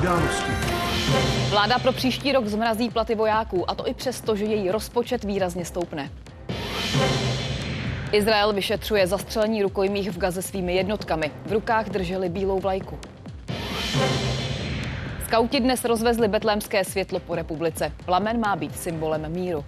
události. 0.00 0.52
Vláda 1.50 1.78
pro 1.78 1.92
příští 1.92 2.32
rok 2.32 2.46
zmrazí 2.46 2.90
platy 2.90 3.14
vojáků, 3.14 3.70
a 3.70 3.74
to 3.74 3.86
i 3.88 3.94
přesto, 3.94 4.36
že 4.36 4.44
její 4.44 4.70
rozpočet 4.70 5.24
výrazně 5.24 5.64
stoupne. 5.64 6.10
Izrael 8.12 8.52
vyšetřuje 8.52 9.06
zastřelení 9.06 9.62
rukojmích 9.62 10.10
v 10.10 10.18
Gaze 10.18 10.42
svými 10.42 10.74
jednotkami. 10.74 11.30
V 11.46 11.52
rukách 11.52 11.88
drželi 11.88 12.28
bílou 12.28 12.60
vlajku. 12.60 12.98
Skauti 15.26 15.60
dnes 15.60 15.84
rozvezli 15.84 16.28
betlémské 16.28 16.84
světlo 16.84 17.20
po 17.20 17.34
republice. 17.34 17.92
Plamen 18.04 18.40
má 18.40 18.56
být 18.56 18.76
symbolem 18.76 19.32
míru. 19.32 19.64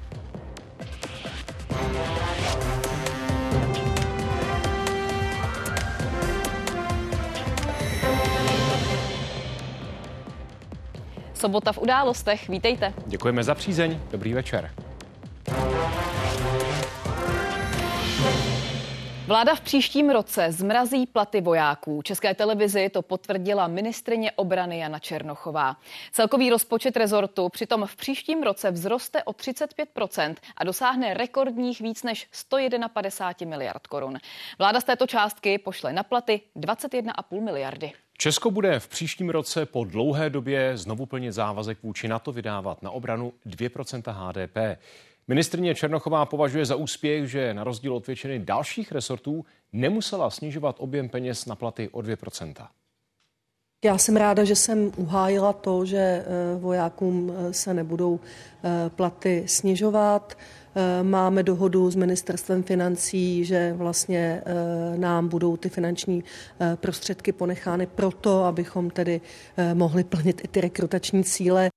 Sobota 11.42 11.72
v 11.72 11.78
událostech, 11.78 12.48
vítejte. 12.48 12.94
Děkujeme 13.06 13.44
za 13.44 13.54
přízeň, 13.54 14.00
dobrý 14.10 14.34
večer. 14.34 14.70
Vláda 19.26 19.54
v 19.54 19.60
příštím 19.60 20.10
roce 20.10 20.52
zmrazí 20.52 21.06
platy 21.06 21.40
vojáků. 21.40 22.02
České 22.02 22.34
televizi 22.34 22.88
to 22.88 23.02
potvrdila 23.02 23.66
ministrině 23.66 24.32
obrany 24.32 24.78
Jana 24.78 24.98
Černochová. 24.98 25.76
Celkový 26.12 26.50
rozpočet 26.50 26.96
rezortu 26.96 27.48
přitom 27.48 27.86
v 27.86 27.96
příštím 27.96 28.42
roce 28.42 28.72
vzroste 28.72 29.22
o 29.22 29.32
35 29.32 29.88
a 30.56 30.64
dosáhne 30.64 31.14
rekordních 31.14 31.80
víc 31.80 32.02
než 32.02 32.28
151 32.32 33.50
miliard 33.50 33.86
korun. 33.86 34.18
Vláda 34.58 34.80
z 34.80 34.84
této 34.84 35.06
částky 35.06 35.58
pošle 35.58 35.92
na 35.92 36.02
platy 36.02 36.40
21,5 36.56 37.40
miliardy. 37.40 37.92
Česko 38.18 38.50
bude 38.50 38.80
v 38.80 38.88
příštím 38.88 39.30
roce 39.30 39.66
po 39.66 39.84
dlouhé 39.84 40.30
době 40.30 40.76
znovu 40.76 41.06
plnit 41.06 41.32
závazek 41.32 41.78
vůči 41.82 42.08
NATO 42.08 42.32
vydávat 42.32 42.82
na 42.82 42.90
obranu 42.90 43.32
2% 43.46 44.02
HDP. 44.12 44.80
Ministrně 45.28 45.74
Černochová 45.74 46.26
považuje 46.26 46.66
za 46.66 46.76
úspěch, 46.76 47.28
že 47.28 47.54
na 47.54 47.64
rozdíl 47.64 47.94
od 47.94 48.06
většiny 48.06 48.38
dalších 48.38 48.92
resortů 48.92 49.44
nemusela 49.72 50.30
snižovat 50.30 50.76
objem 50.78 51.08
peněz 51.08 51.46
na 51.46 51.56
platy 51.56 51.88
o 51.88 52.00
2%. 52.00 52.66
Já 53.84 53.98
jsem 53.98 54.16
ráda, 54.16 54.44
že 54.44 54.56
jsem 54.56 54.92
uhájila 54.96 55.52
to, 55.52 55.86
že 55.86 55.96
eh, 55.96 56.24
vojákům 56.58 57.32
eh, 57.36 57.52
se 57.52 57.74
nebudou 57.74 58.20
eh, 58.64 58.90
platy 58.90 59.44
snižovat. 59.46 60.38
Máme 61.02 61.42
dohodu 61.42 61.90
s 61.90 61.96
ministerstvem 61.96 62.62
financí, 62.62 63.44
že 63.44 63.72
vlastně 63.72 64.42
nám 64.96 65.28
budou 65.28 65.56
ty 65.56 65.68
finanční 65.68 66.24
prostředky 66.74 67.32
ponechány 67.32 67.86
proto, 67.86 68.44
abychom 68.44 68.90
tedy 68.90 69.20
mohli 69.74 70.04
plnit 70.04 70.40
i 70.44 70.48
ty 70.48 70.60
rekrutační 70.60 71.24
cíle. 71.24 71.68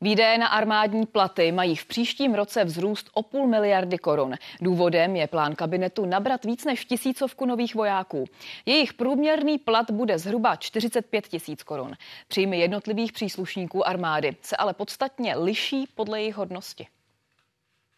Výdaje 0.00 0.38
na 0.38 0.46
armádní 0.46 1.06
platy 1.06 1.52
mají 1.52 1.76
v 1.76 1.86
příštím 1.86 2.34
roce 2.34 2.64
vzrůst 2.64 3.10
o 3.14 3.22
půl 3.22 3.46
miliardy 3.46 3.98
korun. 3.98 4.34
Důvodem 4.60 5.16
je 5.16 5.26
plán 5.26 5.54
kabinetu 5.54 6.06
nabrat 6.06 6.44
víc 6.44 6.64
než 6.64 6.84
tisícovku 6.84 7.46
nových 7.46 7.74
vojáků. 7.74 8.24
Jejich 8.66 8.94
průměrný 8.94 9.58
plat 9.58 9.90
bude 9.90 10.18
zhruba 10.18 10.56
45 10.56 11.26
tisíc 11.26 11.62
korun. 11.62 11.92
Příjmy 12.28 12.58
jednotlivých 12.58 13.12
příslušníků 13.12 13.88
armády 13.88 14.36
se 14.42 14.56
ale 14.56 14.74
podstatně 14.74 15.36
liší 15.36 15.88
podle 15.94 16.20
jejich 16.20 16.36
hodnosti. 16.36 16.86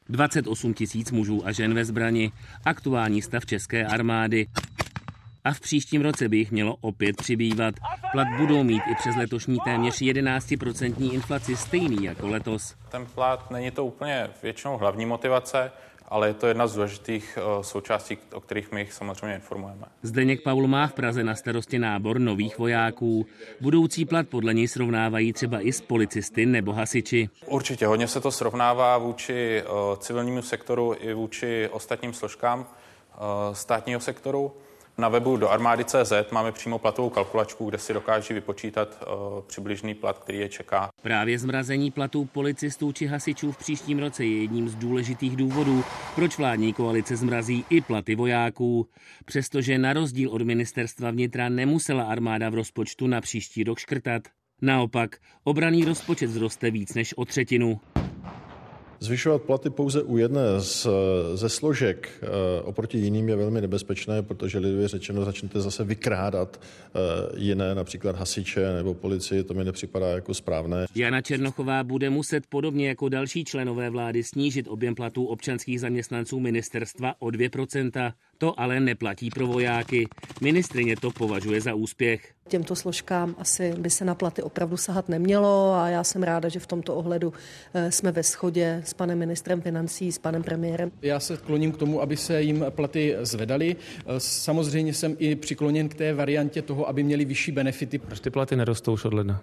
28 0.08 0.74
tisíc 0.74 1.10
mužů 1.10 1.46
a 1.46 1.52
žen 1.52 1.74
ve 1.74 1.84
zbrani, 1.84 2.32
aktuální 2.64 3.22
stav 3.22 3.46
české 3.46 3.86
armády 3.86 4.46
a 5.44 5.52
v 5.52 5.60
příštím 5.60 6.02
roce 6.02 6.28
by 6.28 6.36
jich 6.36 6.52
mělo 6.52 6.76
opět 6.80 7.16
přibývat. 7.16 7.74
Plat 8.12 8.28
budou 8.38 8.64
mít 8.64 8.82
i 8.90 8.94
přes 8.94 9.16
letošní 9.16 9.58
téměř 9.64 9.94
11% 9.94 11.12
inflaci 11.12 11.56
stejný 11.56 12.04
jako 12.04 12.28
letos. 12.28 12.74
Ten 12.88 13.06
plat 13.06 13.50
není 13.50 13.70
to 13.70 13.84
úplně 13.84 14.28
většinou 14.42 14.78
hlavní 14.78 15.06
motivace, 15.06 15.72
ale 16.08 16.28
je 16.28 16.34
to 16.34 16.46
jedna 16.46 16.66
z 16.66 16.74
důležitých 16.74 17.38
eh, 17.38 17.64
součástí, 17.64 18.18
o 18.32 18.40
kterých 18.40 18.72
my 18.72 18.80
jich 18.80 18.92
samozřejmě 18.92 19.34
informujeme. 19.34 19.86
Zdeněk 20.02 20.42
Paul 20.42 20.66
má 20.66 20.86
v 20.86 20.92
Praze 20.92 21.24
na 21.24 21.34
starosti 21.34 21.78
nábor 21.78 22.18
nových 22.18 22.58
vojáků. 22.58 23.26
Budoucí 23.60 24.04
plat 24.04 24.28
podle 24.28 24.54
něj 24.54 24.68
srovnávají 24.68 25.32
třeba 25.32 25.60
i 25.60 25.72
s 25.72 25.80
policisty 25.80 26.46
nebo 26.46 26.72
hasiči. 26.72 27.28
Určitě, 27.46 27.86
hodně 27.86 28.08
se 28.08 28.20
to 28.20 28.30
srovnává 28.30 28.98
vůči 28.98 29.62
eh, 29.64 29.64
civilnímu 29.98 30.42
sektoru 30.42 30.94
i 31.00 31.14
vůči 31.14 31.68
ostatním 31.72 32.12
složkám 32.12 32.66
eh, 32.66 33.16
státního 33.54 34.00
sektoru. 34.00 34.52
Na 34.98 35.08
webu 35.08 35.36
do 35.36 35.50
armády.cz 35.50 36.12
máme 36.32 36.52
přímo 36.52 36.78
platovou 36.78 37.10
kalkulačku, 37.10 37.68
kde 37.68 37.78
si 37.78 37.94
dokáží 37.94 38.34
vypočítat 38.34 38.88
uh, 39.02 39.42
přibližný 39.46 39.94
plat, 39.94 40.18
který 40.18 40.38
je 40.38 40.48
čeká. 40.48 40.90
Právě 41.02 41.38
zmrazení 41.38 41.90
platů 41.90 42.24
policistů 42.24 42.92
či 42.92 43.06
hasičů 43.06 43.52
v 43.52 43.58
příštím 43.58 43.98
roce 43.98 44.24
je 44.24 44.40
jedním 44.40 44.68
z 44.68 44.74
důležitých 44.74 45.36
důvodů, 45.36 45.84
proč 46.14 46.38
vládní 46.38 46.72
koalice 46.72 47.16
zmrazí 47.16 47.64
i 47.70 47.80
platy 47.80 48.14
vojáků. 48.14 48.88
Přestože 49.24 49.78
na 49.78 49.92
rozdíl 49.92 50.30
od 50.30 50.42
ministerstva 50.42 51.10
vnitra 51.10 51.48
nemusela 51.48 52.04
armáda 52.04 52.50
v 52.50 52.54
rozpočtu 52.54 53.06
na 53.06 53.20
příští 53.20 53.64
rok 53.64 53.78
škrtat. 53.78 54.22
Naopak, 54.62 55.16
obraný 55.44 55.84
rozpočet 55.84 56.30
zroste 56.30 56.70
víc 56.70 56.94
než 56.94 57.14
o 57.16 57.24
třetinu. 57.24 57.80
Zvyšovat 59.02 59.42
platy 59.42 59.70
pouze 59.70 60.02
u 60.02 60.16
jedné 60.16 60.60
z, 60.60 60.86
ze 61.34 61.48
složek 61.48 62.10
e, 62.22 62.62
oproti 62.62 62.98
jiným 62.98 63.28
je 63.28 63.36
velmi 63.36 63.60
nebezpečné, 63.60 64.22
protože 64.22 64.58
lidově 64.58 64.88
řečeno 64.88 65.24
začnete 65.24 65.60
zase 65.60 65.84
vykrádat 65.84 66.60
e, 66.60 67.40
jiné, 67.40 67.74
například 67.74 68.16
hasiče 68.16 68.72
nebo 68.72 68.94
policii, 68.94 69.44
to 69.44 69.54
mi 69.54 69.64
nepřipadá 69.64 70.08
jako 70.08 70.34
správné. 70.34 70.86
Jana 70.94 71.20
Černochová 71.20 71.84
bude 71.84 72.10
muset 72.10 72.46
podobně 72.46 72.88
jako 72.88 73.08
další 73.08 73.44
členové 73.44 73.90
vlády 73.90 74.22
snížit 74.22 74.68
objem 74.68 74.94
platů 74.94 75.24
občanských 75.24 75.80
zaměstnanců 75.80 76.40
ministerstva 76.40 77.14
o 77.18 77.26
2%. 77.26 78.12
To 78.42 78.60
ale 78.60 78.80
neplatí 78.80 79.30
pro 79.30 79.46
vojáky. 79.46 80.08
Ministrině 80.40 80.96
to 80.96 81.10
považuje 81.10 81.60
za 81.60 81.74
úspěch. 81.74 82.32
Těmto 82.48 82.76
složkám 82.76 83.34
asi 83.38 83.72
by 83.78 83.90
se 83.90 84.04
na 84.04 84.14
platy 84.14 84.42
opravdu 84.42 84.76
sahat 84.76 85.08
nemělo 85.08 85.74
a 85.74 85.88
já 85.88 86.04
jsem 86.04 86.22
ráda, 86.22 86.48
že 86.48 86.60
v 86.60 86.66
tomto 86.66 86.94
ohledu 86.94 87.32
eh, 87.74 87.92
jsme 87.92 88.12
ve 88.12 88.22
shodě 88.22 88.82
s 88.84 88.94
panem 88.94 89.18
ministrem 89.18 89.60
financí, 89.60 90.12
s 90.12 90.18
panem 90.18 90.42
premiérem. 90.42 90.90
Já 91.02 91.20
se 91.20 91.36
kloním 91.36 91.72
k 91.72 91.76
tomu, 91.76 92.02
aby 92.02 92.16
se 92.16 92.42
jim 92.42 92.64
platy 92.70 93.16
zvedaly. 93.22 93.76
Eh, 93.98 94.04
samozřejmě 94.18 94.94
jsem 94.94 95.16
i 95.18 95.36
přikloněn 95.36 95.88
k 95.88 95.94
té 95.94 96.14
variantě 96.14 96.62
toho, 96.62 96.88
aby 96.88 97.02
měli 97.02 97.24
vyšší 97.24 97.52
benefity. 97.52 97.98
Proč 97.98 98.20
ty 98.20 98.30
platy 98.30 98.56
nerostou 98.56 98.92
už 98.92 99.04
od 99.04 99.14
ledna? 99.14 99.42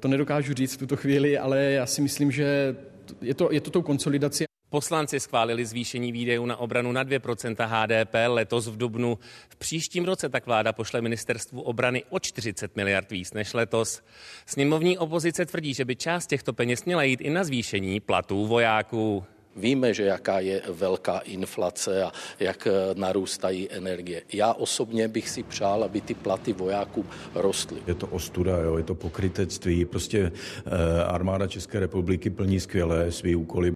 To 0.00 0.08
nedokážu 0.08 0.54
říct 0.54 0.74
v 0.74 0.78
tuto 0.78 0.96
chvíli, 0.96 1.38
ale 1.38 1.62
já 1.62 1.86
si 1.86 2.02
myslím, 2.02 2.30
že 2.30 2.76
je 3.22 3.34
to, 3.34 3.52
je 3.52 3.60
to 3.60 3.70
tou 3.70 3.82
konsolidací. 3.82 4.44
Poslanci 4.72 5.20
schválili 5.20 5.66
zvýšení 5.66 6.12
výdejů 6.12 6.46
na 6.46 6.56
obranu 6.56 6.92
na 6.92 7.04
2% 7.04 7.56
HDP 7.68 8.14
letos 8.26 8.66
v 8.66 8.76
dubnu. 8.76 9.18
V 9.48 9.56
příštím 9.56 10.04
roce 10.04 10.28
tak 10.28 10.46
vláda 10.46 10.72
pošle 10.72 11.00
ministerstvu 11.00 11.60
obrany 11.60 12.04
o 12.10 12.18
40 12.18 12.76
miliard 12.76 13.10
víc 13.10 13.32
než 13.32 13.52
letos. 13.54 14.02
Sněmovní 14.46 14.98
opozice 14.98 15.46
tvrdí, 15.46 15.74
že 15.74 15.84
by 15.84 15.96
část 15.96 16.26
těchto 16.26 16.52
peněz 16.52 16.84
měla 16.84 17.02
jít 17.02 17.20
i 17.20 17.30
na 17.30 17.44
zvýšení 17.44 18.00
platů 18.00 18.46
vojáků. 18.46 19.24
Víme, 19.56 19.94
že 19.94 20.02
jaká 20.02 20.40
je 20.40 20.62
velká 20.68 21.18
inflace 21.18 22.02
a 22.02 22.12
jak 22.40 22.68
narůstají 22.94 23.72
energie. 23.72 24.22
Já 24.32 24.52
osobně 24.52 25.08
bych 25.08 25.28
si 25.28 25.42
přál, 25.42 25.84
aby 25.84 26.00
ty 26.00 26.14
platy 26.14 26.52
vojáků 26.52 27.06
rostly. 27.34 27.82
Je 27.86 27.94
to 27.94 28.06
ostuda, 28.06 28.56
jo, 28.56 28.76
je 28.76 28.84
to 28.84 28.94
pokrytectví. 28.94 29.84
Prostě 29.84 30.32
eh, 30.32 31.04
armáda 31.04 31.46
České 31.46 31.80
republiky 31.80 32.30
plní 32.30 32.60
skvěle 32.60 33.12
svý 33.12 33.36
úkoly. 33.36 33.72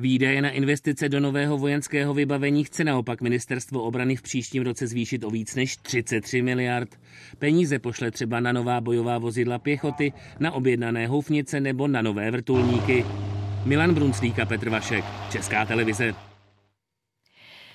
Výdaje 0.00 0.42
na 0.42 0.50
investice 0.50 1.08
do 1.08 1.20
nového 1.20 1.58
vojenského 1.58 2.14
vybavení 2.14 2.64
chce 2.64 2.84
naopak 2.84 3.20
ministerstvo 3.20 3.82
obrany 3.82 4.16
v 4.16 4.22
příštím 4.22 4.62
roce 4.62 4.86
zvýšit 4.86 5.24
o 5.24 5.30
víc 5.30 5.54
než 5.54 5.76
33 5.76 6.42
miliard. 6.42 6.88
Peníze 7.38 7.78
pošle 7.78 8.10
třeba 8.10 8.40
na 8.40 8.52
nová 8.52 8.80
bojová 8.80 9.18
vozidla 9.18 9.58
pěchoty, 9.58 10.12
na 10.38 10.52
objednané 10.52 11.06
houfnice 11.06 11.60
nebo 11.60 11.88
na 11.88 12.02
nové 12.02 12.30
vrtulníky. 12.30 13.04
Milan 13.64 13.94
Brunslík 13.94 14.38
a 14.38 14.46
Petr 14.46 14.68
Vašek, 14.68 15.04
Česká 15.30 15.64
televize. 15.66 16.29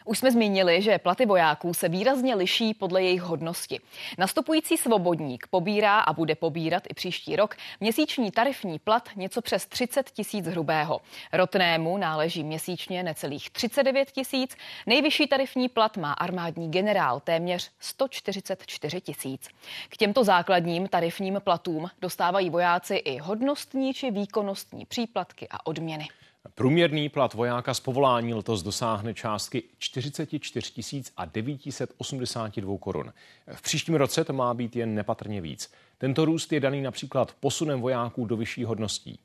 Už 0.07 0.19
jsme 0.19 0.31
zmínili, 0.31 0.81
že 0.81 0.97
platy 0.97 1.25
vojáků 1.25 1.73
se 1.73 1.89
výrazně 1.89 2.35
liší 2.35 2.73
podle 2.73 3.03
jejich 3.03 3.21
hodnosti. 3.21 3.79
Nastupující 4.17 4.77
svobodník 4.77 5.47
pobírá 5.47 5.99
a 5.99 6.13
bude 6.13 6.35
pobírat 6.35 6.83
i 6.89 6.93
příští 6.93 7.35
rok 7.35 7.55
měsíční 7.79 8.31
tarifní 8.31 8.79
plat 8.79 9.09
něco 9.15 9.41
přes 9.41 9.65
30 9.65 10.09
tisíc 10.11 10.47
hrubého. 10.47 11.01
Rotnému 11.33 11.97
náleží 11.97 12.43
měsíčně 12.43 13.03
necelých 13.03 13.49
39 13.49 14.11
tisíc. 14.11 14.57
Nejvyšší 14.85 15.27
tarifní 15.27 15.69
plat 15.69 15.97
má 15.97 16.13
armádní 16.13 16.71
generál 16.71 17.19
téměř 17.19 17.71
144 17.79 19.01
tisíc. 19.01 19.47
K 19.89 19.97
těmto 19.97 20.23
základním 20.23 20.87
tarifním 20.87 21.41
platům 21.43 21.89
dostávají 22.01 22.49
vojáci 22.49 22.95
i 22.95 23.17
hodnostní 23.17 23.93
či 23.93 24.11
výkonnostní 24.11 24.85
příplatky 24.85 25.47
a 25.51 25.65
odměny. 25.65 26.07
Průměrný 26.55 27.09
plat 27.09 27.33
vojáka 27.33 27.73
z 27.73 27.79
povolání 27.79 28.33
letos 28.33 28.63
dosáhne 28.63 29.13
částky 29.13 29.63
44 29.77 31.03
a 31.17 31.25
982 31.25 32.77
korun. 32.77 33.13
V 33.53 33.61
příštím 33.61 33.95
roce 33.95 34.23
to 34.23 34.33
má 34.33 34.53
být 34.53 34.75
jen 34.75 34.95
nepatrně 34.95 35.41
víc. 35.41 35.71
Tento 35.97 36.25
růst 36.25 36.53
je 36.53 36.59
daný 36.59 36.81
například 36.81 37.35
posunem 37.39 37.81
vojáků 37.81 38.25
do 38.25 38.37
vyšších 38.37 38.65
hodností. 38.65 39.19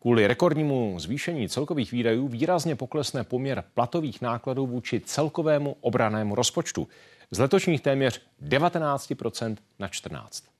Kvůli 0.00 0.26
rekordnímu 0.26 1.00
zvýšení 1.00 1.48
celkových 1.48 1.92
výdajů 1.92 2.28
výrazně 2.28 2.76
poklesne 2.76 3.24
poměr 3.24 3.64
platových 3.74 4.22
nákladů 4.22 4.66
vůči 4.66 5.00
celkovému 5.00 5.76
obranému 5.80 6.34
rozpočtu 6.34 6.88
z 7.30 7.38
letošních 7.38 7.80
téměř 7.80 8.20
19% 8.42 9.56
na 9.78 9.88
14%. 9.88 10.53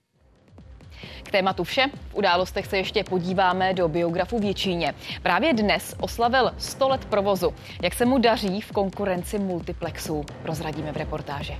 Tématu 1.34 1.64
vše. 1.64 1.86
V 2.10 2.14
událostech 2.14 2.66
se 2.66 2.76
ještě 2.76 3.04
podíváme 3.04 3.74
do 3.74 3.88
biografu 3.88 4.38
Věčíně. 4.38 4.94
Právě 5.22 5.52
dnes 5.52 5.94
oslavil 6.00 6.52
100 6.58 6.88
let 6.88 7.04
provozu. 7.04 7.54
Jak 7.82 7.94
se 7.94 8.04
mu 8.04 8.18
daří 8.18 8.60
v 8.60 8.72
konkurenci 8.72 9.38
multiplexů, 9.38 10.24
prozradíme 10.42 10.92
v 10.92 10.96
reportáži. 10.96 11.58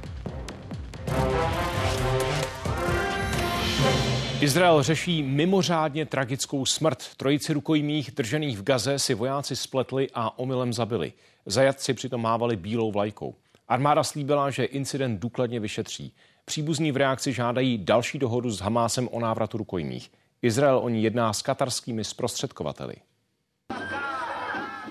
Izrael 4.41 4.83
řeší 4.83 5.23
mimořádně 5.23 6.07
tragickou 6.07 6.67
smrt. 6.67 7.15
Trojici 7.17 7.53
rukojmích 7.53 8.11
držených 8.11 8.59
v 8.59 8.63
Gaze 8.63 8.99
si 8.99 9.15
vojáci 9.15 9.57
spletli 9.57 10.09
a 10.15 10.39
omylem 10.39 10.73
zabili. 10.73 11.13
Zajatci 11.47 11.95
přitom 11.95 12.23
mávali 12.23 12.57
bílou 12.57 12.93
vlajkou. 12.93 13.35
Armáda 13.69 14.05
slíbila, 14.05 14.51
že 14.51 14.65
incident 14.65 15.21
důkladně 15.21 15.61
vyšetří. 15.61 16.13
Příbuzní 16.45 16.93
v 16.93 16.97
reakci 16.97 17.33
žádají 17.33 17.79
další 17.79 18.19
dohodu 18.19 18.51
s 18.51 18.61
Hamásem 18.61 19.09
o 19.13 19.21
návratu 19.21 19.59
rukojmích. 19.59 20.11
Izrael 20.43 20.79
o 20.79 20.89
ní 20.89 21.03
jedná 21.03 21.33
s 21.33 21.43
katarskými 21.43 22.05
zprostředkovateli. 22.05 22.95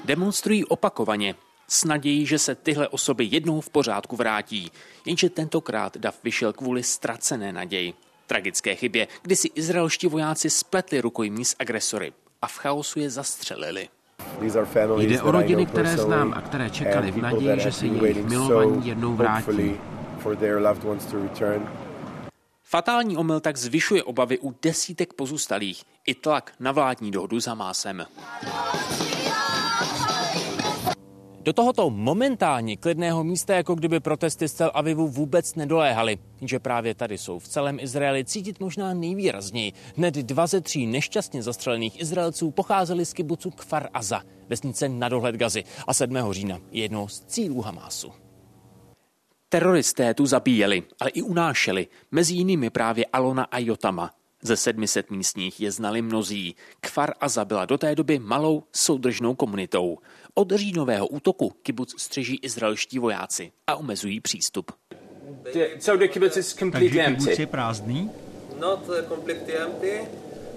Demonstrují 0.05 0.65
opakovaně 0.65 1.35
s 1.67 1.83
nadějí, 1.83 2.25
že 2.25 2.39
se 2.39 2.55
tyhle 2.55 2.88
osoby 2.88 3.27
jednou 3.31 3.61
v 3.61 3.69
pořádku 3.69 4.15
vrátí. 4.15 4.71
Jenže 5.05 5.29
tentokrát 5.29 5.97
dav 5.97 6.23
vyšel 6.23 6.53
kvůli 6.53 6.83
ztracené 6.83 7.51
naději. 7.51 7.94
Tragické 8.27 8.75
chybě, 8.75 9.07
kdy 9.21 9.35
si 9.35 9.47
izraelští 9.47 10.07
vojáci 10.07 10.49
spletli 10.49 11.01
rukojmí 11.01 11.45
s 11.45 11.56
agresory 11.59 12.13
a 12.41 12.47
v 12.47 12.57
chaosu 12.57 12.99
je 12.99 13.09
zastřelili. 13.09 13.89
Jde 14.97 15.21
o 15.21 15.31
rodiny, 15.31 15.65
které 15.65 15.97
znám 15.97 16.33
a 16.33 16.41
které 16.41 16.69
čekali 16.69 17.11
v 17.11 17.17
naději, 17.17 17.59
že 17.59 17.71
se 17.71 17.88
jejich 17.88 18.25
milovaní 18.25 18.88
jednou 18.88 19.13
vrátí. 19.13 19.75
Fatální 22.63 23.17
omyl 23.17 23.39
tak 23.39 23.57
zvyšuje 23.57 24.03
obavy 24.03 24.39
u 24.39 24.55
desítek 24.61 25.13
pozůstalých 25.13 25.83
i 26.07 26.15
tlak 26.15 26.53
na 26.59 26.71
vládní 26.71 27.11
dohodu 27.11 27.41
s 27.41 27.47
Hamásem. 27.47 28.05
Do 31.43 31.53
tohoto 31.53 31.89
momentálně 31.89 32.77
klidného 32.77 33.23
místa, 33.23 33.55
jako 33.55 33.75
kdyby 33.75 33.99
protesty 33.99 34.47
z 34.47 34.53
Tel 34.53 34.71
Avivu 34.73 35.07
vůbec 35.07 35.55
nedoléhaly, 35.55 36.17
že 36.41 36.59
právě 36.59 36.95
tady 36.95 37.17
jsou 37.17 37.39
v 37.39 37.47
celém 37.47 37.79
Izraeli 37.79 38.25
cítit 38.25 38.59
možná 38.59 38.93
nejvýrazněji. 38.93 39.73
Hned 39.97 40.13
dva 40.13 40.47
ze 40.47 40.61
tří 40.61 40.87
nešťastně 40.87 41.43
zastřelených 41.43 42.01
Izraelců 42.01 42.51
pocházeli 42.51 43.05
z 43.05 43.13
kibucu 43.13 43.51
Kfar 43.51 43.89
Aza, 43.93 44.21
vesnice 44.49 44.89
na 44.89 45.09
dohled 45.09 45.35
Gazy 45.35 45.63
a 45.87 45.93
7. 45.93 46.17
října 46.31 46.59
jednou 46.71 47.07
z 47.07 47.19
cílů 47.19 47.61
Hamásu. 47.61 48.22
Teroristé 49.53 50.13
tu 50.13 50.25
zabíjeli, 50.25 50.83
ale 51.00 51.09
i 51.09 51.21
unášeli, 51.21 51.88
mezi 52.11 52.33
jinými 52.33 52.69
právě 52.69 53.05
Alona 53.13 53.44
a 53.44 53.57
Jotama. 53.59 54.11
Ze 54.41 54.57
700 54.57 55.11
místních 55.11 55.61
je 55.61 55.71
znali 55.71 56.01
mnozí. 56.01 56.55
Kfar 56.81 57.13
Aza 57.19 57.45
byla 57.45 57.65
do 57.65 57.77
té 57.77 57.95
doby 57.95 58.19
malou 58.19 58.63
soudržnou 58.71 59.35
komunitou. 59.35 59.97
Od 60.33 60.51
říjnového 60.51 61.07
útoku 61.07 61.50
kibuc 61.50 62.01
střeží 62.01 62.39
izraelští 62.41 63.00
vojáci 63.00 63.51
a 63.67 63.75
omezují 63.75 64.19
přístup. 64.19 64.71
Takže 66.71 67.03
kibuc 67.03 67.39
je 67.39 67.47
prázdný? 67.47 68.11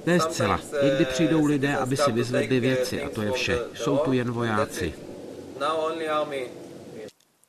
To 0.04 0.10
je 0.10 0.20
zcela. 0.20 0.60
Někdy 0.82 1.04
přijdou 1.04 1.44
lidé, 1.44 1.76
aby 1.76 1.96
si 1.96 2.12
vyzvedli 2.12 2.60
věci 2.60 3.02
a 3.02 3.08
to 3.08 3.22
je 3.22 3.32
vše. 3.32 3.58
Jsou 3.74 3.96
tu 3.96 4.12
jen 4.12 4.30
vojáci. 4.30 4.94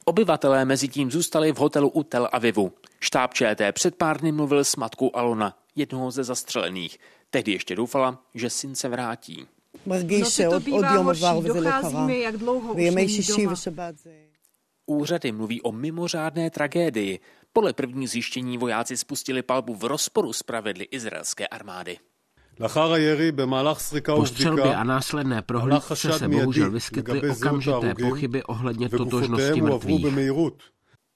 Obyvatelé 0.10 0.66
mezi 0.66 0.88
tím 0.88 1.12
zůstali 1.12 1.52
v 1.52 1.58
hotelu 1.58 1.90
u 1.90 2.04
Tel 2.04 2.30
Avivu. 2.32 2.72
Štáb 3.00 3.34
ČT 3.34 3.72
před 3.72 3.96
pár 3.96 4.20
dny 4.20 4.32
mluvil 4.32 4.64
s 4.64 4.76
matkou 4.76 5.16
Alona, 5.16 5.58
jednoho 5.76 6.12
ze 6.12 6.24
zastřelených. 6.24 6.98
Tehdy 7.30 7.52
ještě 7.52 7.76
doufala, 7.76 8.24
že 8.34 8.50
syn 8.50 8.76
se 8.76 8.90
vrátí. 8.90 9.48
Úřady 14.86 15.32
mluví 15.32 15.62
o 15.62 15.72
mimořádné 15.72 16.50
tragédii. 16.50 17.20
Podle 17.54 17.74
první 17.74 18.08
zjištění 18.08 18.58
vojáci 18.58 18.98
spustili 18.98 19.42
palbu 19.42 19.76
v 19.76 19.84
rozporu 19.84 20.34
s 20.34 20.44
pravidly 20.44 20.86
izraelské 20.92 21.48
armády. 21.48 21.98
Po 24.16 24.26
střelbě 24.26 24.76
a 24.76 24.84
následné 24.84 25.42
prohlídce 25.42 25.96
se 25.96 26.28
bohužel 26.28 26.72
vyskytly 26.72 27.30
okamžité 27.30 27.96
pochyby 27.96 28.44
ohledně 28.44 28.90
totožnosti 28.90 29.62
mrtvých. 29.62 30.06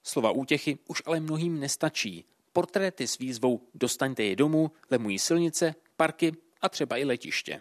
Slova 0.02 0.30
útěchy 0.30 0.78
už 0.88 1.02
ale 1.06 1.20
mnohým 1.20 1.60
nestačí. 1.60 2.24
Portréty 2.52 3.06
s 3.06 3.18
výzvou 3.18 3.60
Dostaňte 3.74 4.22
je 4.22 4.36
domů 4.36 4.70
lemují 4.90 5.18
silnice, 5.18 5.74
parky 5.96 6.32
a 6.60 6.68
třeba 6.68 6.96
i 6.96 7.04
letiště. 7.04 7.60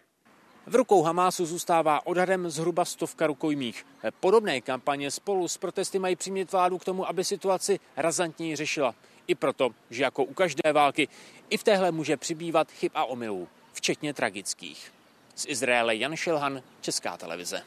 V 0.67 0.75
rukou 0.75 1.03
Hamásu 1.03 1.45
zůstává 1.45 2.07
odhadem 2.07 2.49
zhruba 2.49 2.85
stovka 2.85 3.27
rukojmích. 3.27 3.85
Podobné 4.19 4.61
kampaně 4.61 5.11
spolu 5.11 5.47
s 5.47 5.57
protesty 5.57 5.99
mají 5.99 6.15
přimět 6.15 6.51
vládu 6.51 6.77
k 6.77 6.85
tomu, 6.85 7.09
aby 7.09 7.23
situaci 7.23 7.79
razantněji 7.97 8.55
řešila. 8.55 8.95
I 9.27 9.35
proto, 9.35 9.69
že 9.89 10.03
jako 10.03 10.23
u 10.23 10.33
každé 10.33 10.73
války, 10.73 11.07
i 11.49 11.57
v 11.57 11.63
téhle 11.63 11.91
může 11.91 12.17
přibývat 12.17 12.71
chyb 12.71 12.91
a 12.95 13.05
omylů 13.05 13.47
včetně 13.73 14.13
tragických. 14.13 14.91
Z 15.35 15.45
Izraele 15.47 15.95
Jan 15.95 16.15
Šilhan, 16.15 16.61
Česká 16.81 17.17
televize. 17.17 17.61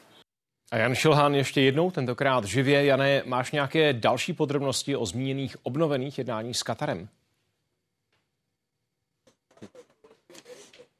A 0.70 0.76
Jan 0.76 0.94
Šilhan 0.94 1.34
ještě 1.34 1.60
jednou, 1.60 1.90
tentokrát 1.90 2.44
živě. 2.44 2.84
Jane, 2.84 3.22
máš 3.26 3.52
nějaké 3.52 3.92
další 3.92 4.32
podrobnosti 4.32 4.96
o 4.96 5.06
zmíněných 5.06 5.56
obnovených 5.62 6.18
jednáních 6.18 6.56
s 6.56 6.62
Katarem? 6.62 7.08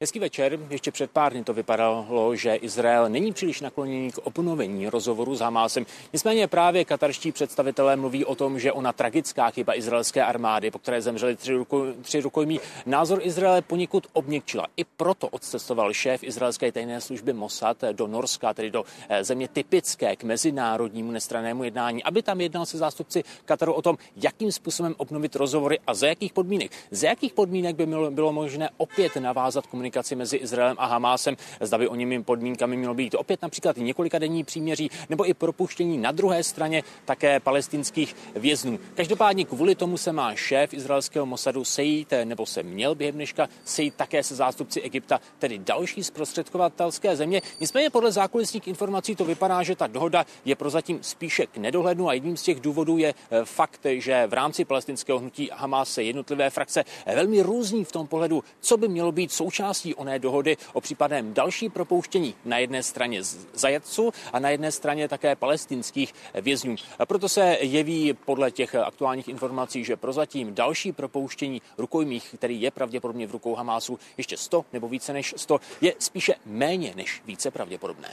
Hezký 0.01 0.19
večer. 0.19 0.59
Ještě 0.69 0.91
před 0.91 1.11
pár 1.11 1.33
dny 1.33 1.43
to 1.43 1.53
vypadalo, 1.53 2.35
že 2.35 2.55
Izrael 2.55 3.09
není 3.09 3.33
příliš 3.33 3.61
nakloněný 3.61 4.11
k 4.11 4.17
obnovení 4.17 4.89
rozhovoru 4.89 5.35
s 5.35 5.39
Hamásem. 5.39 5.85
Nicméně 6.13 6.47
právě 6.47 6.85
katarští 6.85 7.31
představitelé 7.31 7.95
mluví 7.95 8.25
o 8.25 8.35
tom, 8.35 8.59
že 8.59 8.71
ona 8.71 8.93
tragická 8.93 9.49
chyba 9.49 9.77
izraelské 9.77 10.23
armády, 10.23 10.71
po 10.71 10.79
které 10.79 11.01
zemřeli 11.01 11.35
tři, 11.35 11.53
ruko, 11.53 11.85
tři 12.01 12.21
rukojmí, 12.21 12.59
názor 12.85 13.19
Izraele 13.23 13.61
poněkud 13.61 14.07
obněkčila. 14.13 14.67
I 14.77 14.83
proto 14.83 15.27
odcestoval 15.27 15.93
šéf 15.93 16.23
izraelské 16.23 16.71
tajné 16.71 17.01
služby 17.01 17.33
Mossad 17.33 17.81
do 17.91 18.07
Norska, 18.07 18.53
tedy 18.53 18.71
do 18.71 18.83
eh, 19.09 19.23
země 19.23 19.47
typické 19.47 20.15
k 20.15 20.23
mezinárodnímu 20.23 21.11
nestranému 21.11 21.63
jednání, 21.63 22.03
aby 22.03 22.21
tam 22.21 22.41
jednal 22.41 22.65
se 22.65 22.77
zástupci 22.77 23.23
Kataru 23.45 23.73
o 23.73 23.81
tom, 23.81 23.97
jakým 24.23 24.51
způsobem 24.51 24.95
obnovit 24.97 25.35
rozhovory 25.35 25.79
a 25.87 25.93
za 25.93 26.07
jakých 26.07 26.33
podmínek. 26.33 26.71
Za 26.91 27.07
jakých 27.07 27.33
podmínek 27.33 27.75
by 27.75 27.85
bylo 28.09 28.33
možné 28.33 28.69
opět 28.77 29.15
navázat 29.15 29.67
komunikaci 29.67 29.84
komunikaci 29.85 30.15
mezi 30.15 30.37
Izraelem 30.37 30.75
a 30.79 30.85
Hamásem, 30.85 31.37
zda 31.61 31.77
by 31.77 31.87
o 31.87 31.95
nimi 31.95 32.23
podmínkami 32.23 32.77
mělo 32.77 32.93
být 32.93 33.15
opět 33.15 33.41
například 33.41 33.77
několika 33.77 34.19
denní 34.19 34.43
příměří 34.43 34.89
nebo 35.09 35.29
i 35.29 35.33
propuštění 35.33 35.97
na 35.97 36.11
druhé 36.11 36.43
straně 36.43 36.83
také 37.05 37.39
palestinských 37.39 38.15
věznů. 38.35 38.79
Každopádně 38.95 39.45
kvůli 39.45 39.75
tomu 39.75 39.97
se 39.97 40.11
má 40.11 40.35
šéf 40.35 40.73
izraelského 40.73 41.25
Mossadu 41.25 41.65
sejít, 41.65 42.13
nebo 42.23 42.45
se 42.45 42.63
měl 42.63 42.95
během 42.95 43.15
dneška 43.15 43.49
sejít 43.65 43.95
také 43.95 44.23
se 44.23 44.35
zástupci 44.35 44.81
Egypta, 44.81 45.19
tedy 45.39 45.57
další 45.59 46.03
zprostředkovatelské 46.03 47.15
země. 47.15 47.41
Nicméně 47.59 47.89
podle 47.89 48.11
zákulisních 48.11 48.67
informací 48.67 49.15
to 49.15 49.25
vypadá, 49.25 49.63
že 49.63 49.75
ta 49.75 49.87
dohoda 49.87 50.25
je 50.45 50.55
prozatím 50.55 50.99
spíše 51.01 51.45
k 51.45 51.57
nedohlednu 51.57 52.09
a 52.09 52.13
jedním 52.13 52.37
z 52.37 52.43
těch 52.43 52.59
důvodů 52.59 52.97
je 52.97 53.13
eh, 53.13 53.45
fakt, 53.45 53.85
že 53.85 54.27
v 54.27 54.33
rámci 54.33 54.65
palestinského 54.65 55.19
hnutí 55.19 55.49
Hamas 55.53 55.93
se 55.93 56.03
jednotlivé 56.03 56.49
frakce 56.49 56.83
velmi 57.05 57.41
různí 57.41 57.85
v 57.85 57.91
tom 57.91 58.07
pohledu, 58.07 58.43
co 58.59 58.77
by 58.77 58.87
mělo 58.87 59.11
být 59.11 59.31
součástí 59.31 59.74
součástí 59.75 59.95
oné 59.95 60.19
dohody 60.19 60.57
o 60.73 60.81
případném 60.81 61.33
další 61.33 61.69
propouštění 61.69 62.35
na 62.45 62.57
jedné 62.57 62.83
straně 62.83 63.23
zajatců 63.53 64.11
a 64.33 64.39
na 64.39 64.49
jedné 64.49 64.71
straně 64.71 65.07
také 65.07 65.35
palestinských 65.35 66.13
vězňů. 66.33 66.75
Proto 67.07 67.29
se 67.29 67.57
jeví 67.61 68.13
podle 68.13 68.51
těch 68.51 68.75
aktuálních 68.75 69.27
informací, 69.27 69.83
že 69.83 69.95
prozatím 69.95 70.55
další 70.55 70.91
propouštění 70.91 71.61
rukojmích, 71.77 72.35
který 72.37 72.61
je 72.61 72.71
pravděpodobně 72.71 73.27
v 73.27 73.31
rukou 73.31 73.55
Hamásu 73.55 73.99
ještě 74.17 74.37
100 74.37 74.65
nebo 74.73 74.87
více 74.87 75.13
než 75.13 75.33
100, 75.37 75.59
je 75.81 75.93
spíše 75.99 76.35
méně 76.45 76.93
než 76.95 77.21
více 77.25 77.51
pravděpodobné. 77.51 78.09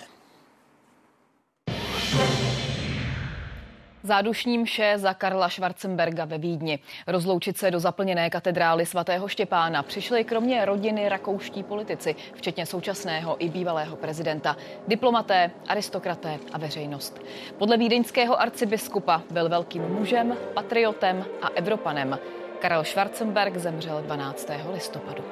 Zádušní 4.04 4.58
mše 4.58 4.94
za 4.96 5.14
Karla 5.14 5.48
Schwarzenberga 5.48 6.24
ve 6.24 6.38
Vídni. 6.38 6.78
Rozloučit 7.06 7.58
se 7.58 7.70
do 7.70 7.80
zaplněné 7.80 8.30
katedrály 8.30 8.86
svatého 8.86 9.28
Štěpána 9.28 9.82
přišli 9.82 10.24
kromě 10.24 10.64
rodiny 10.64 11.08
rakouští 11.08 11.62
politici, 11.62 12.16
včetně 12.34 12.66
současného 12.66 13.36
i 13.44 13.48
bývalého 13.48 13.96
prezidenta, 13.96 14.56
diplomaté, 14.88 15.50
aristokraté 15.68 16.38
a 16.52 16.58
veřejnost. 16.58 17.20
Podle 17.58 17.76
vídeňského 17.76 18.40
arcibiskupa 18.40 19.22
byl 19.30 19.48
velkým 19.48 19.82
mužem, 19.82 20.36
patriotem 20.54 21.24
a 21.42 21.48
Evropanem. 21.54 22.18
Karel 22.58 22.84
Schwarzenberg 22.84 23.56
zemřel 23.56 24.02
12. 24.02 24.50
listopadu. 24.72 25.24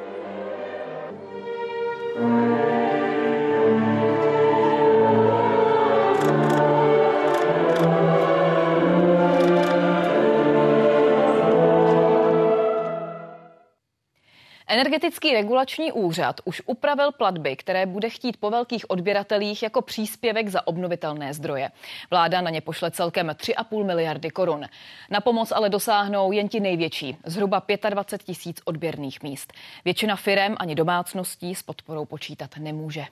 Energetický 14.81 15.33
regulační 15.33 15.93
úřad 15.93 16.41
už 16.45 16.63
upravil 16.67 17.13
platby, 17.13 17.57
které 17.57 17.87
bude 17.87 18.11
chtít 18.11 18.37
po 18.37 18.51
velkých 18.51 18.91
odběratelích 18.91 19.63
jako 19.63 19.83
příspěvek 19.83 20.49
za 20.49 20.67
obnovitelné 20.67 21.35
zdroje. 21.35 21.71
Vláda 22.11 22.41
na 22.41 22.51
ně 22.51 22.61
pošle 22.61 22.91
celkem 22.91 23.27
3,5 23.29 23.87
miliardy 23.87 24.31
korun. 24.31 24.65
Na 25.11 25.21
pomoc 25.21 25.53
ale 25.53 25.69
dosáhnou 25.69 26.33
jen 26.33 26.49
ti 26.49 26.61
největší, 26.61 27.17
zhruba 27.27 27.63
25 27.91 28.27
tisíc 28.27 28.61
odběrných 28.65 29.23
míst. 29.23 29.53
Většina 29.85 30.17
firem 30.17 30.57
ani 30.59 30.75
domácností 30.75 31.55
s 31.55 31.63
podporou 31.63 32.05
počítat 32.05 32.51
nemůže. 32.57 33.07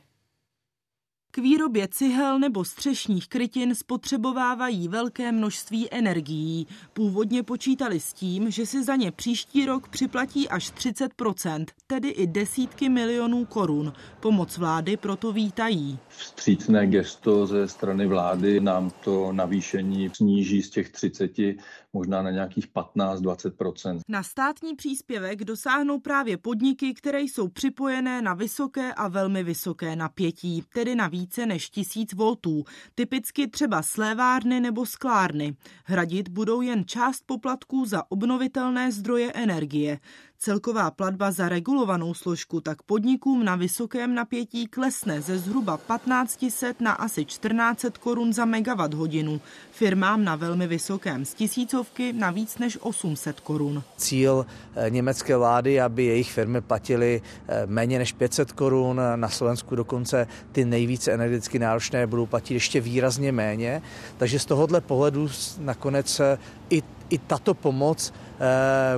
K 1.30 1.38
výrobě 1.38 1.88
cihel 1.88 2.38
nebo 2.38 2.64
střešních 2.64 3.28
krytin 3.28 3.74
spotřebovávají 3.74 4.88
velké 4.88 5.32
množství 5.32 5.88
energií. 5.94 6.66
Původně 6.92 7.42
počítali 7.42 8.00
s 8.00 8.12
tím, 8.12 8.50
že 8.50 8.66
si 8.66 8.84
za 8.84 8.96
ně 8.96 9.12
příští 9.12 9.66
rok 9.66 9.88
připlatí 9.88 10.48
až 10.48 10.72
30% 10.72 11.64
tedy 11.86 12.08
i 12.08 12.26
desítky 12.26 12.88
milionů 12.88 13.44
korun. 13.44 13.92
Pomoc 14.20 14.58
vlády 14.58 14.96
proto 14.96 15.32
vítají. 15.32 15.98
Vstřícné 16.08 16.86
gesto 16.86 17.46
ze 17.46 17.68
strany 17.68 18.06
vlády 18.06 18.60
nám 18.60 18.90
to 19.04 19.32
navýšení 19.32 20.10
sníží 20.14 20.62
z 20.62 20.70
těch 20.70 20.90
30 20.90 21.30
možná 21.92 22.22
na 22.22 22.30
nějakých 22.30 22.68
15-20% 22.68 24.00
Na 24.08 24.22
státní 24.22 24.74
příspěvek 24.76 25.44
dosáhnou 25.44 26.00
právě 26.00 26.36
podniky, 26.36 26.94
které 26.94 27.20
jsou 27.20 27.48
připojené 27.48 28.22
na 28.22 28.34
vysoké 28.34 28.94
a 28.94 29.08
velmi 29.08 29.42
vysoké 29.44 29.96
napětí, 29.96 30.62
tedy 30.74 30.94
na 30.94 31.08
více 31.18 31.46
než 31.46 31.70
1000 31.70 32.12
voltů, 32.12 32.64
typicky 32.94 33.48
třeba 33.48 33.82
slévárny 33.82 34.60
nebo 34.60 34.86
sklárny. 34.86 35.56
Hradit 35.84 36.28
budou 36.28 36.60
jen 36.60 36.84
část 36.86 37.22
poplatků 37.26 37.84
za 37.84 38.02
obnovitelné 38.08 38.92
zdroje 38.92 39.32
energie. 39.32 39.98
Celková 40.40 40.90
platba 40.90 41.30
za 41.30 41.48
regulovanou 41.48 42.14
složku 42.14 42.60
tak 42.60 42.82
podnikům 42.82 43.44
na 43.44 43.56
vysokém 43.56 44.14
napětí 44.14 44.66
klesne 44.66 45.20
ze 45.20 45.38
zhruba 45.38 45.76
1500 45.76 46.80
na 46.80 46.92
asi 46.92 47.24
1400 47.24 47.98
korun 48.00 48.32
za 48.32 48.44
megawatt 48.44 48.94
hodinu. 48.94 49.40
Firmám 49.70 50.24
na 50.24 50.36
velmi 50.36 50.66
vysokém 50.66 51.24
z 51.24 51.34
tisícovky 51.34 52.12
na 52.12 52.30
víc 52.30 52.58
než 52.58 52.78
800 52.80 53.40
korun. 53.40 53.82
Cíl 53.96 54.46
eh, 54.76 54.90
německé 54.90 55.36
vlády, 55.36 55.80
aby 55.80 56.04
jejich 56.04 56.32
firmy 56.32 56.60
platily 56.60 57.22
eh, 57.48 57.66
méně 57.66 57.98
než 57.98 58.12
500 58.12 58.52
korun, 58.52 59.00
na 59.16 59.28
Slovensku 59.28 59.76
dokonce 59.76 60.26
ty 60.52 60.64
nejvíce 60.64 61.12
energeticky 61.12 61.58
náročné 61.58 62.06
budou 62.06 62.26
platit 62.26 62.54
ještě 62.54 62.80
výrazně 62.80 63.32
méně. 63.32 63.82
Takže 64.16 64.38
z 64.38 64.44
tohohle 64.44 64.80
pohledu 64.80 65.28
nakonec 65.58 66.20
eh, 66.20 66.38
i, 66.70 66.82
i 67.10 67.18
tato 67.18 67.54
pomoc 67.54 68.12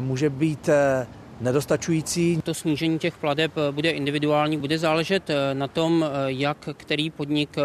může 0.01 0.31
být 0.31 0.69
nedostačující. 1.41 2.41
To 2.45 2.55
snížení 2.55 2.99
těch 2.99 3.19
pladeb 3.19 3.53
bude 3.71 3.91
individuální, 3.91 4.57
bude 4.59 4.79
záležet 4.79 5.31
eh, 5.31 5.55
na 5.55 5.69
tom, 5.69 6.05
eh, 6.05 6.33
jak 6.33 6.69
který 6.77 7.11
podnik 7.11 7.51
eh, 7.59 7.63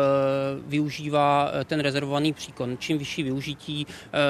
využívá 0.67 1.51
ten 1.65 1.79
rezervovaný 1.79 2.33
příkon. 2.33 2.77
Čím 2.79 2.97
vyšší 2.97 3.23
využití, 3.23 3.87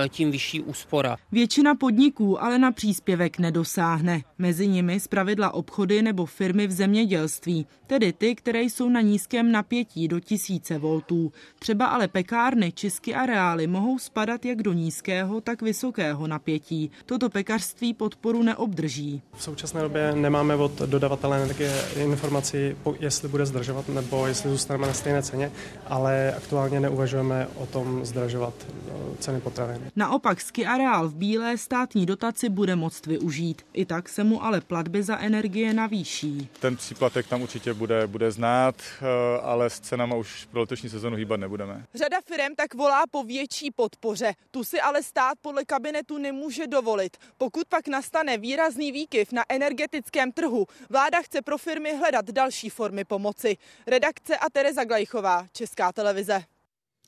tím 0.09 0.31
vyšší 0.31 0.61
úspora. 0.61 1.17
Většina 1.31 1.75
podniků 1.75 2.43
ale 2.43 2.59
na 2.59 2.71
příspěvek 2.71 3.39
nedosáhne. 3.39 4.21
Mezi 4.37 4.67
nimi 4.67 4.99
zpravidla 4.99 5.53
obchody 5.53 6.01
nebo 6.01 6.25
firmy 6.25 6.67
v 6.67 6.71
zemědělství, 6.71 7.65
tedy 7.87 8.13
ty, 8.13 8.35
které 8.35 8.61
jsou 8.61 8.89
na 8.89 9.01
nízkém 9.01 9.51
napětí 9.51 10.07
do 10.07 10.19
tisíce 10.19 10.77
voltů. 10.77 11.31
Třeba 11.59 11.85
ale 11.85 12.07
pekárny, 12.07 12.71
čisky 12.71 13.15
a 13.15 13.25
reály 13.25 13.67
mohou 13.67 13.99
spadat 13.99 14.45
jak 14.45 14.61
do 14.61 14.73
nízkého, 14.73 15.41
tak 15.41 15.61
vysokého 15.61 16.27
napětí. 16.27 16.91
Toto 17.05 17.29
pekařství 17.29 17.93
podporu 17.93 18.43
neobdrží. 18.43 19.21
V 19.37 19.43
současné 19.43 19.81
době 19.81 20.11
nemáme 20.15 20.55
od 20.55 20.71
dodavatele 20.71 21.37
energie 21.37 21.71
informaci, 21.95 22.77
jestli 22.99 23.27
bude 23.27 23.45
zdražovat 23.45 23.89
nebo 23.89 24.27
jestli 24.27 24.49
zůstaneme 24.49 24.87
na 24.87 24.93
stejné 24.93 25.23
ceně, 25.23 25.51
ale 25.87 26.33
aktuálně 26.37 26.79
neuvažujeme 26.79 27.47
o 27.55 27.65
tom 27.65 28.05
zdražovat 28.05 28.53
no, 28.87 29.15
ceny 29.19 29.41
potravin. 29.41 29.91
Naopak 29.95 30.41
ski 30.41 30.65
areál 30.65 31.07
v 31.07 31.15
Bílé 31.15 31.57
státní 31.57 32.05
dotaci 32.05 32.49
bude 32.49 32.75
moct 32.75 33.05
využít. 33.05 33.61
I 33.73 33.85
tak 33.85 34.09
se 34.09 34.23
mu 34.23 34.43
ale 34.43 34.61
platby 34.61 35.03
za 35.03 35.17
energie 35.17 35.73
navýší. 35.73 36.49
Ten 36.59 36.75
příplatek 36.75 37.27
tam 37.27 37.41
určitě 37.41 37.73
bude, 37.73 38.07
bude 38.07 38.31
znát, 38.31 38.75
eh, 39.01 39.05
ale 39.41 39.69
s 39.69 39.79
cenama 39.79 40.15
už 40.15 40.47
pro 40.51 40.59
letošní 40.59 40.89
sezonu 40.89 41.15
hýbat 41.15 41.39
nebudeme. 41.39 41.85
Řada 41.95 42.17
firm 42.21 42.55
tak 42.55 42.73
volá 42.73 43.03
po 43.11 43.23
větší 43.23 43.71
podpoře. 43.71 44.33
Tu 44.51 44.63
si 44.63 44.81
ale 44.81 45.03
stát 45.03 45.37
podle 45.41 45.65
kabinetu 45.65 46.17
nemůže 46.17 46.67
dovolit. 46.67 47.17
Pokud 47.37 47.67
pak 47.67 47.87
nastane 47.87 48.37
výrazný 48.37 48.91
výkyv 48.91 49.24
vliv 49.25 49.31
na 49.31 49.43
energetickém 49.49 50.31
trhu. 50.31 50.67
Vláda 50.89 51.21
chce 51.21 51.41
pro 51.41 51.57
firmy 51.57 51.97
hledat 51.97 52.25
další 52.31 52.69
formy 52.69 53.03
pomoci. 53.03 53.57
Redakce 53.87 54.37
a 54.37 54.49
Tereza 54.49 54.83
Glejchová, 54.83 55.47
Česká 55.53 55.91
televize. 55.91 56.43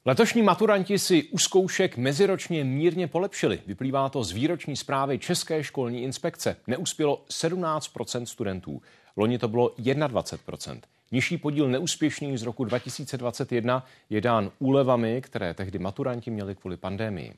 Letošní 0.06 0.42
maturanti 0.42 1.00
si 1.00 1.24
u 1.24 1.38
zkoušek 1.38 1.98
meziročně 1.98 2.64
mírně 2.64 3.08
polepšili. 3.08 3.62
Vyplývá 3.68 4.10
to 4.10 4.24
z 4.24 4.32
výroční 4.32 4.76
zprávy 4.76 5.20
České 5.20 5.64
školní 5.64 6.04
inspekce. 6.04 6.56
Neuspělo 6.68 7.26
17% 7.30 8.24
studentů. 8.24 8.82
Loni 9.18 9.40
to 9.40 9.48
bylo 9.48 9.76
21 10.08 10.82
Nižší 11.12 11.38
podíl 11.38 11.70
neúspěšných 11.70 12.40
z 12.40 12.44
roku 12.44 12.64
2021 12.64 13.86
je 14.10 14.22
dán 14.22 14.52
úlevami, 14.60 15.22
které 15.22 15.54
tehdy 15.54 15.80
maturanti 15.80 16.32
měli 16.32 16.56
kvůli 16.56 16.78
pandémii. 16.78 17.34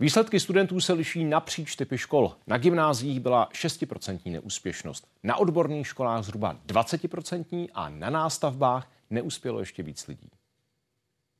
Výsledky 0.00 0.40
studentů 0.40 0.80
se 0.80 0.92
liší 0.92 1.24
napříč 1.24 1.76
typy 1.76 1.98
škol. 1.98 2.36
Na 2.46 2.58
gymnáziích 2.58 3.20
byla 3.20 3.48
6% 3.52 4.32
neúspěšnost, 4.32 5.08
na 5.22 5.36
odborných 5.36 5.86
školách 5.86 6.24
zhruba 6.24 6.56
20% 6.66 7.68
a 7.74 7.88
na 7.88 8.10
nástavbách 8.10 8.90
neuspělo 9.10 9.60
ještě 9.60 9.82
víc 9.82 10.06
lidí. 10.06 10.30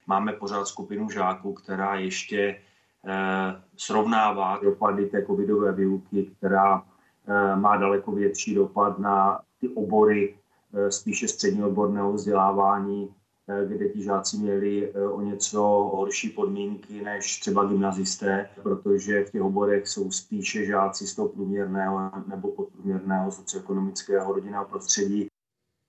Máme 0.07 0.33
pořád 0.33 0.67
skupinu 0.67 1.11
žáků, 1.11 1.53
která 1.53 1.95
ještě 1.95 2.61
eh, 3.07 3.63
srovnává 3.77 4.59
dopady 4.63 5.07
té 5.07 5.27
covidové 5.27 5.73
výuky, 5.73 6.31
která 6.39 6.83
eh, 7.29 7.57
má 7.57 7.77
daleko 7.77 8.13
větší 8.13 8.55
dopad 8.55 8.99
na 8.99 9.41
ty 9.61 9.69
obory 9.69 10.35
eh, 10.75 10.91
spíše 10.91 11.29
střední 11.29 11.63
odborného 11.63 12.13
vzdělávání, 12.13 13.15
kde 13.69 13.89
ti 13.89 14.03
žáci 14.03 14.37
měli 14.37 14.93
eh, 14.95 15.09
o 15.09 15.21
něco 15.21 15.61
horší 15.95 16.29
podmínky 16.29 17.03
než 17.03 17.41
třeba 17.41 17.65
gymnazisté, 17.65 18.49
protože 18.63 19.25
v 19.25 19.31
těch 19.31 19.43
oborech 19.43 19.89
jsou 19.89 20.11
spíše 20.11 20.65
žáci 20.65 21.07
z 21.07 21.15
toho 21.15 21.29
průměrného 21.29 22.11
nebo 22.27 22.49
podprůměrného 22.49 23.31
socioekonomického 23.31 24.33
rodinného 24.33 24.65
prostředí. 24.65 25.27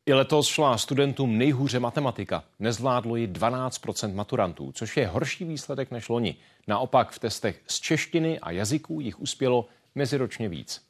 I 0.06 0.14
letos 0.14 0.48
šla 0.48 0.78
studentům 0.78 1.38
nejhůře 1.38 1.80
matematika. 1.80 2.44
Nezvládlo 2.60 3.16
ji 3.16 3.28
12% 3.28 4.14
maturantů, 4.14 4.72
což 4.72 4.98
je 4.98 5.08
horší 5.08 5.46
výsledek 5.46 5.92
než 5.92 6.10
loni. 6.10 6.36
Naopak 6.68 7.12
v 7.12 7.20
testech 7.20 7.62
z 7.68 7.80
češtiny 7.80 8.40
a 8.40 8.52
jazyků 8.52 9.00
jich 9.02 9.20
uspělo 9.20 9.66
meziročně 9.96 10.50
víc. 10.50 10.89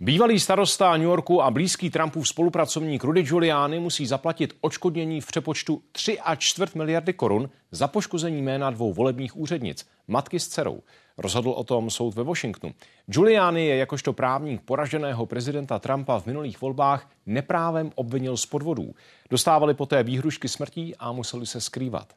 Bývalý 0.00 0.40
starosta 0.40 0.96
New 0.96 1.06
Yorku 1.06 1.42
a 1.42 1.50
blízký 1.50 1.90
Trumpův 1.90 2.28
spolupracovník 2.28 3.04
Rudy 3.04 3.22
Giuliani 3.22 3.78
musí 3.78 4.06
zaplatit 4.06 4.54
očkodnění 4.60 5.20
v 5.20 5.26
přepočtu 5.26 5.82
3 5.92 6.20
a 6.20 6.34
čtvrt 6.34 6.74
miliardy 6.74 7.12
korun 7.12 7.50
za 7.70 7.88
poškození 7.88 8.42
jména 8.42 8.70
dvou 8.70 8.92
volebních 8.92 9.36
úřednic, 9.36 9.88
matky 10.08 10.40
s 10.40 10.48
dcerou. 10.48 10.82
Rozhodl 11.18 11.50
o 11.50 11.64
tom 11.64 11.90
soud 11.90 12.14
ve 12.14 12.22
Washingtonu. 12.22 12.74
Giuliani 13.06 13.66
je 13.66 13.76
jakožto 13.76 14.12
právník 14.12 14.62
poraženého 14.62 15.26
prezidenta 15.26 15.78
Trumpa 15.78 16.20
v 16.20 16.26
minulých 16.26 16.60
volbách 16.60 17.10
neprávem 17.26 17.90
obvinil 17.94 18.36
z 18.36 18.46
podvodů. 18.46 18.94
Dostávali 19.30 19.74
poté 19.74 20.02
výhrušky 20.02 20.48
smrtí 20.48 20.96
a 20.96 21.12
museli 21.12 21.46
se 21.46 21.60
skrývat. 21.60 22.14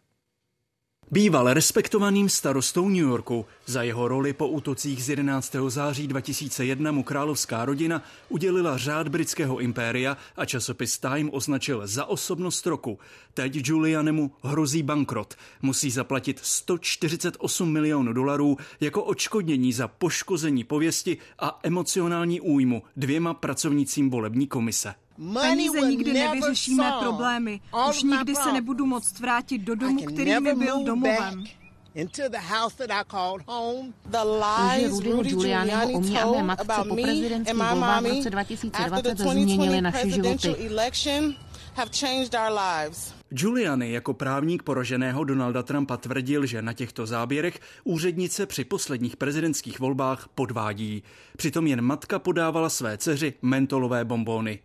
Býval 1.12 1.54
respektovaným 1.54 2.30
starostou 2.30 2.90
New 2.90 3.10
Yorku. 3.10 3.46
Za 3.66 3.84
jeho 3.84 4.08
roli 4.08 4.34
po 4.34 4.48
útocích 4.48 5.04
z 5.04 5.10
11. 5.10 5.56
září 5.68 6.08
2001 6.08 6.92
mu 6.92 7.04
královská 7.04 7.66
rodina 7.66 8.04
udělila 8.30 8.78
řád 8.78 9.08
britského 9.08 9.60
impéria 9.60 10.18
a 10.36 10.46
časopis 10.46 10.98
Time 11.00 11.30
označil 11.34 11.82
za 11.88 12.06
osobnost 12.06 12.68
roku. 12.68 13.00
Teď 13.34 13.68
Julianemu 13.68 14.32
hrozí 14.44 14.84
bankrot. 14.84 15.36
Musí 15.62 15.92
zaplatit 15.92 16.40
148 16.44 17.72
milionů 17.72 18.14
dolarů 18.14 18.58
jako 18.80 19.04
odškodnění 19.04 19.74
za 19.74 19.88
poškození 19.88 20.64
pověsti 20.64 21.18
a 21.40 21.60
emocionální 21.64 22.42
újmu 22.42 22.84
dvěma 22.96 23.34
pracovnicím 23.34 24.10
volební 24.10 24.48
komise. 24.48 24.94
Peníze 25.42 25.82
nikdy 25.82 26.14
nevyřešíme 26.14 26.92
problémy. 27.00 27.62
Už 27.90 28.04
nikdy 28.04 28.36
se 28.36 28.52
nebudu 28.54 28.86
moct 28.86 29.20
vrátit 29.20 29.58
do 29.58 29.76
domu, 29.76 30.00
který 30.06 30.40
mi 30.40 30.56
byl 30.56 30.84
domovem. 30.84 31.44
Lži 34.76 34.88
Rudyho 34.88 35.24
Giulianiho 35.24 35.90
o 35.92 36.00
mě 36.00 36.22
a 36.22 36.32
mé 36.32 36.44
matce 36.44 36.66
po 36.90 36.96
prezidentských 36.96 37.58
volbách 37.58 38.02
v 38.02 38.06
roce 38.06 38.30
2020 38.30 39.18
změnily 39.18 39.82
naše 39.82 40.10
životy. 40.10 40.56
Giuliani 43.30 43.92
jako 43.92 44.14
právník 44.14 44.64
poroženého 44.64 45.24
Donalda 45.24 45.64
Trumpa 45.64 45.98
tvrdil, 45.98 46.46
že 46.46 46.62
na 46.62 46.74
těchto 46.74 47.06
záběrech 47.06 47.60
úřednice 47.84 48.46
při 48.46 48.64
posledních 48.64 49.18
prezidentských 49.18 49.80
volbách 49.80 50.28
podvádí. 50.36 51.04
Přitom 51.38 51.68
jen 51.68 51.82
matka 51.82 52.20
podávala 52.20 52.70
své 52.70 52.98
dceři 52.98 53.34
mentolové 53.42 54.06
bombóny. 54.06 54.60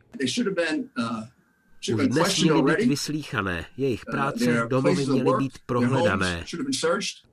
Už 1.93 2.09
dnes 2.09 2.43
měly 2.43 2.63
být 2.63 2.89
vyslíchané, 2.89 3.65
jejich 3.77 4.05
práce, 4.07 4.67
domovy 4.69 5.07
měly 5.07 5.37
být 5.39 5.59
prohledané. 5.67 6.45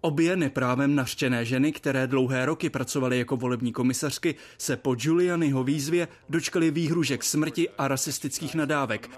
Obě 0.01 0.35
neprávem 0.35 0.95
nařčené 0.95 1.45
ženy, 1.45 1.71
které 1.71 2.07
dlouhé 2.07 2.45
roky 2.45 2.69
pracovaly 2.69 3.17
jako 3.17 3.37
volební 3.37 3.73
komisařky, 3.73 4.35
se 4.57 4.77
po 4.77 4.95
Giulianiho 4.95 5.63
výzvě 5.63 6.07
dočkaly 6.29 6.71
výhružek 6.71 7.23
smrti 7.23 7.69
a 7.77 7.87
rasistických 7.87 8.55
nadávek. 8.55 9.09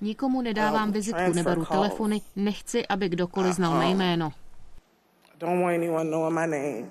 Nikomu 0.00 0.42
nedávám 0.42 0.92
vizitku, 0.92 1.32
neberu 1.34 1.64
telefony, 1.64 2.20
nechci, 2.36 2.86
aby 2.86 3.08
kdokoliv 3.08 3.54
znal 3.54 3.78
mé 3.78 3.90
jméno. 3.90 4.32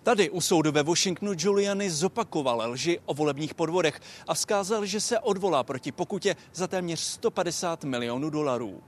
Tady 0.03 0.29
u 0.29 0.41
soudu 0.41 0.71
ve 0.71 0.83
Washingtonu 0.83 1.33
Giuliani 1.33 1.89
zopakoval 1.89 2.71
lži 2.71 2.99
o 3.05 3.13
volebních 3.13 3.53
podvodech 3.53 3.99
a 4.27 4.33
vzkázal, 4.33 4.85
že 4.85 4.99
se 4.99 5.19
odvolá 5.19 5.63
proti 5.63 5.91
pokutě 5.91 6.35
za 6.53 6.67
téměř 6.67 6.99
150 6.99 7.83
milionů 7.83 8.29
dolarů. 8.29 8.81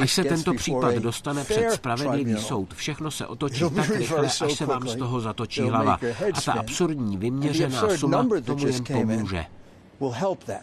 Až 0.00 0.12
se 0.12 0.24
tento 0.24 0.54
případ 0.54 0.94
dostane 0.94 1.44
před 1.44 1.70
spravedlivý 1.70 2.36
soud, 2.36 2.74
všechno 2.74 3.10
se 3.10 3.26
otočí 3.26 3.64
tak 3.76 3.90
rychle, 3.90 4.26
až 4.26 4.54
se 4.54 4.66
vám 4.66 4.88
z 4.88 4.96
toho 4.96 5.20
zatočí 5.20 5.60
hlava. 5.60 5.98
A 6.32 6.40
ta 6.40 6.52
absurdní 6.52 7.16
vyměřená 7.16 7.88
suma 7.96 8.26
tomu 8.44 8.66
jen 8.66 8.84
pomůže. 8.84 9.46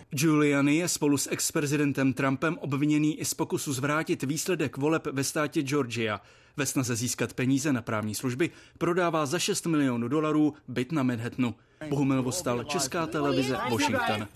Giuliani 0.10 0.78
je 0.78 0.88
spolu 0.88 1.18
s 1.18 1.32
ex-prezidentem 1.32 2.14
Trumpem 2.14 2.58
obviněný 2.58 3.20
i 3.20 3.26
z 3.26 3.34
pokusu 3.34 3.74
zvrátit 3.74 4.24
výsledek 4.24 4.78
voleb 4.78 5.08
ve 5.12 5.24
státě 5.24 5.62
Georgia. 5.62 6.22
Ve 6.58 6.66
snaze 6.66 6.96
získat 6.96 7.34
peníze 7.34 7.74
na 7.74 7.82
právní 7.82 8.16
služby 8.16 8.50
prodává 8.78 9.26
za 9.26 9.40
6 9.40 9.66
milionů 9.66 10.08
dolarů 10.08 10.54
byt 10.68 10.92
na 10.92 11.04
Manhattanu. 11.04 11.56
Bohumil 11.90 12.24
Vostal, 12.24 12.64
Česká 12.64 13.08
televize, 13.08 13.58
Washington. 13.72 14.28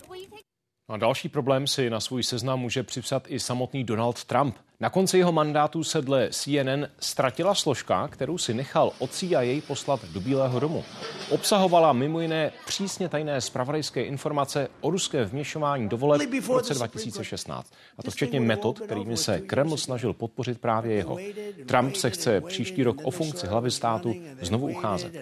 A 0.90 0.96
další 0.96 1.28
problém 1.28 1.66
si 1.66 1.90
na 1.90 2.00
svůj 2.00 2.22
seznam 2.22 2.60
může 2.60 2.82
připsat 2.82 3.22
i 3.28 3.40
samotný 3.40 3.84
Donald 3.84 4.24
Trump. 4.24 4.56
Na 4.80 4.90
konci 4.90 5.18
jeho 5.18 5.32
mandátu 5.32 5.84
se 5.84 6.02
dle 6.02 6.28
CNN 6.30 6.86
ztratila 7.00 7.54
složka, 7.54 8.08
kterou 8.08 8.38
si 8.38 8.54
nechal 8.54 8.92
od 8.98 9.12
CIA 9.12 9.60
poslat 9.66 10.04
do 10.04 10.20
Bílého 10.20 10.60
domu. 10.60 10.84
Obsahovala 11.30 11.92
mimo 11.92 12.20
jiné 12.20 12.52
přísně 12.66 13.08
tajné 13.08 13.40
zpravodajské 13.40 14.02
informace 14.02 14.68
o 14.80 14.90
ruské 14.90 15.24
vměšování 15.24 15.88
do 15.88 15.96
voleb 15.96 16.30
v 16.42 16.50
roce 16.50 16.74
2016. 16.74 17.72
A 17.98 18.02
to 18.02 18.10
včetně 18.10 18.40
metod, 18.40 18.80
kterými 18.80 19.16
se 19.16 19.40
Kreml 19.40 19.76
snažil 19.76 20.12
podpořit 20.12 20.60
právě 20.60 20.94
jeho. 20.94 21.18
Trump 21.66 21.96
se 21.96 22.10
chce 22.10 22.40
příští 22.40 22.82
rok 22.82 22.96
o 23.02 23.10
funkci 23.10 23.46
hlavy 23.46 23.70
státu 23.70 24.14
znovu 24.40 24.66
ucházet. 24.66 25.12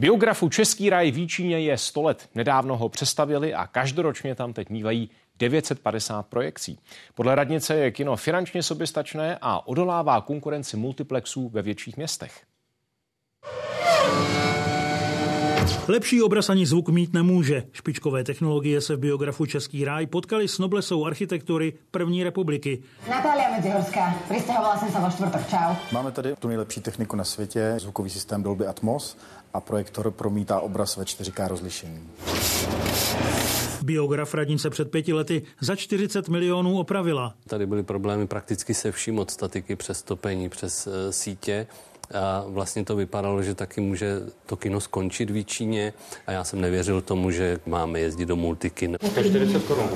Biografu 0.00 0.48
Český 0.48 0.90
raj 0.90 1.10
v 1.10 1.18
Jíčíně 1.18 1.60
je 1.60 1.78
100 1.78 2.02
let. 2.02 2.28
Nedávno 2.34 2.76
ho 2.76 2.88
přestavili 2.88 3.54
a 3.54 3.66
každoročně 3.66 4.34
tam 4.34 4.52
teď 4.52 4.70
mývají 4.70 5.10
950 5.38 6.26
projekcí. 6.26 6.78
Podle 7.14 7.34
radnice 7.34 7.74
je 7.74 7.90
kino 7.90 8.16
finančně 8.16 8.62
soběstačné 8.62 9.38
a 9.40 9.66
odolává 9.66 10.20
konkurenci 10.20 10.76
multiplexů 10.76 11.48
ve 11.48 11.62
větších 11.62 11.96
městech. 11.96 12.42
Lepší 15.88 16.22
obraz 16.22 16.50
ani 16.50 16.66
zvuk 16.66 16.88
mít 16.88 17.12
nemůže. 17.12 17.62
Špičkové 17.72 18.24
technologie 18.24 18.80
se 18.80 18.96
v 18.96 18.98
biografu 18.98 19.46
Český 19.46 19.84
ráj 19.84 20.06
potkali 20.06 20.48
s 20.48 20.58
noblesou 20.58 21.04
architektury 21.04 21.72
první 21.90 22.24
republiky. 22.24 22.82
Natália 23.10 23.50
Medzihorská, 23.50 24.14
vystěhovala 24.30 24.76
jsem 24.76 24.90
se 24.92 24.98
vo 24.98 25.10
čtvrtok, 25.10 25.48
čau. 25.48 25.74
Máme 25.92 26.12
tady 26.12 26.36
tu 26.36 26.48
nejlepší 26.48 26.80
techniku 26.80 27.16
na 27.16 27.24
světě, 27.24 27.74
zvukový 27.78 28.10
systém 28.10 28.42
Dolby 28.42 28.66
Atmos 28.66 29.16
a 29.54 29.60
projektor 29.60 30.10
promítá 30.10 30.60
obraz 30.60 30.96
ve 30.96 31.04
4K 31.04 31.48
rozlišení. 31.48 32.08
Biograf 33.82 34.34
radnice 34.34 34.70
před 34.70 34.90
pěti 34.90 35.12
lety 35.12 35.42
za 35.60 35.76
40 35.76 36.28
milionů 36.28 36.78
opravila. 36.78 37.34
Tady 37.46 37.66
byly 37.66 37.82
problémy 37.82 38.26
prakticky 38.26 38.74
se 38.74 38.92
vším 38.92 39.18
od 39.18 39.30
statiky 39.30 39.76
přes 39.76 40.02
topení, 40.02 40.48
přes 40.48 40.86
uh, 40.86 40.92
sítě 41.10 41.66
a 42.14 42.44
vlastně 42.46 42.84
to 42.84 42.96
vypadalo, 42.96 43.42
že 43.42 43.54
taky 43.54 43.80
může 43.80 44.20
to 44.46 44.56
kino 44.56 44.80
skončit 44.80 45.30
v 45.30 45.44
Číně 45.44 45.92
a 46.26 46.32
já 46.32 46.44
jsem 46.44 46.60
nevěřil 46.60 47.00
tomu, 47.00 47.30
že 47.30 47.58
máme 47.66 48.00
jezdit 48.00 48.26
do 48.26 48.36
multikin. 48.36 48.96
40 49.20 49.64
korun, 49.64 49.88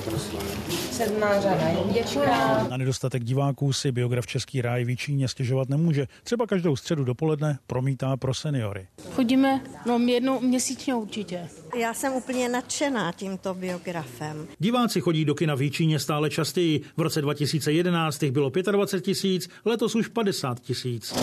Sedmá 0.92 1.40
řada, 1.40 1.68
jednička. 1.68 2.66
Na 2.70 2.77
nedostatek 2.77 3.24
diváků 3.24 3.72
si 3.72 3.92
biograf 3.92 4.27
Český 4.27 4.62
ráj 4.62 4.85
v 4.85 4.96
Číně 4.96 5.29
stěžovat 5.29 5.68
nemůže. 5.68 6.07
Třeba 6.24 6.46
každou 6.46 6.77
středu 6.77 7.05
dopoledne 7.05 7.59
promítá 7.66 8.16
pro 8.16 8.35
seniory. 8.35 8.87
Chodíme 9.11 9.61
no, 9.87 9.98
jednou 9.98 10.40
měsíčně 10.40 10.94
určitě. 10.94 11.48
Já 11.79 11.94
jsem 11.94 12.12
úplně 12.12 12.48
nadšená 12.48 13.12
tímto 13.12 13.55
biografem. 13.55 14.46
Diváci 14.59 15.00
chodí 15.00 15.24
do 15.24 15.35
kina 15.35 15.55
v 15.55 15.70
Číně 15.70 15.98
stále 15.98 16.31
častěji. 16.31 16.81
V 16.96 17.00
roce 17.00 17.22
2011 17.22 18.22
jich 18.22 18.33
bylo 18.33 18.50
25 18.70 19.05
tisíc, 19.05 19.48
letos 19.64 19.94
už 19.94 20.09
50 20.09 20.61
tisíc 20.61 21.14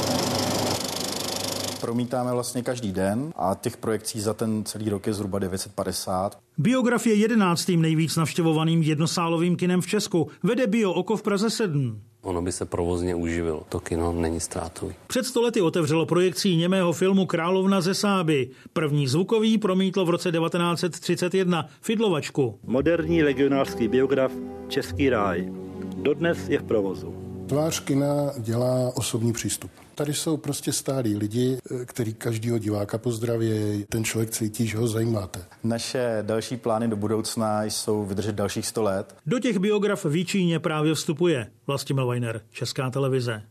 promítáme 1.82 2.32
vlastně 2.32 2.64
každý 2.64 2.92
den 2.92 3.34
a 3.36 3.56
těch 3.62 3.78
projekcí 3.78 4.22
za 4.22 4.34
ten 4.34 4.64
celý 4.64 4.90
rok 4.90 5.08
je 5.08 5.14
zhruba 5.14 5.40
950. 5.40 6.38
Biograf 6.58 7.08
je 7.08 7.14
jedenáctým 7.14 7.82
nejvíc 7.82 8.16
navštěvovaným 8.16 8.82
jednosálovým 8.82 9.56
kinem 9.56 9.82
v 9.82 9.88
Česku. 9.88 10.28
Vede 10.44 10.68
Bio 10.68 10.94
Oko 10.94 11.18
v 11.18 11.22
Praze 11.22 11.50
7. 11.50 12.02
Ono 12.22 12.42
by 12.42 12.52
se 12.52 12.66
provozně 12.66 13.16
uživilo. 13.16 13.64
To 13.70 13.80
kino 13.80 14.12
není 14.14 14.40
ztrátový. 14.40 14.96
Před 15.08 15.26
stolety 15.26 15.62
otevřelo 15.62 16.06
projekcí 16.06 16.56
němého 16.56 16.94
filmu 16.94 17.26
Královna 17.26 17.82
ze 17.82 17.94
Sáby. 17.94 18.50
První 18.74 19.08
zvukový 19.08 19.58
promítlo 19.58 20.06
v 20.06 20.10
roce 20.10 20.32
1931 20.32 21.68
Fidlovačku. 21.82 22.60
Moderní 22.64 23.24
legionářský 23.24 23.88
biograf 23.88 24.32
Český 24.68 25.10
ráj. 25.10 25.54
Dodnes 25.96 26.50
je 26.50 26.60
v 26.60 26.64
provozu. 26.64 27.16
Tvář 27.48 27.80
kina 27.80 28.32
dělá 28.38 28.92
osobní 28.96 29.34
přístup. 29.34 29.72
Tady 30.02 30.14
jsou 30.14 30.38
prostě 30.38 30.74
stálí 30.74 31.16
lidi, 31.16 31.58
který 31.86 32.14
každýho 32.14 32.58
diváka 32.58 32.98
pozdraví, 32.98 33.86
ten 33.90 34.04
člověk 34.04 34.30
cítí, 34.30 34.68
že 34.68 34.78
ho 34.78 34.88
zajímáte. 34.88 35.40
Naše 35.64 36.18
další 36.22 36.58
plány 36.58 36.88
do 36.88 36.96
budoucna 36.96 37.64
jsou 37.64 38.06
vydržet 38.06 38.36
dalších 38.36 38.68
100 38.68 38.84
let. 38.84 39.16
Do 39.26 39.40
těch 39.40 39.58
biograf 39.58 40.06
v 40.06 40.26
Číně 40.26 40.60
právě 40.60 40.94
vstupuje 40.94 41.48
Vlastimil 41.68 42.08
Weiner, 42.08 42.42
Česká 42.52 42.90
televize. 42.90 43.44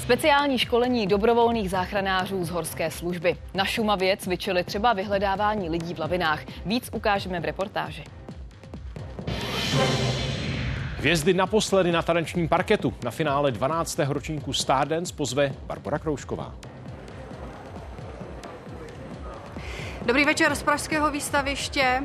Speciální 0.00 0.58
školení 0.58 1.06
dobrovolných 1.06 1.70
záchranářů 1.70 2.44
z 2.44 2.48
horské 2.48 2.90
služby. 2.90 3.36
Na 3.54 3.64
Šumavě 3.64 4.16
cvičili 4.16 4.64
třeba 4.64 4.92
vyhledávání 4.92 5.70
lidí 5.70 5.94
v 5.94 5.98
lavinách. 5.98 6.44
Víc 6.66 6.90
ukážeme 6.92 7.40
v 7.40 7.44
reportáži. 7.44 8.04
Hvězdy 10.98 11.34
naposledy 11.34 11.92
na 11.92 12.02
tanečním 12.02 12.48
parketu. 12.48 12.94
Na 13.04 13.10
finále 13.10 13.50
12. 13.50 13.98
ročníku 13.98 14.52
Stardance 14.52 15.14
pozve 15.14 15.52
Barbara 15.66 15.98
Kroušková. 15.98 16.54
Dobrý 20.06 20.24
večer 20.24 20.54
z 20.54 20.62
Pražského 20.62 21.10
výstaviště. 21.10 22.02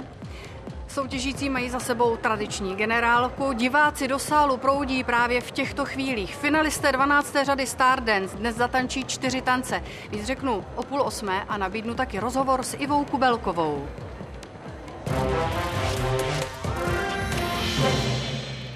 Soutěžící 0.87 1.49
mají 1.49 1.69
za 1.69 1.79
sebou 1.79 2.17
tradiční 2.17 2.75
generálku. 2.75 3.53
Diváci 3.53 4.07
do 4.07 4.19
sálu 4.19 4.57
proudí 4.57 5.03
právě 5.03 5.41
v 5.41 5.51
těchto 5.51 5.85
chvílích. 5.85 6.35
Finalisté 6.35 6.91
12. 6.91 7.35
řady 7.43 7.67
Stardance 7.67 8.37
dnes 8.37 8.55
zatančí 8.55 9.03
čtyři 9.03 9.41
tance. 9.41 9.83
Víc 10.11 10.25
řeknu 10.25 10.65
o 10.75 10.83
půl 10.83 11.01
osmé 11.01 11.43
a 11.43 11.57
nabídnu 11.57 11.93
taky 11.93 12.19
rozhovor 12.19 12.63
s 12.63 12.73
Ivou 12.73 13.05
Kubelkovou. 13.05 13.87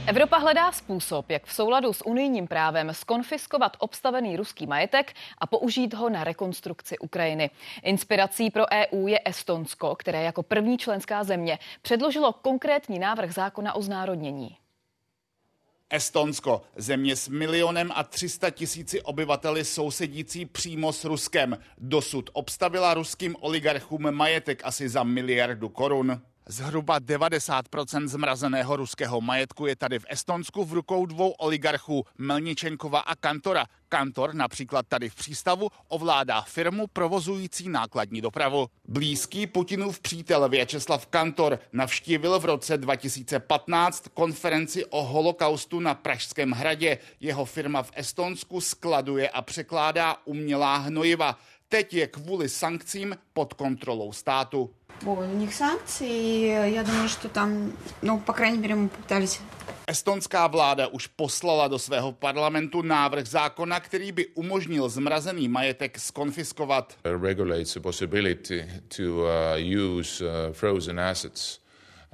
Evropa 0.08 0.38
hledá 0.38 0.72
způsob, 0.72 1.30
jak 1.30 1.46
v 1.46 1.54
souladu 1.54 1.94
s 1.94 2.06
unijním 2.06 2.48
právem 2.48 2.94
skonfiskovat 2.94 3.78
obstavený 3.80 4.38
ruský 4.38 4.68
majetek 4.68 5.14
a 5.38 5.48
použít 5.48 5.94
ho 5.94 6.10
na 6.10 6.24
rekonstrukci 6.24 6.98
Ukrajiny. 6.98 7.50
Inspirací 7.84 8.52
pro 8.52 8.64
EU 8.72 9.08
je 9.08 9.20
Estonsko, 9.26 9.96
které 9.96 10.24
jako 10.24 10.44
první 10.44 10.78
členská 10.78 11.24
země 11.24 11.60
předložilo 11.82 12.34
konkrétní 12.34 13.00
návrh 13.00 13.34
zákona 13.34 13.74
o 13.74 13.82
znárodnění. 13.82 14.58
Estonsko, 15.90 16.62
země 16.76 17.16
s 17.16 17.28
milionem 17.28 17.92
a 17.96 18.04
300 18.04 18.50
tisíci 18.50 19.02
obyvateli 19.02 19.66
sousedící 19.66 20.46
přímo 20.46 20.94
s 20.94 21.06
Ruskem, 21.06 21.58
dosud 21.78 22.30
obstavila 22.34 22.94
ruským 22.94 23.36
oligarchům 23.40 24.12
majetek 24.12 24.62
asi 24.66 24.90
za 24.90 25.04
miliardu 25.04 25.70
korun. 25.70 26.22
Zhruba 26.50 27.00
90% 27.00 28.08
zmrazeného 28.08 28.76
ruského 28.76 29.22
majetku 29.22 29.66
je 29.66 29.76
tady 29.76 30.00
v 30.00 30.06
Estonsku 30.10 30.66
v 30.66 30.74
rukou 30.74 31.06
dvou 31.06 31.30
oligarchů 31.30 32.06
Melničenkova 32.18 33.00
a 33.00 33.16
Kantora. 33.16 33.66
Kantor 33.90 34.36
například 34.36 34.86
tady 34.88 35.10
v 35.10 35.16
přístavu 35.16 35.70
ovládá 35.88 36.42
firmu 36.42 36.88
provozující 36.88 37.70
nákladní 37.70 38.22
dopravu. 38.22 38.68
Blízký 38.88 39.48
Putinův 39.48 40.00
přítel 40.00 40.50
Věčeslav 40.50 41.06
Kantor 41.06 41.60
navštívil 41.74 42.40
v 42.40 42.46
roce 42.46 42.78
2015 42.78 44.08
konferenci 44.14 44.86
o 44.86 45.04
holokaustu 45.04 45.80
na 45.80 45.94
Pražském 45.94 46.52
hradě. 46.52 46.98
Jeho 47.20 47.46
firma 47.46 47.84
v 47.84 47.92
Estonsku 47.96 48.62
skladuje 48.62 49.30
a 49.30 49.42
překládá 49.42 50.18
umělá 50.26 50.78
hnojiva 50.78 51.38
Teď 51.75 51.95
je 51.95 52.07
kvůli 52.07 52.49
sankcím 52.49 53.17
pod 53.33 53.55
kontrolou 53.55 54.13
státu. 54.13 54.71
Ой, 55.07 55.27
у 55.27 55.37
них 55.37 55.55
санкции, 55.55 56.47
я 56.75 56.83
думаю, 56.83 57.09
что 57.09 57.29
там, 57.29 57.73
ну, 58.03 58.21
по 58.21 58.33
крайней 58.33 58.59
мере, 58.59 58.75
мы 58.75 58.89
попытались 58.89 59.41
Estonská 59.87 60.47
vláda 60.47 60.87
už 60.87 61.07
poslala 61.07 61.69
do 61.69 61.79
svého 61.79 62.13
parlamentu 62.13 62.83
návrh 62.83 63.27
zákona, 63.27 63.81
který 63.81 64.13
by 64.13 64.27
umožnil 64.27 64.89
zmrazený 64.89 65.49
majetek 65.49 65.99
skonfiskovat. 65.99 66.95
Regulates 67.05 67.75
the 67.75 67.81
possibility 67.81 68.67
to 68.97 69.03
uh, 69.03 69.59
use 69.59 70.25
uh, 70.25 70.53
frozen 70.53 71.01
assets 71.01 71.59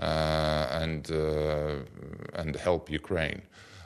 uh, 0.03 0.83
and, 0.83 1.11
uh, 1.11 2.41
and 2.41 2.57
help 2.57 2.89
Ukraine. 2.89 3.43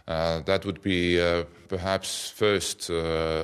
Uh, 0.07 0.43
that 0.43 0.65
would 0.65 0.81
be 0.81 1.17
uh, 1.19 1.45
perhaps 1.67 2.29
first 2.29 2.91
uh, 2.91 3.41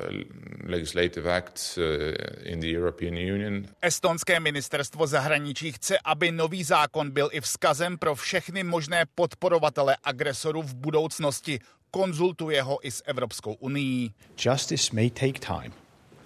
legislative 0.70 1.26
act 1.26 1.78
uh, 1.78 2.14
in 2.46 2.60
the 2.60 2.68
European 2.68 3.18
Union. 3.18 3.66
Estonské 3.82 4.40
ministerstvo 4.40 5.08
zahraničí 5.08 5.72
chce, 5.72 5.98
aby 6.06 6.32
nový 6.32 6.64
zákon 6.64 7.12
byl 7.12 7.30
i 7.32 7.42
vzkazem 7.42 7.98
pro 7.98 8.16
všechny 8.16 8.64
možné 8.64 9.06
podporovatele 9.16 9.98
agresorů 10.04 10.62
v 10.62 10.76
budoucnosti. 10.76 11.60
Konzultuje 11.92 12.62
ho 12.62 12.88
i 12.88 12.92
s 12.92 13.04
Evropskou 13.06 13.54
unii. 13.54 14.10
Justice 14.46 14.90
may 14.94 15.10
take 15.10 15.40
time, 15.40 15.74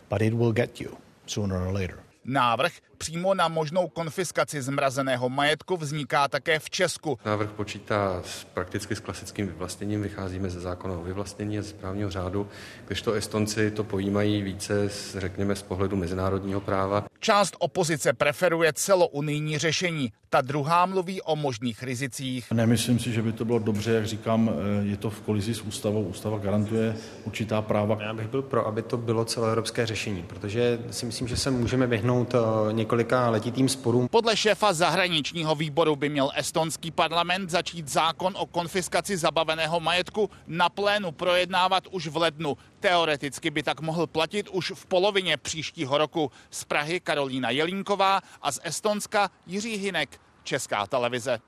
but 0.10 0.22
it 0.22 0.34
will 0.34 0.52
get 0.52 0.82
you 0.82 0.98
sooner 1.26 1.58
or 1.58 1.74
later. 1.74 2.00
Návrh 2.26 2.72
přímo 2.98 3.34
na 3.34 3.48
možnou 3.48 3.88
konfiskaci 3.88 4.62
zmrazeného 4.62 5.30
majetku 5.30 5.78
vzniká 5.78 6.28
také 6.28 6.60
v 6.60 6.70
Česku. 6.70 7.20
Návrh 7.26 7.52
počítá 7.52 8.22
s, 8.26 8.44
prakticky 8.44 8.96
s 8.96 9.00
klasickým 9.00 9.48
vyvlastněním, 9.48 10.02
vycházíme 10.02 10.50
ze 10.50 10.60
zákona 10.60 10.98
o 10.98 11.04
vyvlastnění 11.04 11.60
a 11.60 11.62
ze 11.62 11.70
správního 11.70 12.10
řádu, 12.10 12.48
kdežto 12.86 13.14
Estonci 13.14 13.72
to 13.72 13.84
pojímají 13.84 14.42
více, 14.42 14.90
řekněme, 15.18 15.56
z 15.56 15.62
pohledu 15.62 15.96
mezinárodního 15.96 16.62
práva. 16.62 17.06
Část 17.20 17.56
opozice 17.60 18.14
preferuje 18.14 18.74
celounijní 18.74 19.58
řešení, 19.58 20.12
ta 20.30 20.42
druhá 20.42 20.86
mluví 20.86 21.22
o 21.22 21.36
možných 21.36 21.84
rizicích. 21.84 22.52
Nemyslím 22.52 23.00
si, 23.00 23.12
že 23.12 23.22
by 23.22 23.32
to 23.32 23.46
bylo 23.46 23.60
dobře, 23.60 23.92
jak 23.92 24.06
říkám, 24.06 24.50
eh, 24.50 24.86
je 24.86 24.98
to 24.98 25.10
v 25.10 25.22
kolizi 25.22 25.54
s 25.54 25.62
ústavou, 25.62 26.04
ústava 26.04 26.38
garantuje 26.38 26.96
určitá 27.24 27.62
práva. 27.62 27.98
Já 28.02 28.14
bych 28.14 28.28
byl 28.28 28.42
pro, 28.42 28.68
aby 28.68 28.82
to 28.82 28.98
bylo 28.98 29.26
celoevropské 29.26 29.86
řešení, 29.86 30.24
protože 30.24 30.80
si 30.92 31.06
myslím, 31.06 31.28
že 31.28 31.38
se 31.38 31.52
můžeme 31.52 31.88
vyhnout 31.88 32.36
eh, 32.36 32.74
několika 32.86 33.30
letitým 33.30 33.70
sporům. 33.70 34.08
Podle 34.08 34.38
šéfa 34.38 34.74
zahraničního 34.74 35.56
výboru 35.56 35.96
by 35.96 36.10
měl 36.10 36.32
estonský 36.36 36.92
parlament 36.92 37.50
začít 37.50 37.88
zákon 37.88 38.34
o 38.38 38.46
konfiskaci 38.46 39.18
zabaveného 39.18 39.80
majetku 39.80 40.30
na 40.48 40.70
plénu 40.70 41.12
projednávat 41.12 41.88
už 41.92 42.08
v 42.08 42.18
lednu. 42.18 42.58
Teoreticky 42.80 43.50
by 43.50 43.64
tak 43.64 43.82
mohl 43.82 44.08
platit 44.08 44.50
už 44.50 44.72
v 44.76 44.86
polovině 44.86 45.38
příštího 45.38 45.98
roku. 45.98 46.32
Z 46.50 46.64
Prahy 46.64 47.00
Karolína 47.00 47.50
Jelínková 47.50 48.22
a 48.42 48.52
z 48.52 48.60
Estonska 48.64 49.30
Jiří 49.48 49.78
Hinek, 49.78 50.22
Česká 50.44 50.88
televize. 50.88 51.40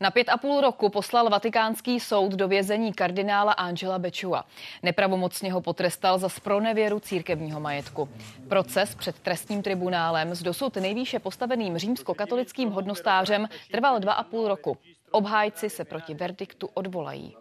Na 0.00 0.10
pět 0.10 0.28
a 0.28 0.36
půl 0.36 0.60
roku 0.60 0.88
poslal 0.88 1.30
vatikánský 1.30 2.00
soud 2.00 2.32
do 2.32 2.48
vězení 2.48 2.92
kardinála 2.92 3.52
Angela 3.52 3.98
Bečua. 3.98 4.44
Nepravomocně 4.82 5.52
ho 5.52 5.60
potrestal 5.60 6.18
za 6.18 6.28
spronevěru 6.28 7.00
církevního 7.00 7.60
majetku. 7.60 8.08
Proces 8.48 8.94
před 8.94 9.18
trestním 9.18 9.62
tribunálem 9.62 10.34
s 10.34 10.42
dosud 10.42 10.76
nejvýše 10.76 11.18
postaveným 11.18 11.78
římskokatolickým 11.78 12.70
hodnostářem 12.70 13.48
trval 13.70 14.00
dva 14.00 14.12
a 14.12 14.22
půl 14.22 14.48
roku. 14.48 14.76
Obhájci 15.10 15.70
se 15.70 15.84
proti 15.84 16.14
verdiktu 16.14 16.68
odvolají. 16.74 17.36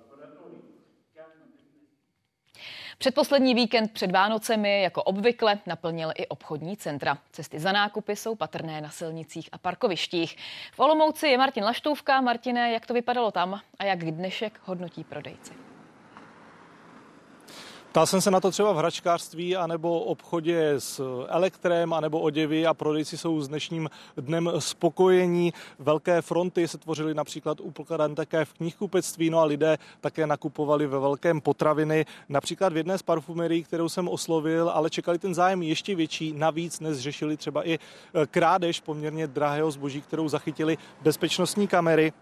Předposlední 3.00 3.54
víkend 3.54 3.92
před 3.92 4.12
Vánocemi 4.12 4.82
jako 4.82 5.04
obvykle 5.04 5.60
naplnil 5.66 6.12
i 6.16 6.28
obchodní 6.28 6.78
centra. 6.78 7.18
Cesty 7.32 7.60
za 7.60 7.72
nákupy 7.72 8.16
jsou 8.16 8.36
patrné 8.36 8.82
na 8.82 8.90
silnicích 8.90 9.50
a 9.52 9.58
parkovištích. 9.58 10.38
V 10.74 10.80
Olomouci 10.80 11.28
je 11.28 11.38
Martin 11.38 11.64
Laštůvka. 11.64 12.22
Martine, 12.22 12.72
jak 12.72 12.86
to 12.86 12.94
vypadalo 12.94 13.32
tam 13.32 13.62
a 13.80 13.84
jak 13.84 14.00
dnešek 14.00 14.60
hodnotí 14.64 15.04
prodejci? 15.04 15.67
Ptal 17.92 18.06
jsem 18.06 18.22
se 18.22 18.32
na 18.32 18.40
to 18.40 18.52
třeba 18.52 18.74
v 18.74 18.78
hračkářství 18.78 19.56
anebo 19.56 20.00
obchodě 20.00 20.74
s 20.78 21.26
elektrem 21.28 21.94
anebo 21.94 22.20
oděvy 22.20 22.66
a 22.66 22.74
prodejci 22.74 23.18
jsou 23.18 23.42
s 23.42 23.48
dnešním 23.48 23.90
dnem 24.18 24.52
spokojení. 24.60 25.54
Velké 25.80 26.22
fronty 26.22 26.68
se 26.68 26.78
tvořily 26.78 27.14
například 27.14 27.60
u 27.62 27.72
pokladen 27.72 28.16
také 28.16 28.46
v 28.46 28.54
knihkupectví, 28.54 29.30
no 29.30 29.40
a 29.40 29.46
lidé 29.46 29.78
také 30.02 30.28
nakupovali 30.28 30.88
ve 30.88 31.00
velkém 31.00 31.42
potraviny. 31.42 32.06
Například 32.30 32.74
v 32.74 32.78
jedné 32.78 32.98
z 32.98 33.02
parfumerií, 33.02 33.64
kterou 33.64 33.90
jsem 33.90 34.08
oslovil, 34.08 34.70
ale 34.70 34.90
čekali 34.90 35.20
ten 35.20 35.36
zájem 35.36 35.62
ještě 35.62 35.96
větší. 35.96 36.34
Navíc 36.34 36.80
dnes 36.80 37.00
řešili 37.00 37.38
třeba 37.38 37.68
i 37.68 37.74
eh, 37.74 38.26
krádež 38.26 38.80
poměrně 38.80 39.28
drahého 39.28 39.72
zboží, 39.72 40.02
kterou 40.02 40.30
zachytili 40.30 40.78
bezpečnostní 41.02 41.68
kamery. 41.68 42.14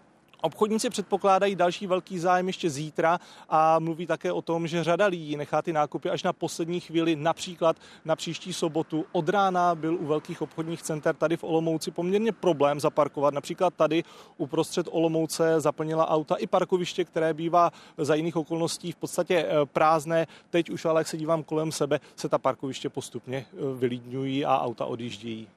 Obchodníci 0.46 0.90
předpokládají 0.90 1.54
další 1.54 1.86
velký 1.86 2.18
zájem 2.18 2.46
ještě 2.46 2.70
zítra 2.70 3.18
a 3.48 3.78
mluví 3.78 4.06
také 4.06 4.32
o 4.32 4.42
tom, 4.42 4.66
že 4.66 4.84
řada 4.84 5.06
lidí 5.06 5.36
nechá 5.36 5.62
ty 5.62 5.72
nákupy 5.72 6.10
až 6.10 6.22
na 6.22 6.32
poslední 6.32 6.80
chvíli, 6.80 7.16
například 7.16 7.76
na 8.04 8.16
příští 8.16 8.52
sobotu. 8.52 9.04
Od 9.12 9.28
rána 9.28 9.74
byl 9.74 9.94
u 9.94 10.06
velkých 10.06 10.42
obchodních 10.42 10.82
center 10.82 11.16
tady 11.16 11.36
v 11.36 11.44
Olomouci 11.44 11.90
poměrně 11.90 12.32
problém 12.32 12.80
zaparkovat. 12.80 13.34
Například 13.34 13.74
tady 13.74 14.04
uprostřed 14.36 14.88
Olomouce 14.90 15.60
zaplnila 15.60 16.08
auta 16.08 16.34
i 16.34 16.46
parkoviště, 16.46 17.04
které 17.04 17.34
bývá 17.34 17.72
za 17.98 18.14
jiných 18.14 18.36
okolností 18.36 18.92
v 18.92 18.96
podstatě 18.96 19.46
eh, 19.48 19.66
prázdné. 19.66 20.26
Teď 20.50 20.70
už 20.70 20.84
ale, 20.84 21.00
jak 21.00 21.08
se 21.08 21.16
dívám 21.16 21.42
kolem 21.42 21.72
sebe, 21.72 22.00
se 22.16 22.28
ta 22.28 22.38
parkoviště 22.38 22.88
postupně 22.88 23.46
eh, 23.52 23.78
vylídňují 23.78 24.44
a 24.44 24.60
auta 24.60 24.84
odjíždějí. 24.84 25.48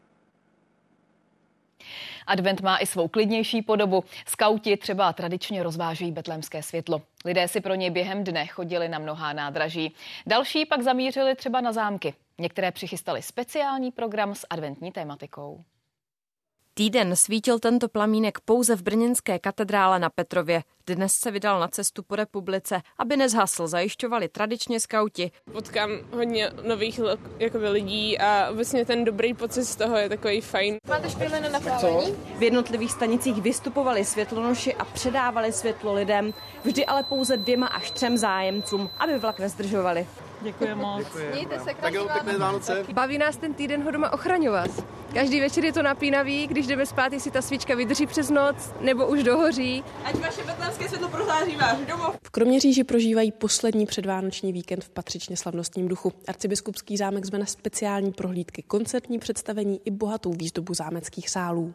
Advent 2.29 2.61
má 2.61 2.77
i 2.77 2.85
svou 2.85 3.07
klidnější 3.07 3.61
podobu. 3.61 4.03
Skauti 4.27 4.77
třeba 4.77 5.13
tradičně 5.13 5.63
rozvážejí 5.63 6.11
betlémské 6.11 6.63
světlo. 6.63 7.01
Lidé 7.25 7.47
si 7.47 7.61
pro 7.61 7.75
ně 7.75 7.91
během 7.91 8.23
dne 8.23 8.47
chodili 8.47 8.89
na 8.89 8.99
mnohá 8.99 9.33
nádraží. 9.33 9.95
Další 10.27 10.65
pak 10.65 10.81
zamířili 10.81 11.35
třeba 11.35 11.61
na 11.61 11.71
zámky. 11.71 12.13
Některé 12.37 12.71
přichystali 12.71 13.21
speciální 13.21 13.91
program 13.91 14.35
s 14.35 14.47
adventní 14.49 14.91
tématikou. 14.91 15.63
Týden 16.79 17.15
svítil 17.15 17.59
tento 17.59 17.89
plamínek 17.89 18.39
pouze 18.39 18.75
v 18.75 18.81
brněnské 18.81 19.39
katedrále 19.39 19.99
na 19.99 20.09
Petrově. 20.09 20.63
Dnes 20.87 21.11
se 21.23 21.31
vydal 21.31 21.59
na 21.59 21.67
cestu 21.67 22.03
po 22.03 22.15
republice, 22.15 22.81
aby 22.97 23.17
nezhasl, 23.17 23.67
zajišťovali 23.67 24.27
tradičně 24.27 24.79
skauti. 24.79 25.31
Potkám 25.51 25.89
hodně 26.11 26.51
nových 26.67 26.99
jakoby, 27.39 27.69
lidí 27.69 28.19
a 28.19 28.51
vlastně 28.51 28.85
ten 28.85 29.03
dobrý 29.03 29.33
pocit 29.33 29.65
z 29.65 29.75
toho 29.75 29.97
je 29.97 30.09
takový 30.09 30.41
fajn. 30.41 30.77
Máte 30.87 31.09
špíly 31.09 31.41
na 31.41 31.49
napálení? 31.49 32.15
V 32.37 32.43
jednotlivých 32.43 32.91
stanicích 32.91 33.41
vystupovali 33.41 34.05
světlonoši 34.05 34.75
a 34.75 34.85
předávali 34.85 35.53
světlo 35.53 35.93
lidem, 35.93 36.33
vždy 36.63 36.85
ale 36.85 37.03
pouze 37.03 37.37
dvěma 37.37 37.67
až 37.67 37.91
třem 37.91 38.17
zájemcům, 38.17 38.89
aby 38.99 39.19
vlak 39.19 39.39
nezdržovali. 39.39 40.07
Děkuji 40.41 40.75
moc. 40.75 41.07
Mějte 41.33 41.59
se 41.59 41.69
tak 41.81 41.93
jo, 41.93 42.07
pěkné 42.13 42.37
Vánoce. 42.37 42.85
Baví 42.93 43.17
nás 43.17 43.37
ten 43.37 43.53
týden 43.53 43.83
ho 43.83 43.91
doma 43.91 44.13
ochraňovat. 44.13 44.71
Každý 45.13 45.39
večer 45.39 45.65
je 45.65 45.73
to 45.73 45.83
napínavý, 45.83 46.47
když 46.47 46.67
jdeme 46.67 46.85
spát, 46.85 47.13
jestli 47.13 47.31
ta 47.31 47.41
svíčka 47.41 47.75
vydrží 47.75 48.07
přes 48.07 48.29
noc, 48.29 48.73
nebo 48.81 49.07
už 49.07 49.23
dohoří. 49.23 49.83
Ať 50.05 50.15
vaše 50.15 50.43
betlémské 50.43 50.87
světlo 50.87 51.09
prozáří 51.09 51.55
váš 51.55 51.77
domov. 51.87 52.15
V 52.23 52.29
Kroměříži 52.29 52.83
prožívají 52.83 53.31
poslední 53.31 53.85
předvánoční 53.85 54.53
víkend 54.53 54.83
v 54.83 54.89
patřičně 54.89 55.37
slavnostním 55.37 55.87
duchu. 55.87 56.13
Arcibiskupský 56.27 56.97
zámek 56.97 57.25
zve 57.25 57.39
na 57.39 57.45
speciální 57.45 58.11
prohlídky, 58.11 58.63
koncertní 58.63 59.19
představení 59.19 59.81
i 59.85 59.91
bohatou 59.91 60.33
výzdobu 60.33 60.73
zámeckých 60.73 61.29
sálů. 61.29 61.73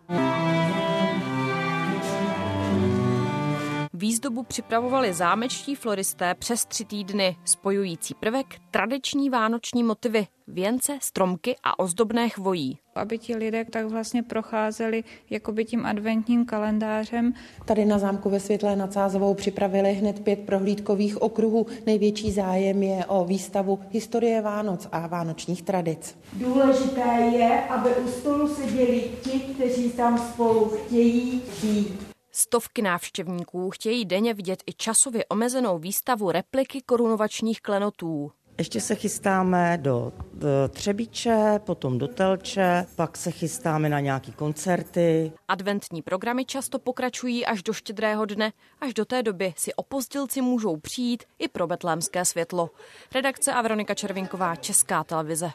Výzdobu 4.05 4.43
připravovali 4.43 5.12
zámečtí 5.12 5.75
floristé 5.75 6.35
přes 6.35 6.67
tři 6.67 6.85
týdny, 6.85 7.37
spojující 7.45 8.14
prvek 8.14 8.47
tradiční 8.71 9.31
vánoční 9.31 9.83
motivy, 9.83 10.27
věnce, 10.49 10.99
stromky 11.03 11.57
a 11.62 11.79
ozdobné 11.79 12.29
chvojí. 12.29 12.79
Aby 12.95 13.19
ti 13.19 13.37
lidé 13.37 13.64
tak 13.64 13.87
vlastně 13.87 14.23
procházeli 14.23 15.05
jakoby 15.31 15.64
tím 15.64 15.87
adventním 15.87 16.47
kalendářem. 16.47 17.35
Tady 17.64 17.85
na 17.85 17.99
zámku 17.99 18.31
ve 18.31 18.40
Světlé 18.40 18.77
nad 18.77 18.93
Sázovou 18.93 19.35
připravili 19.35 19.93
hned 19.93 20.25
pět 20.25 20.38
prohlídkových 20.47 21.23
okruhů. 21.23 21.67
Největší 21.87 22.33
zájem 22.33 22.83
je 22.83 23.07
o 23.07 23.25
výstavu 23.25 23.79
Historie 23.90 24.43
Vánoc 24.43 24.88
a 24.93 25.07
vánočních 25.07 25.62
tradic. 25.62 26.19
Důležité 26.33 27.31
je, 27.33 27.61
aby 27.69 27.90
u 27.90 28.09
stolu 28.09 28.49
seděli 28.49 29.05
ti, 29.23 29.40
kteří 29.40 29.90
tam 29.90 30.19
spolu 30.19 30.64
chtějí 30.64 31.43
být. 31.62 32.13
Stovky 32.37 32.83
návštěvníků 32.83 33.70
chtějí 33.70 34.05
denně 34.05 34.35
vidět 34.35 34.62
i 34.66 34.73
časově 34.73 35.25
omezenou 35.25 35.79
výstavu 35.79 36.31
repliky 36.31 36.83
korunovačních 36.83 37.61
klenotů. 37.61 38.33
Ještě 38.59 38.81
se 38.81 38.94
chystáme 38.94 39.79
do, 39.83 40.12
do 40.33 40.49
Třebíče, 40.70 41.61
potom 41.66 41.99
do 41.99 42.09
Telče, 42.09 42.87
pak 42.97 43.16
se 43.16 43.31
chystáme 43.31 43.88
na 43.88 44.01
nějaký 44.01 44.33
koncerty. 44.33 45.33
Adventní 45.49 46.03
programy 46.03 46.44
často 46.44 46.79
pokračují 46.79 47.47
až 47.47 47.62
do 47.62 47.73
štědrého 47.73 48.25
dne. 48.25 48.53
Až 48.81 48.94
do 48.94 49.05
té 49.05 49.23
doby 49.23 49.55
si 49.57 49.75
opozdělci 49.75 50.40
můžou 50.40 50.77
přijít 50.77 51.25
i 51.38 51.49
pro 51.49 51.66
betlémské 51.66 52.25
světlo. 52.25 52.70
Redakce 53.14 53.53
a 53.53 53.62
Veronika 53.62 53.94
Červinková, 53.94 54.57
Česká 54.57 55.05
televize. 55.05 55.51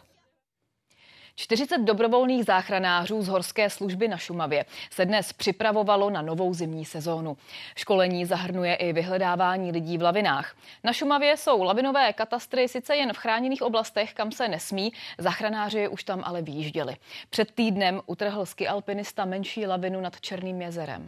40 1.39 1.77
dobrovolných 1.77 2.45
záchranářů 2.45 3.21
z 3.21 3.27
horské 3.27 3.69
služby 3.69 4.07
na 4.07 4.17
Šumavě 4.17 4.65
se 4.91 5.05
dnes 5.05 5.33
připravovalo 5.33 6.09
na 6.09 6.21
novou 6.21 6.53
zimní 6.53 6.85
sezónu. 6.85 7.37
Školení 7.75 8.25
zahrnuje 8.25 8.75
i 8.75 8.93
vyhledávání 8.93 9.71
lidí 9.71 9.97
v 9.97 10.01
lavinách. 10.01 10.55
Na 10.83 10.93
Šumavě 10.93 11.37
jsou 11.37 11.63
lavinové 11.63 12.13
katastry 12.13 12.67
sice 12.67 12.95
jen 12.95 13.13
v 13.13 13.17
chráněných 13.17 13.61
oblastech, 13.61 14.13
kam 14.13 14.31
se 14.31 14.47
nesmí, 14.47 14.93
záchranáři 15.17 15.87
už 15.87 16.03
tam 16.03 16.21
ale 16.25 16.41
výjížděli. 16.41 16.95
Před 17.29 17.51
týdnem 17.51 18.01
utrhl 18.05 18.45
ski 18.45 18.67
alpinista 18.67 19.25
menší 19.25 19.67
lavinu 19.67 20.01
nad 20.01 20.21
Černým 20.21 20.61
jezerem. 20.61 21.07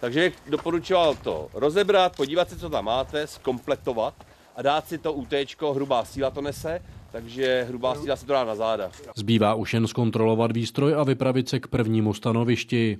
Takže 0.00 0.32
doporučoval 0.46 1.14
to 1.14 1.48
rozebrat, 1.52 2.16
podívat 2.16 2.48
se, 2.48 2.58
co 2.58 2.70
tam 2.70 2.84
máte, 2.84 3.26
zkompletovat 3.26 4.14
a 4.56 4.62
dát 4.62 4.88
si 4.88 4.98
to 4.98 5.12
UT, 5.12 5.32
hrubá 5.74 6.04
síla 6.04 6.30
to 6.30 6.40
nese, 6.40 6.82
takže 7.12 7.66
hrubá 7.68 7.94
síla 7.94 8.16
se 8.16 8.26
to 8.26 8.32
dá 8.32 8.44
na 8.44 8.54
záda. 8.54 8.90
Zbývá 9.16 9.54
už 9.54 9.74
jen 9.74 9.86
zkontrolovat 9.86 10.52
výstroj 10.52 10.94
a 10.94 11.04
vypravit 11.04 11.48
se 11.48 11.60
k 11.60 11.66
prvnímu 11.66 12.14
stanovišti. 12.14 12.98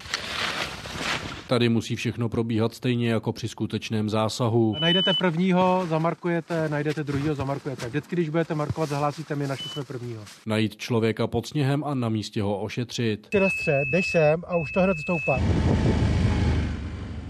Tady 1.49 1.69
musí 1.69 1.97
všechno 1.97 2.29
probíhat 2.29 2.75
stejně 2.75 3.11
jako 3.11 3.33
při 3.33 3.49
skutečném 3.49 4.11
zásahu. 4.11 4.77
Najdete 4.81 5.13
prvního, 5.15 5.87
zamarkujete, 5.89 6.69
najdete 6.69 7.05
druhého, 7.05 7.35
zamarkujete. 7.35 7.89
Vždycky, 7.89 8.17
když 8.17 8.29
budete 8.29 8.55
markovat, 8.55 8.89
zahlásíte 8.89 9.37
mi, 9.37 9.47
našli 9.47 9.71
jsme 9.71 9.85
prvního. 9.85 10.23
Najít 10.47 10.77
člověka 10.77 11.27
pod 11.27 11.47
sněhem 11.47 11.85
a 11.85 11.95
na 11.95 12.09
místě 12.09 12.43
ho 12.43 12.61
ošetřit. 12.61 13.27
Ty 13.31 13.41
na 13.41 13.49
střed, 13.49 13.89
jdeš 13.89 14.11
sem 14.11 14.43
a 14.47 14.57
už 14.57 14.73
to 14.73 14.81
hned 14.81 14.99
stoupá. 14.99 15.41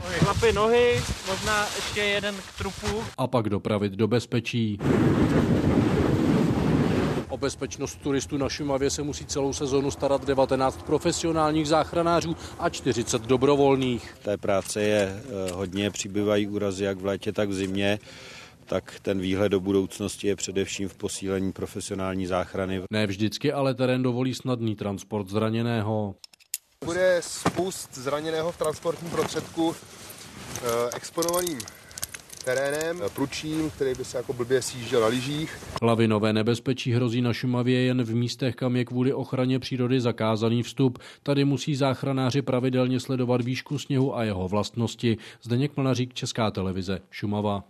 Chlapi 0.01 0.53
nohy, 0.53 1.01
možná 1.29 1.67
ještě 1.77 2.01
jeden 2.01 2.35
k 2.35 2.59
trupu. 2.59 3.03
A 3.19 3.27
pak 3.27 3.49
dopravit 3.49 3.93
do 3.93 4.09
bezpečí. 4.09 4.79
O 7.29 7.37
bezpečnost 7.37 7.99
turistů 8.03 8.37
na 8.37 8.49
Šumavě 8.49 8.91
se 8.91 9.03
musí 9.03 9.27
celou 9.27 9.53
sezonu 9.53 9.91
starat 9.91 10.25
19 10.25 10.83
profesionálních 10.83 11.69
záchranářů 11.69 12.37
a 12.59 12.69
40 12.69 13.23
dobrovolných. 13.23 14.17
Té 14.23 14.37
práce 14.37 14.83
je 14.83 15.23
eh, 15.23 15.53
hodně, 15.53 15.91
přibývají 15.91 16.47
úrazy 16.47 16.85
jak 16.85 16.99
v 16.99 17.07
létě, 17.07 17.33
tak 17.33 17.49
v 17.49 17.55
zimě 17.55 17.99
tak 18.69 19.01
ten 19.03 19.21
výhled 19.21 19.49
do 19.49 19.61
budoucnosti 19.61 20.29
je 20.29 20.37
především 20.37 20.89
v 20.89 20.95
posílení 20.95 21.53
profesionální 21.53 22.27
záchrany. 22.27 22.83
Ne 22.91 23.07
vždycky 23.07 23.53
ale 23.53 23.75
terén 23.75 24.03
dovolí 24.03 24.35
snadný 24.35 24.77
transport 24.77 25.29
zraněného. 25.29 26.15
Bude 26.85 27.21
spust 27.21 27.95
zraněného 27.95 28.53
v 28.53 28.57
transportním 28.57 29.11
prostředku 29.11 29.75
eh, 29.75 30.97
exponovaným 30.97 31.59
terénem, 32.55 33.01
pručím, 33.15 33.71
který 33.71 33.95
by 33.95 34.05
se 34.05 34.17
jako 34.17 34.33
blbě 34.33 34.63
sjížděl 34.63 35.01
na 35.01 35.07
lyžích. 35.07 35.59
Lavinové 35.83 36.33
nebezpečí 36.33 36.93
hrozí 36.93 37.23
na 37.23 37.33
Šumavě 37.33 37.81
jen 37.81 38.03
v 38.03 38.15
místech, 38.15 38.55
kam 38.55 38.77
je 38.77 38.85
kvůli 38.85 39.13
ochraně 39.13 39.59
přírody 39.59 40.01
zakázaný 40.01 40.63
vstup. 40.63 40.99
Tady 41.23 41.45
musí 41.45 41.75
záchranáři 41.75 42.43
pravidelně 42.43 43.01
sledovat 43.01 43.41
výšku 43.41 43.79
sněhu 43.79 44.17
a 44.17 44.25
jeho 44.25 44.49
vlastnosti. 44.49 45.17
Zdeněk 45.43 45.77
Mlnařík, 45.77 46.15
Česká 46.15 46.51
televize, 46.51 47.01
Šumava. 47.11 47.65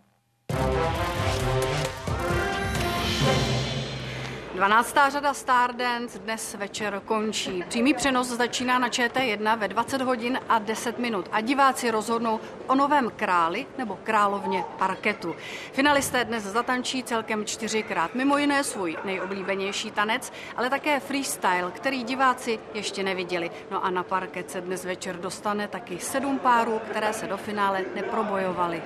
12. 4.58 4.96
řada 5.08 5.34
Stardance 5.34 6.18
dnes 6.18 6.54
večer 6.54 7.02
končí. 7.04 7.64
Přímý 7.68 7.94
přenos 7.94 8.28
začíná 8.28 8.78
na 8.78 8.88
ČT1 8.88 9.58
ve 9.58 9.68
20 9.68 10.02
hodin 10.02 10.40
a 10.48 10.58
10 10.58 10.98
minut 10.98 11.28
a 11.32 11.40
diváci 11.40 11.90
rozhodnou 11.90 12.40
o 12.66 12.74
novém 12.74 13.10
králi 13.16 13.66
nebo 13.78 13.98
královně 14.04 14.64
parketu. 14.78 15.36
Finalisté 15.72 16.24
dnes 16.24 16.44
zatančí 16.44 17.02
celkem 17.02 17.44
čtyřikrát, 17.44 18.14
mimo 18.14 18.38
jiné 18.38 18.64
svůj 18.64 18.96
nejoblíbenější 19.04 19.90
tanec, 19.90 20.32
ale 20.56 20.70
také 20.70 21.00
freestyle, 21.00 21.70
který 21.72 22.02
diváci 22.02 22.58
ještě 22.74 23.02
neviděli. 23.02 23.50
No 23.70 23.84
a 23.84 23.90
na 23.90 24.02
parket 24.02 24.50
se 24.50 24.60
dnes 24.60 24.84
večer 24.84 25.16
dostane 25.16 25.68
taky 25.68 25.98
sedm 25.98 26.38
párů, 26.38 26.80
které 26.90 27.12
se 27.12 27.26
do 27.26 27.36
finále 27.36 27.84
neprobojovaly. 27.94 28.82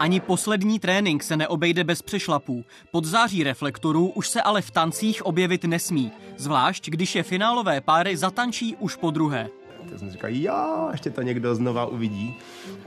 Ani 0.00 0.20
poslední 0.20 0.78
trénink 0.78 1.22
se 1.22 1.36
neobejde 1.36 1.84
bez 1.84 2.02
přešlapů. 2.02 2.64
Pod 2.90 3.04
září 3.04 3.44
reflektorů 3.44 4.08
už 4.08 4.28
se 4.28 4.42
ale 4.42 4.62
v 4.62 4.70
tancích 4.70 5.26
objevit 5.26 5.64
nesmí, 5.64 6.12
zvlášť 6.36 6.90
když 6.90 7.14
je 7.14 7.22
finálové 7.22 7.80
páry 7.80 8.16
zatančí 8.16 8.76
už 8.76 8.96
po 8.96 9.10
druhé. 9.10 9.48
Tak 9.90 9.98
jsme 9.98 10.10
říkali, 10.10 10.42
jo, 10.42 10.88
ještě 10.92 11.10
to 11.10 11.22
někdo 11.22 11.54
znova 11.54 11.86
uvidí, 11.86 12.34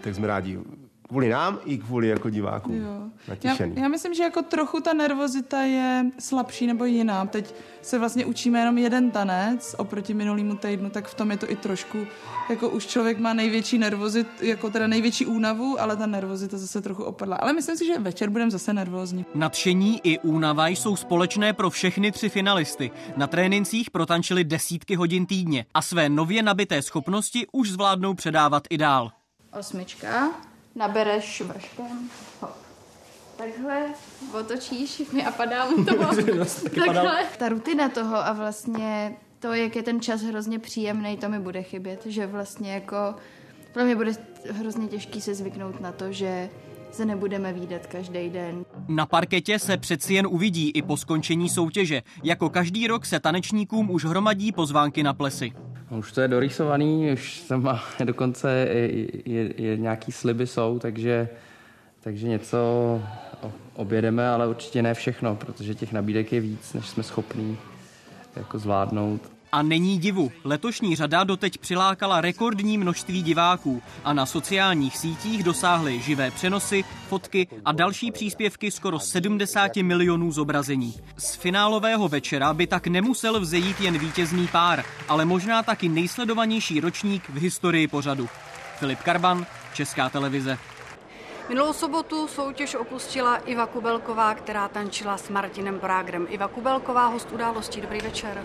tak 0.01 0.15
jsme 0.15 0.27
rádi 0.27 0.57
kvůli 1.13 1.29
nám 1.29 1.59
i 1.65 1.77
kvůli 1.77 2.07
jako 2.07 2.29
divákům. 2.29 2.75
Jo. 2.75 3.35
Já, 3.43 3.55
já 3.73 3.87
myslím, 3.87 4.13
že 4.13 4.23
jako 4.23 4.41
trochu 4.41 4.81
ta 4.81 4.93
nervozita 4.93 5.61
je 5.61 6.05
slabší 6.19 6.67
nebo 6.67 6.85
jiná. 6.85 7.25
Teď 7.25 7.55
se 7.81 7.99
vlastně 7.99 8.25
učíme 8.25 8.59
jenom 8.59 8.77
jeden 8.77 9.11
tanec 9.11 9.75
oproti 9.77 10.13
minulýmu 10.13 10.55
týdnu, 10.55 10.89
tak 10.89 11.07
v 11.07 11.13
tom 11.13 11.31
je 11.31 11.37
to 11.37 11.51
i 11.51 11.55
trošku, 11.55 11.97
jako 12.49 12.69
už 12.69 12.85
člověk 12.85 13.19
má 13.19 13.33
největší 13.33 13.77
nervozit, 13.77 14.27
jako 14.41 14.69
teda 14.69 14.87
největší 14.87 15.25
únavu, 15.25 15.81
ale 15.81 15.97
ta 15.97 16.05
nervozita 16.05 16.57
zase 16.57 16.81
trochu 16.81 17.03
opadla. 17.03 17.35
Ale 17.35 17.53
myslím 17.53 17.77
si, 17.77 17.85
že 17.85 17.99
večer 17.99 18.29
budeme 18.29 18.51
zase 18.51 18.73
nervózní. 18.73 19.25
Nadšení 19.35 20.01
i 20.03 20.19
únava 20.19 20.67
jsou 20.67 20.95
společné 20.95 21.53
pro 21.53 21.69
všechny 21.69 22.11
tři 22.11 22.29
finalisty. 22.29 22.91
Na 23.17 23.27
trénincích 23.27 23.91
protančili 23.91 24.43
desítky 24.43 24.95
hodin 24.95 25.25
týdně 25.25 25.65
a 25.73 25.81
své 25.81 26.09
nově 26.09 26.43
nabité 26.43 26.81
schopnosti 26.81 27.47
už 27.51 27.71
zvládnou 27.71 28.13
předávat 28.13 28.63
i 28.69 28.77
dál. 28.77 29.11
Osmička, 29.59 30.31
nabereš 30.75 31.41
vrškem, 31.41 32.09
hop. 32.41 32.63
Takhle 33.37 33.85
otočíš 34.39 35.01
a 35.27 35.31
padá 35.31 35.69
mu 35.69 35.85
to. 35.85 35.95
Takhle. 36.75 37.25
Ta 37.37 37.49
rutina 37.49 37.89
toho 37.89 38.15
a 38.15 38.33
vlastně 38.33 39.15
to, 39.39 39.53
jak 39.53 39.75
je 39.75 39.83
ten 39.83 40.01
čas 40.01 40.21
hrozně 40.21 40.59
příjemný, 40.59 41.17
to 41.17 41.29
mi 41.29 41.39
bude 41.39 41.63
chybět, 41.63 42.05
že 42.05 42.27
vlastně 42.27 42.73
jako 42.73 43.15
pro 43.73 43.83
mě 43.83 43.95
bude 43.95 44.11
hrozně 44.51 44.87
těžký 44.87 45.21
se 45.21 45.35
zvyknout 45.35 45.81
na 45.81 45.91
to, 45.91 46.11
že 46.11 46.49
se 46.91 47.05
nebudeme 47.05 47.53
výdat 47.53 47.87
každý 47.87 48.29
den. 48.29 48.65
Na 48.87 49.05
parketě 49.05 49.59
se 49.59 49.77
přeci 49.77 50.13
jen 50.13 50.27
uvidí 50.27 50.69
i 50.69 50.81
po 50.81 50.97
skončení 50.97 51.49
soutěže. 51.49 52.01
Jako 52.23 52.49
každý 52.49 52.87
rok 52.87 53.05
se 53.05 53.19
tanečníkům 53.19 53.91
už 53.91 54.05
hromadí 54.05 54.51
pozvánky 54.51 55.03
na 55.03 55.13
plesy. 55.13 55.51
Už 55.97 56.11
to 56.11 56.21
je 56.21 56.27
dorýsovaný, 56.27 57.11
už 57.13 57.41
tam 57.41 57.63
má 57.63 57.83
dokonce 58.03 58.51
je, 58.51 59.07
je, 59.25 59.53
je, 59.57 59.77
nějaký 59.77 60.11
sliby 60.11 60.47
jsou, 60.47 60.79
takže, 60.79 61.29
takže 61.99 62.27
něco 62.27 63.01
objedeme, 63.73 64.29
ale 64.29 64.47
určitě 64.47 64.81
ne 64.81 64.93
všechno, 64.93 65.35
protože 65.35 65.75
těch 65.75 65.93
nabídek 65.93 66.33
je 66.33 66.39
víc, 66.39 66.73
než 66.73 66.89
jsme 66.89 67.03
schopní 67.03 67.57
jako 68.35 68.59
zvládnout. 68.59 69.32
A 69.53 69.61
není 69.61 69.99
divu, 69.99 70.31
letošní 70.43 70.95
řada 70.95 71.23
doteď 71.23 71.57
přilákala 71.57 72.21
rekordní 72.21 72.77
množství 72.77 73.23
diváků 73.23 73.81
a 74.03 74.13
na 74.13 74.25
sociálních 74.25 74.97
sítích 74.97 75.43
dosáhly 75.43 76.01
živé 76.01 76.31
přenosy, 76.31 76.83
fotky 77.09 77.47
a 77.65 77.71
další 77.71 78.11
příspěvky 78.11 78.71
skoro 78.71 78.99
70 78.99 79.75
milionů 79.75 80.31
zobrazení. 80.31 80.93
Z 81.17 81.35
finálového 81.35 82.07
večera 82.07 82.53
by 82.53 82.67
tak 82.67 82.87
nemusel 82.87 83.39
vzejít 83.39 83.81
jen 83.81 83.97
vítězný 83.97 84.47
pár, 84.47 84.83
ale 85.07 85.25
možná 85.25 85.63
taky 85.63 85.89
nejsledovanější 85.89 86.79
ročník 86.79 87.29
v 87.29 87.37
historii 87.37 87.87
pořadu. 87.87 88.29
Filip 88.79 88.99
Karban, 88.99 89.45
Česká 89.73 90.09
televize. 90.09 90.57
Minulou 91.49 91.73
sobotu 91.73 92.27
soutěž 92.27 92.75
opustila 92.75 93.35
Iva 93.35 93.65
Kubelková, 93.65 94.35
která 94.35 94.67
tančila 94.67 95.17
s 95.17 95.29
Martinem 95.29 95.79
Prágrem. 95.79 96.27
Iva 96.29 96.47
Kubelková, 96.47 97.05
host 97.05 97.31
události. 97.31 97.81
Dobrý 97.81 98.01
večer. 98.01 98.43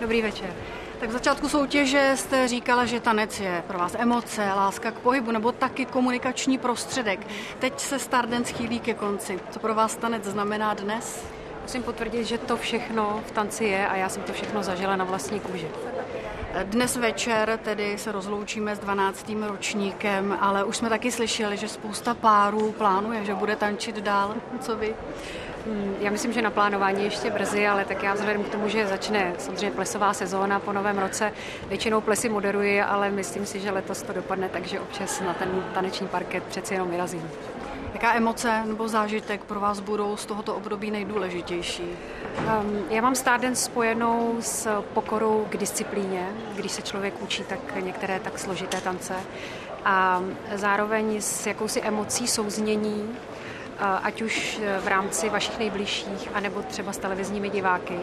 Dobrý 0.00 0.22
večer. 0.22 0.54
Tak 1.00 1.08
v 1.08 1.12
začátku 1.12 1.48
soutěže 1.48 2.12
jste 2.14 2.48
říkala, 2.48 2.86
že 2.86 3.00
tanec 3.00 3.40
je 3.40 3.64
pro 3.66 3.78
vás 3.78 3.96
emoce, 3.98 4.52
láska 4.56 4.90
k 4.90 4.98
pohybu 4.98 5.30
nebo 5.30 5.52
taky 5.52 5.86
komunikační 5.86 6.58
prostředek. 6.58 7.26
Teď 7.58 7.80
se 7.80 7.98
Stardance 7.98 8.52
chýlí 8.52 8.80
ke 8.80 8.94
konci. 8.94 9.40
Co 9.50 9.60
pro 9.60 9.74
vás 9.74 9.96
tanec 9.96 10.24
znamená 10.24 10.74
dnes? 10.74 11.26
Musím 11.62 11.82
potvrdit, 11.82 12.24
že 12.24 12.38
to 12.38 12.56
všechno 12.56 13.22
v 13.26 13.30
tanci 13.30 13.64
je 13.64 13.88
a 13.88 13.96
já 13.96 14.08
jsem 14.08 14.22
to 14.22 14.32
všechno 14.32 14.62
zažila 14.62 14.96
na 14.96 15.04
vlastní 15.04 15.40
kůži. 15.40 15.68
Dnes 16.62 16.96
večer 16.96 17.58
tedy 17.62 17.98
se 17.98 18.12
rozloučíme 18.12 18.76
s 18.76 18.78
12. 18.78 19.30
ročníkem, 19.46 20.38
ale 20.40 20.64
už 20.64 20.76
jsme 20.76 20.88
taky 20.88 21.12
slyšeli, 21.12 21.56
že 21.56 21.68
spousta 21.68 22.14
párů 22.14 22.72
plánuje, 22.72 23.24
že 23.24 23.34
bude 23.34 23.56
tančit 23.56 23.96
dál. 23.96 24.34
Co 24.60 24.76
vy? 24.76 24.94
Hmm, 25.66 25.94
já 26.00 26.10
myslím, 26.10 26.32
že 26.32 26.42
na 26.42 26.50
plánování 26.50 27.04
ještě 27.04 27.30
brzy, 27.30 27.66
ale 27.66 27.84
tak 27.84 28.02
já 28.02 28.14
vzhledem 28.14 28.44
k 28.44 28.48
tomu, 28.48 28.68
že 28.68 28.86
začne 28.86 29.32
samozřejmě 29.38 29.70
plesová 29.70 30.12
sezóna 30.12 30.60
po 30.60 30.72
novém 30.72 30.98
roce, 30.98 31.32
většinou 31.68 32.00
plesy 32.00 32.28
moderuji, 32.28 32.82
ale 32.82 33.10
myslím 33.10 33.46
si, 33.46 33.60
že 33.60 33.70
letos 33.70 34.02
to 34.02 34.12
dopadne, 34.12 34.48
takže 34.48 34.80
občas 34.80 35.20
na 35.20 35.34
ten 35.34 35.64
taneční 35.74 36.08
parket 36.08 36.42
přeci 36.44 36.74
jenom 36.74 36.90
vyrazím. 36.90 37.30
Jaká 37.92 38.14
emoce 38.14 38.62
nebo 38.66 38.88
zážitek 38.88 39.44
pro 39.44 39.60
vás 39.60 39.80
budou 39.80 40.16
z 40.16 40.26
tohoto 40.26 40.54
období 40.54 40.90
nejdůležitější? 40.90 41.82
Um, 41.82 42.84
já 42.90 43.02
mám 43.02 43.14
Stardance 43.14 43.64
spojenou 43.64 44.36
s 44.40 44.82
pokorou 44.82 45.46
k 45.50 45.56
disciplíně, 45.56 46.28
když 46.54 46.72
se 46.72 46.82
člověk 46.82 47.22
učí 47.22 47.44
tak 47.44 47.84
některé 47.84 48.20
tak 48.20 48.38
složité 48.38 48.80
tance 48.80 49.14
a 49.84 50.22
zároveň 50.54 51.20
s 51.20 51.46
jakousi 51.46 51.80
emocí 51.80 52.26
souznění, 52.26 53.16
ať 53.78 54.22
už 54.22 54.60
v 54.80 54.88
rámci 54.88 55.28
vašich 55.28 55.58
nejbližších, 55.58 56.30
anebo 56.34 56.62
třeba 56.62 56.92
s 56.92 56.98
televizními 56.98 57.50
diváky, 57.50 57.98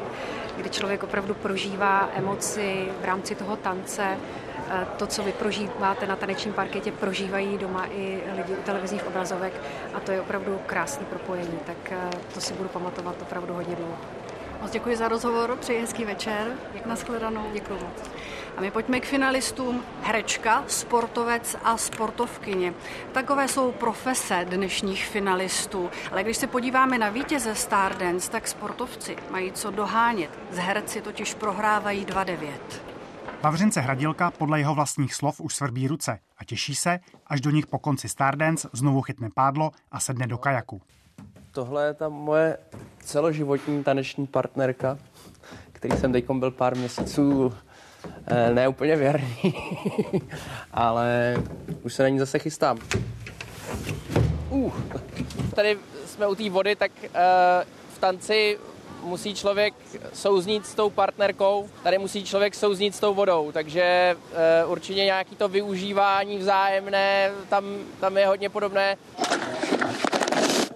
kdy 0.57 0.69
člověk 0.69 1.03
opravdu 1.03 1.33
prožívá 1.33 2.09
emoci 2.15 2.87
v 3.01 3.05
rámci 3.05 3.35
toho 3.35 3.55
tance, 3.55 4.17
to, 4.97 5.07
co 5.07 5.23
vy 5.23 5.31
prožíváte 5.31 6.07
na 6.07 6.15
tanečním 6.15 6.53
parketě, 6.53 6.91
prožívají 6.91 7.57
doma 7.57 7.85
i 7.85 8.23
lidi 8.37 8.53
u 8.53 8.63
televizních 8.63 9.07
obrazovek 9.07 9.53
a 9.93 9.99
to 9.99 10.11
je 10.11 10.21
opravdu 10.21 10.59
krásný 10.65 11.05
propojení, 11.05 11.59
tak 11.65 11.91
eh, 11.91 12.09
to 12.33 12.41
si 12.41 12.53
budu 12.53 12.69
pamatovat 12.69 13.15
opravdu 13.21 13.53
hodně 13.53 13.75
dlouho. 13.75 13.97
Moc 14.61 14.71
děkuji 14.71 14.95
za 14.95 15.07
rozhovor, 15.07 15.57
přeji 15.59 15.81
hezký 15.81 16.05
večer. 16.05 16.57
Děkuji. 16.73 16.89
Naschledanou. 16.89 17.45
Děkuji 17.53 17.73
moc. 17.73 18.11
A 18.57 18.61
my 18.61 18.71
pojďme 18.71 18.99
k 18.99 19.05
finalistům. 19.05 19.83
Herečka, 20.01 20.63
sportovec 20.67 21.57
a 21.63 21.77
sportovkyně. 21.77 22.73
Takové 23.11 23.47
jsou 23.47 23.71
profese 23.71 24.45
dnešních 24.49 25.05
finalistů. 25.05 25.89
Ale 26.11 26.23
když 26.23 26.37
se 26.37 26.47
podíváme 26.47 26.97
na 26.97 27.09
vítěze 27.09 27.55
Stardance, 27.55 28.31
tak 28.31 28.47
sportovci 28.47 29.15
mají 29.29 29.51
co 29.51 29.71
dohánět. 29.71 30.29
Z 30.51 30.57
herci 30.57 31.01
totiž 31.01 31.33
prohrávají 31.33 32.05
2-9. 32.05 32.49
Vavřince 33.45 33.81
Hradilka 33.81 34.31
podle 34.31 34.59
jeho 34.59 34.75
vlastních 34.75 35.15
slov 35.15 35.41
už 35.41 35.55
svrbí 35.55 35.87
ruce 35.87 36.19
a 36.37 36.43
těší 36.43 36.75
se, 36.75 36.99
až 37.27 37.41
do 37.41 37.49
nich 37.49 37.67
po 37.67 37.79
konci 37.79 38.09
Stardance 38.09 38.69
znovu 38.73 39.01
chytne 39.01 39.29
pádlo 39.33 39.71
a 39.91 39.99
sedne 39.99 40.27
do 40.27 40.37
kajaku. 40.37 40.81
Tohle 41.51 41.85
je 41.85 41.93
ta 41.93 42.09
moje 42.09 42.57
celoživotní 42.99 43.83
taneční 43.83 44.27
partnerka, 44.27 44.97
který 45.71 45.97
jsem 45.97 46.11
teď 46.11 46.25
byl 46.31 46.51
pár 46.51 46.77
měsíců 46.77 47.53
eh, 48.27 48.53
ne 48.53 48.67
úplně 48.67 48.95
věrný, 48.95 49.37
ale 50.71 51.35
už 51.83 51.93
se 51.93 52.03
na 52.03 52.09
ní 52.09 52.19
zase 52.19 52.39
chystám. 52.39 52.77
Uh, 54.49 54.73
tady 55.55 55.77
jsme 56.05 56.27
u 56.27 56.35
té 56.35 56.49
vody, 56.49 56.75
tak 56.75 56.91
uh, 57.03 57.09
v 57.95 57.99
tanci 57.99 58.57
musí 59.05 59.35
člověk 59.35 59.73
souznít 60.13 60.65
s 60.65 60.75
tou 60.75 60.89
partnerkou, 60.89 61.69
tady 61.83 61.97
musí 61.97 62.25
člověk 62.25 62.55
souznít 62.55 62.95
s 62.95 62.99
tou 62.99 63.13
vodou, 63.13 63.51
takže 63.51 64.15
uh, 64.65 64.71
určitě 64.71 65.05
nějaký 65.05 65.35
to 65.35 65.47
využívání 65.47 66.37
vzájemné, 66.37 67.31
tam, 67.49 67.65
tam 67.99 68.17
je 68.17 68.27
hodně 68.27 68.49
podobné. 68.49 68.97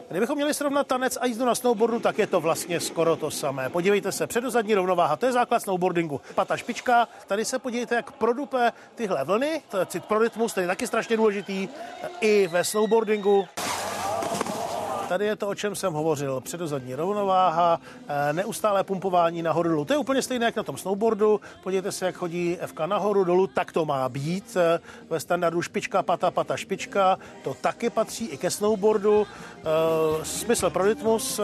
Kdybychom 0.10 0.36
měli 0.36 0.54
srovnat 0.54 0.88
tanec 0.88 1.18
a 1.22 1.26
jízdu 1.26 1.46
na 1.46 1.56
snowboardu, 1.56 2.00
tak 2.00 2.18
je 2.18 2.28
to 2.28 2.42
vlastně 2.42 2.80
skoro 2.80 3.15
to 3.15 3.32
samé. 3.32 3.70
Podívejte 3.70 4.12
se, 4.12 4.28
předozadní 4.28 4.74
rovnováha, 4.74 5.15
to 5.15 5.26
je 5.26 5.32
základ 5.32 5.60
snowboardingu. 5.60 6.22
Pata 6.36 6.58
špička, 6.58 7.08
tady 7.28 7.46
se 7.46 7.60
podívejte, 7.60 7.96
jak 7.96 8.12
produpe 8.12 8.72
tyhle 8.96 9.24
vlny, 9.24 9.62
cit 9.86 10.06
pro 10.06 10.20
rytmus, 10.20 10.54
ten 10.54 10.63
je 10.63 10.68
taky 10.68 10.88
strašně 10.88 11.18
důležitý 11.18 11.68
i 12.22 12.48
ve 12.48 12.63
snowboardingu. 12.63 13.48
Tady 15.10 15.26
je 15.26 15.36
to, 15.36 15.48
o 15.48 15.56
čem 15.56 15.76
jsem 15.76 15.93
hovořil. 15.93 16.41
Předozadní 16.41 16.95
rovnováha, 16.95 17.80
eh, 18.08 18.34
neustálé 18.34 18.84
pumpování 18.84 19.41
nahoru 19.41 19.69
dolů. 19.69 19.86
To 19.86 19.93
je 19.93 19.98
úplně 19.98 20.22
stejné 20.22 20.45
jak 20.45 20.56
na 20.56 20.63
tom 20.63 20.78
snowboardu. 20.78 21.41
Podívejte 21.63 21.91
se, 21.91 22.06
jak 22.06 22.15
chodí 22.15 22.58
FK 22.65 22.80
nahoru 22.86 23.24
dolů, 23.24 23.48
tak 23.48 23.72
to 23.72 23.86
má 23.86 24.10
být. 24.10 24.58
Eh, 24.58 24.80
ve 25.10 25.19
standardu 25.19 25.62
špička, 25.62 26.04
pata, 26.04 26.32
pata, 26.32 26.58
špička. 26.58 27.17
To 27.43 27.54
taky 27.54 27.89
patří 27.89 28.26
i 28.26 28.38
ke 28.38 28.52
snowboardu. 28.52 29.28
Eh, 29.58 29.63
smysl 30.26 30.69
pro 30.69 30.86
rytmus 30.86 31.39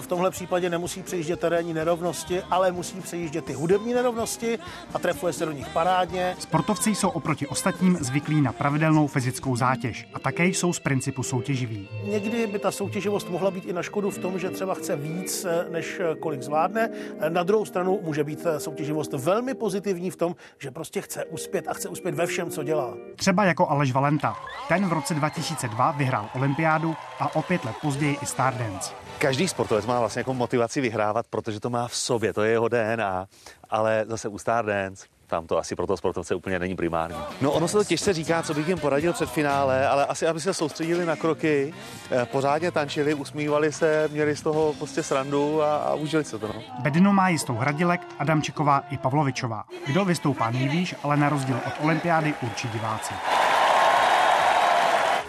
v 0.00 0.06
tomhle 0.06 0.30
případě 0.30 0.70
nemusí 0.70 1.02
přejíždět 1.02 1.40
terénní 1.40 1.74
nerovnosti, 1.74 2.42
ale 2.50 2.72
musí 2.72 3.00
přejíždět 3.00 3.44
ty 3.44 3.52
hudební 3.52 3.94
nerovnosti 3.94 4.58
a 4.94 4.98
trefuje 4.98 5.32
se 5.32 5.46
do 5.46 5.52
nich 5.52 5.68
parádně. 5.68 6.36
Sportovci 6.38 6.90
jsou 6.90 7.08
oproti 7.08 7.46
ostatním 7.46 7.96
zvyklí 8.00 8.40
na 8.40 8.52
pravidelnou 8.52 9.06
fyzickou 9.06 9.56
zátěž 9.56 10.08
a 10.14 10.18
také 10.18 10.46
jsou 10.46 10.72
z 10.72 10.80
principu 10.80 11.22
soutěživí. 11.22 11.88
Někdy 12.04 12.46
by 12.46 12.58
ta 12.58 12.70
soutěž 12.70 12.85
soutěživost 12.86 13.30
mohla 13.30 13.50
být 13.50 13.64
i 13.64 13.72
na 13.72 13.82
škodu 13.82 14.10
v 14.10 14.18
tom, 14.18 14.38
že 14.38 14.50
třeba 14.50 14.74
chce 14.74 14.96
víc, 14.96 15.44
eh, 15.44 15.66
než 15.70 16.00
eh, 16.00 16.14
kolik 16.14 16.42
zvládne. 16.42 16.90
Eh, 17.18 17.30
na 17.30 17.42
druhou 17.42 17.64
stranu 17.64 18.00
může 18.02 18.24
být 18.24 18.46
soutěživost 18.58 19.12
velmi 19.12 19.54
pozitivní 19.54 20.10
v 20.10 20.16
tom, 20.16 20.36
že 20.58 20.70
prostě 20.70 21.00
chce 21.00 21.24
uspět 21.24 21.68
a 21.68 21.74
chce 21.74 21.88
uspět 21.88 22.14
ve 22.14 22.26
všem, 22.26 22.50
co 22.50 22.62
dělá. 22.62 22.94
Třeba 23.16 23.44
jako 23.44 23.68
Aleš 23.68 23.92
Valenta. 23.92 24.36
Ten 24.68 24.88
v 24.88 24.92
roce 24.92 25.14
2002 25.14 25.90
vyhrál 25.90 26.28
olympiádu 26.34 26.94
a 27.20 27.36
o 27.36 27.42
pět 27.42 27.64
let 27.64 27.74
později 27.82 28.16
i 28.22 28.26
Stardance. 28.26 28.94
Každý 29.18 29.48
sportovec 29.48 29.86
má 29.86 30.00
vlastně 30.00 30.20
jako 30.20 30.34
motivaci 30.34 30.80
vyhrávat, 30.80 31.26
protože 31.30 31.60
to 31.60 31.70
má 31.70 31.88
v 31.88 31.96
sobě, 31.96 32.32
to 32.32 32.42
je 32.42 32.50
jeho 32.50 32.68
DNA, 32.68 33.26
ale 33.70 34.04
zase 34.08 34.28
u 34.28 34.38
Stardance 34.38 35.06
tam 35.26 35.46
to 35.46 35.58
asi 35.58 35.76
pro 35.76 35.86
toho 35.86 35.96
sportovce 35.96 36.34
úplně 36.34 36.58
není 36.58 36.76
primární. 36.76 37.16
No 37.40 37.52
ono 37.52 37.68
se 37.68 37.78
to 37.78 37.84
těžce 37.84 38.12
říká, 38.12 38.42
co 38.42 38.54
bych 38.54 38.68
jim 38.68 38.78
poradil 38.78 39.12
před 39.12 39.30
finále, 39.30 39.88
ale 39.88 40.06
asi 40.06 40.26
aby 40.26 40.40
se 40.40 40.54
soustředili 40.54 41.06
na 41.06 41.16
kroky, 41.16 41.74
eh, 42.10 42.26
pořádně 42.26 42.70
tančili, 42.70 43.14
usmívali 43.14 43.72
se, 43.72 44.08
měli 44.12 44.36
z 44.36 44.42
toho 44.42 44.72
prostě 44.72 45.02
srandu 45.02 45.62
a, 45.62 45.76
a 45.76 45.94
užili 45.94 46.24
se 46.24 46.38
to. 46.38 46.46
No. 46.46 46.62
Bedinu 46.78 47.12
má 47.12 47.28
jistou 47.28 47.54
Hradilek, 47.54 48.00
Adamčiková 48.18 48.82
i 48.90 48.98
Pavlovičová. 48.98 49.64
Kdo 49.86 50.04
vystoupá 50.04 50.50
nejvýš, 50.50 50.94
ale 51.02 51.16
na 51.16 51.28
rozdíl 51.28 51.60
od 51.66 51.84
olympiády 51.84 52.34
určí 52.42 52.68
diváci. 52.68 53.14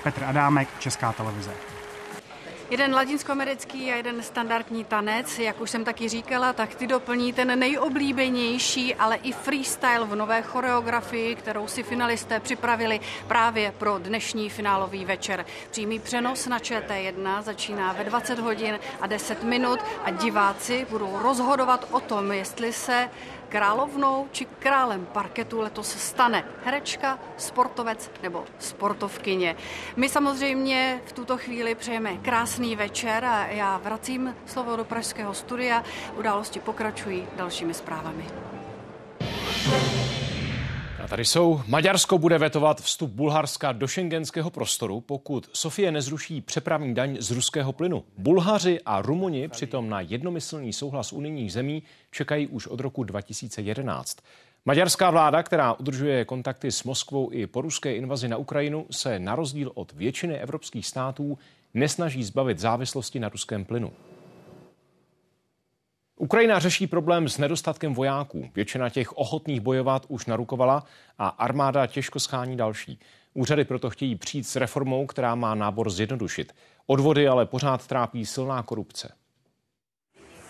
Petr 0.03 0.23
Adámek, 0.23 0.67
Česká 0.79 1.13
televize. 1.13 1.76
Jeden 2.69 2.93
latinskoamerický 2.93 3.91
a 3.91 3.95
jeden 3.95 4.23
standardní 4.23 4.83
tanec, 4.83 5.39
jak 5.39 5.61
už 5.61 5.69
jsem 5.69 5.85
taky 5.85 6.09
říkala, 6.09 6.53
tak 6.53 6.75
ty 6.75 6.87
doplní 6.87 7.33
ten 7.33 7.59
nejoblíbenější, 7.59 8.95
ale 8.95 9.15
i 9.15 9.31
freestyle 9.31 10.05
v 10.05 10.15
nové 10.15 10.41
choreografii, 10.41 11.35
kterou 11.35 11.67
si 11.67 11.83
finalisté 11.83 12.39
připravili 12.39 12.99
právě 13.27 13.73
pro 13.77 13.97
dnešní 13.97 14.49
finálový 14.49 15.05
večer. 15.05 15.45
Přímý 15.71 15.99
přenos 15.99 16.47
na 16.47 16.59
ČT1 16.59 17.41
začíná 17.41 17.93
ve 17.93 18.03
20 18.03 18.39
hodin 18.39 18.79
a 19.01 19.07
10 19.07 19.43
minut 19.43 19.79
a 20.03 20.11
diváci 20.11 20.87
budou 20.89 21.19
rozhodovat 21.21 21.87
o 21.91 21.99
tom, 21.99 22.31
jestli 22.31 22.73
se 22.73 23.09
královnou 23.49 24.27
či 24.31 24.45
králem 24.45 25.05
parketu 25.05 25.59
letos 25.59 25.87
stane 25.87 26.43
herečka, 26.65 27.19
sportovec 27.37 28.11
nebo 28.23 28.45
sportovkyně. 28.59 29.55
My 29.95 30.09
samozřejmě 30.09 31.01
v 31.05 31.11
tuto 31.11 31.37
chvíli 31.37 31.75
přejeme 31.75 32.17
krásný 32.17 32.75
večer 32.75 33.25
a 33.25 33.47
já 33.47 33.77
vracím 33.77 34.35
slovo 34.45 34.75
do 34.75 34.85
Pražského 34.85 35.33
studia. 35.33 35.83
Události 36.17 36.59
pokračují 36.59 37.27
dalšími 37.35 37.73
zprávami. 37.73 38.25
Tady 41.09 41.25
jsou. 41.25 41.61
Maďarsko 41.67 42.17
bude 42.17 42.37
vetovat 42.37 42.81
vstup 42.81 43.11
Bulharska 43.11 43.71
do 43.71 43.87
šengenského 43.87 44.49
prostoru, 44.49 45.01
pokud 45.01 45.49
Sofie 45.53 45.91
nezruší 45.91 46.41
přepravní 46.41 46.93
daň 46.93 47.17
z 47.19 47.31
ruského 47.31 47.73
plynu. 47.73 48.03
Bulhaři 48.17 48.79
a 48.85 49.01
Rumuni 49.01 49.47
přitom 49.47 49.89
na 49.89 50.01
jednomyslný 50.01 50.73
souhlas 50.73 51.13
unijních 51.13 51.53
zemí 51.53 51.83
čekají 52.11 52.47
už 52.47 52.67
od 52.67 52.79
roku 52.79 53.03
2011. 53.03 54.17
Maďarská 54.65 55.09
vláda, 55.09 55.43
která 55.43 55.73
udržuje 55.73 56.25
kontakty 56.25 56.71
s 56.71 56.83
Moskvou 56.83 57.29
i 57.31 57.47
po 57.47 57.61
ruské 57.61 57.95
invazi 57.95 58.27
na 58.27 58.37
Ukrajinu, 58.37 58.85
se 58.91 59.19
na 59.19 59.35
rozdíl 59.35 59.71
od 59.75 59.93
většiny 59.93 60.39
evropských 60.39 60.87
států 60.87 61.37
nesnaží 61.73 62.23
zbavit 62.23 62.59
závislosti 62.59 63.19
na 63.19 63.29
ruském 63.29 63.65
plynu. 63.65 63.91
Ukrajina 66.19 66.59
řeší 66.59 66.87
problém 66.87 67.29
s 67.29 67.37
nedostatkem 67.37 67.93
vojáků. 67.93 68.49
Většina 68.55 68.89
těch 68.89 69.17
ochotných 69.17 69.61
bojovat 69.61 70.05
už 70.07 70.25
narukovala 70.25 70.83
a 71.17 71.27
armáda 71.27 71.87
těžko 71.87 72.19
schání 72.19 72.57
další. 72.57 72.99
Úřady 73.33 73.65
proto 73.65 73.89
chtějí 73.89 74.15
přijít 74.15 74.47
s 74.47 74.55
reformou, 74.55 75.05
která 75.05 75.35
má 75.35 75.55
nábor 75.55 75.89
zjednodušit. 75.89 76.53
Odvody 76.87 77.27
ale 77.27 77.45
pořád 77.45 77.87
trápí 77.87 78.25
silná 78.25 78.63
korupce. 78.63 79.13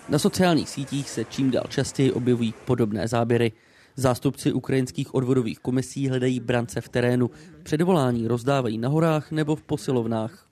Na 0.10 0.20
sociálních 0.20 0.70
sítích 0.70 1.10
se 1.10 1.26
čím 1.26 1.52
dál 1.52 1.66
častěji 1.70 2.12
objevují 2.12 2.54
podobné 2.66 3.08
záběry. 3.08 3.52
Zástupci 3.96 4.54
ukrajinských 4.54 5.16
odvodových 5.16 5.60
komisí 5.60 6.10
hledají 6.10 6.40
brance 6.40 6.82
v 6.82 6.90
terénu. 6.90 7.32
Předvolání 7.64 8.28
rozdávají 8.28 8.78
na 8.78 8.90
horách 8.90 9.32
nebo 9.32 9.56
v 9.56 9.64
posilovnách. 9.64 10.47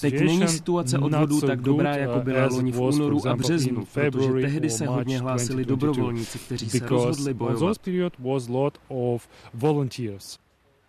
Teď 0.00 0.12
není 0.26 0.48
situace 0.48 0.98
odvodů 0.98 1.40
tak 1.40 1.60
dobrá, 1.60 1.96
jako 1.96 2.20
byla 2.20 2.46
loni 2.46 2.72
v 2.72 2.80
únoru 2.80 3.28
a 3.28 3.36
březnu, 3.36 3.84
protože 3.94 4.22
tehdy 4.42 4.70
se 4.70 4.86
hodně 4.86 5.18
hlásili 5.18 5.64
dobrovolníci, 5.64 6.38
kteří 6.38 6.70
se 6.70 6.78
rozhodli 7.06 7.34
bojovat. 7.34 7.58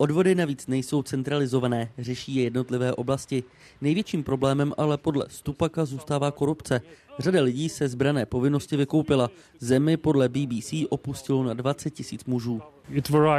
Odvody 0.04 0.34
navíc 0.34 0.66
nejsou 0.66 1.02
centralizované, 1.02 1.90
řeší 1.98 2.34
je 2.34 2.42
jednotlivé 2.44 2.92
oblasti. 2.92 3.44
Největším 3.80 4.24
problémem 4.24 4.72
ale 4.76 4.98
podle 4.98 5.26
Stupaka 5.28 5.84
zůstává 5.84 6.30
korupce. 6.30 6.80
Řada 7.18 7.42
lidí 7.42 7.68
se 7.68 7.88
zbrané 7.88 8.26
povinnosti 8.26 8.76
vykoupila. 8.76 9.30
Zemi 9.60 9.96
podle 9.96 10.28
BBC 10.28 10.74
opustilo 10.88 11.44
na 11.44 11.54
20 11.54 11.90
tisíc 11.90 12.24
mužů. 12.24 12.62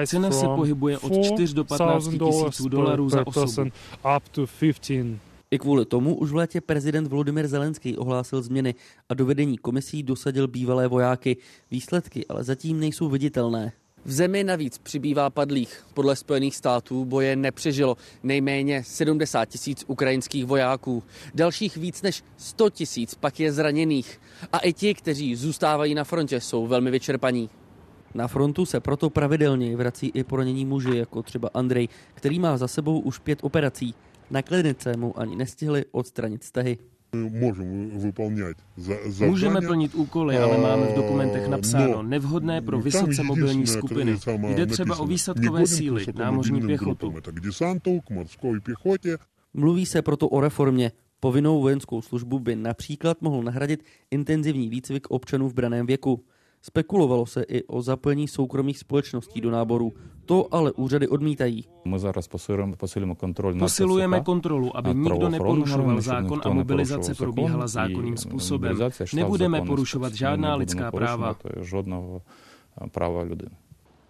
Cena 0.07 0.31
se 0.31 0.45
pohybuje 0.45 0.97
od 0.97 1.25
4 1.25 1.53
do 1.53 1.65
15 1.65 2.09
tisíců 2.09 2.69
dolarů 2.69 3.09
za 3.09 3.27
osobu. 3.27 3.69
I 5.51 5.59
kvůli 5.59 5.85
tomu 5.85 6.15
už 6.15 6.31
v 6.31 6.35
létě 6.35 6.61
prezident 6.61 7.07
Volodymyr 7.07 7.47
Zelenský 7.47 7.97
ohlásil 7.97 8.41
změny 8.41 8.75
a 9.09 9.13
do 9.13 9.25
vedení 9.25 9.57
komisí 9.57 10.03
dosadil 10.03 10.47
bývalé 10.47 10.87
vojáky. 10.87 11.37
Výsledky 11.71 12.25
ale 12.27 12.43
zatím 12.43 12.79
nejsou 12.79 13.09
viditelné. 13.09 13.71
V 14.05 14.11
zemi 14.11 14.43
navíc 14.43 14.77
přibývá 14.77 15.29
padlých. 15.29 15.85
Podle 15.93 16.15
Spojených 16.15 16.55
států 16.55 17.05
boje 17.05 17.35
nepřežilo 17.35 17.97
nejméně 18.23 18.83
70 18.83 19.45
tisíc 19.45 19.83
ukrajinských 19.87 20.45
vojáků. 20.45 21.03
Dalších 21.35 21.77
víc 21.77 22.01
než 22.01 22.23
100 22.37 22.69
tisíc 22.69 23.15
pak 23.15 23.39
je 23.39 23.53
zraněných. 23.53 24.21
A 24.53 24.59
i 24.59 24.73
ti, 24.73 24.93
kteří 24.93 25.35
zůstávají 25.35 25.95
na 25.95 26.03
frontě, 26.03 26.41
jsou 26.41 26.67
velmi 26.67 26.91
vyčerpaní. 26.91 27.49
Na 28.13 28.27
frontu 28.27 28.65
se 28.65 28.79
proto 28.79 29.09
pravidelně 29.09 29.77
vrací 29.77 30.11
i 30.13 30.23
poranění 30.23 30.65
muži, 30.65 30.97
jako 30.97 31.23
třeba 31.23 31.49
Andrej, 31.53 31.87
který 32.13 32.39
má 32.39 32.57
za 32.57 32.67
sebou 32.67 32.99
už 32.99 33.19
pět 33.19 33.39
operací. 33.41 33.95
Na 34.29 34.41
klinice 34.41 34.97
mu 34.97 35.19
ani 35.19 35.35
nestihli 35.35 35.85
odstranit 35.91 36.43
stehy. 36.43 36.77
Můžeme 39.25 39.61
plnit 39.61 39.95
úkoly, 39.95 40.37
ale 40.37 40.57
máme 40.57 40.85
v 40.85 40.95
dokumentech 40.95 41.47
napsáno 41.47 42.03
nevhodné 42.03 42.61
pro 42.61 42.79
vysoce 42.81 43.23
mobilní 43.23 43.67
skupiny. 43.67 44.17
Jde 44.47 44.65
třeba 44.65 44.99
o 44.99 45.05
výsadkové 45.05 45.67
síly, 45.67 46.05
námořní 46.15 46.61
pěchotu. 46.61 47.13
Mluví 49.53 49.85
se 49.85 50.01
proto 50.01 50.29
o 50.29 50.41
reformě. 50.41 50.91
Povinnou 51.19 51.61
vojenskou 51.61 52.01
službu 52.01 52.39
by 52.39 52.55
například 52.55 53.21
mohl 53.21 53.43
nahradit 53.43 53.83
intenzivní 54.11 54.69
výcvik 54.69 55.07
občanů 55.09 55.49
v 55.49 55.53
braném 55.53 55.85
věku. 55.85 56.23
Spekulovalo 56.65 57.25
se 57.25 57.43
i 57.43 57.63
o 57.63 57.81
zapojení 57.81 58.27
soukromých 58.27 58.79
společností 58.79 59.41
do 59.41 59.51
náboru. 59.51 59.93
To 60.25 60.47
ale 60.51 60.71
úřady 60.71 61.07
odmítají. 61.07 61.65
Posilujeme 63.59 64.21
kontrolu, 64.21 64.77
aby 64.77 64.89
nikdo 64.93 65.29
neporušoval 65.29 66.01
zákon 66.01 66.41
a 66.45 66.49
mobilizace 66.49 67.15
probíhala 67.15 67.67
zákonným 67.67 68.17
způsobem. 68.17 68.77
Nebudeme 69.15 69.61
porušovat 69.61 70.13
žádná 70.13 70.55
lidská 70.55 70.91
práva. 70.91 71.35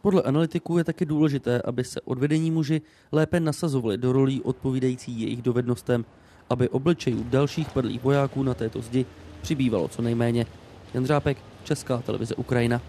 Podle 0.01 0.21
analytiků 0.21 0.77
je 0.77 0.83
také 0.83 1.05
důležité, 1.05 1.61
aby 1.61 1.83
se 1.83 2.01
odvedení 2.01 2.51
muži 2.51 2.81
lépe 3.11 3.39
nasazovali 3.39 3.97
do 3.97 4.11
rolí 4.11 4.41
odpovídající 4.41 5.21
jejich 5.21 5.41
dovednostem, 5.41 6.05
aby 6.49 6.69
obličejů 6.69 7.23
dalších 7.23 7.69
padlých 7.69 8.03
vojáků 8.03 8.43
na 8.43 8.53
této 8.53 8.81
zdi 8.81 9.05
přibývalo 9.41 9.87
co 9.87 10.01
nejméně. 10.01 10.45
Jan 10.93 11.03
Dřápek, 11.03 11.37
Česká 11.65 11.97
televize 11.97 12.35
Ukrajina. 12.35 12.81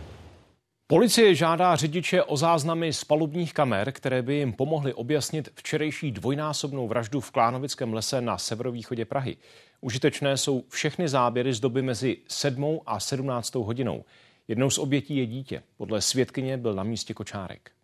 Policie 0.87 1.35
žádá 1.35 1.77
řidiče 1.77 2.22
o 2.22 2.37
záznamy 2.37 2.93
z 2.93 3.05
palubních 3.05 3.55
kamer, 3.55 3.93
které 3.93 4.22
by 4.22 4.35
jim 4.35 4.53
pomohly 4.53 4.95
objasnit 4.95 5.49
včerejší 5.55 6.12
dvojnásobnou 6.12 6.89
vraždu 6.89 7.20
v 7.20 7.31
Klánovickém 7.31 7.95
lese 7.95 8.20
na 8.20 8.39
severovýchodě 8.39 9.05
Prahy. 9.05 9.37
Užitečné 9.81 10.37
jsou 10.37 10.64
všechny 10.68 11.09
záběry 11.09 11.53
z 11.53 11.61
doby 11.61 11.83
mezi 11.83 12.16
7 12.29 12.81
a 12.87 13.01
17 13.01 13.55
hodinou. 13.55 14.05
Jednou 14.49 14.70
z 14.70 14.79
obětí 14.79 15.16
je 15.16 15.27
dítě. 15.27 15.62
Podle 15.77 16.01
svědkyně 16.01 16.57
byl 16.57 16.74
na 16.74 16.83
místě 16.83 17.14
kočárek. 17.14 17.76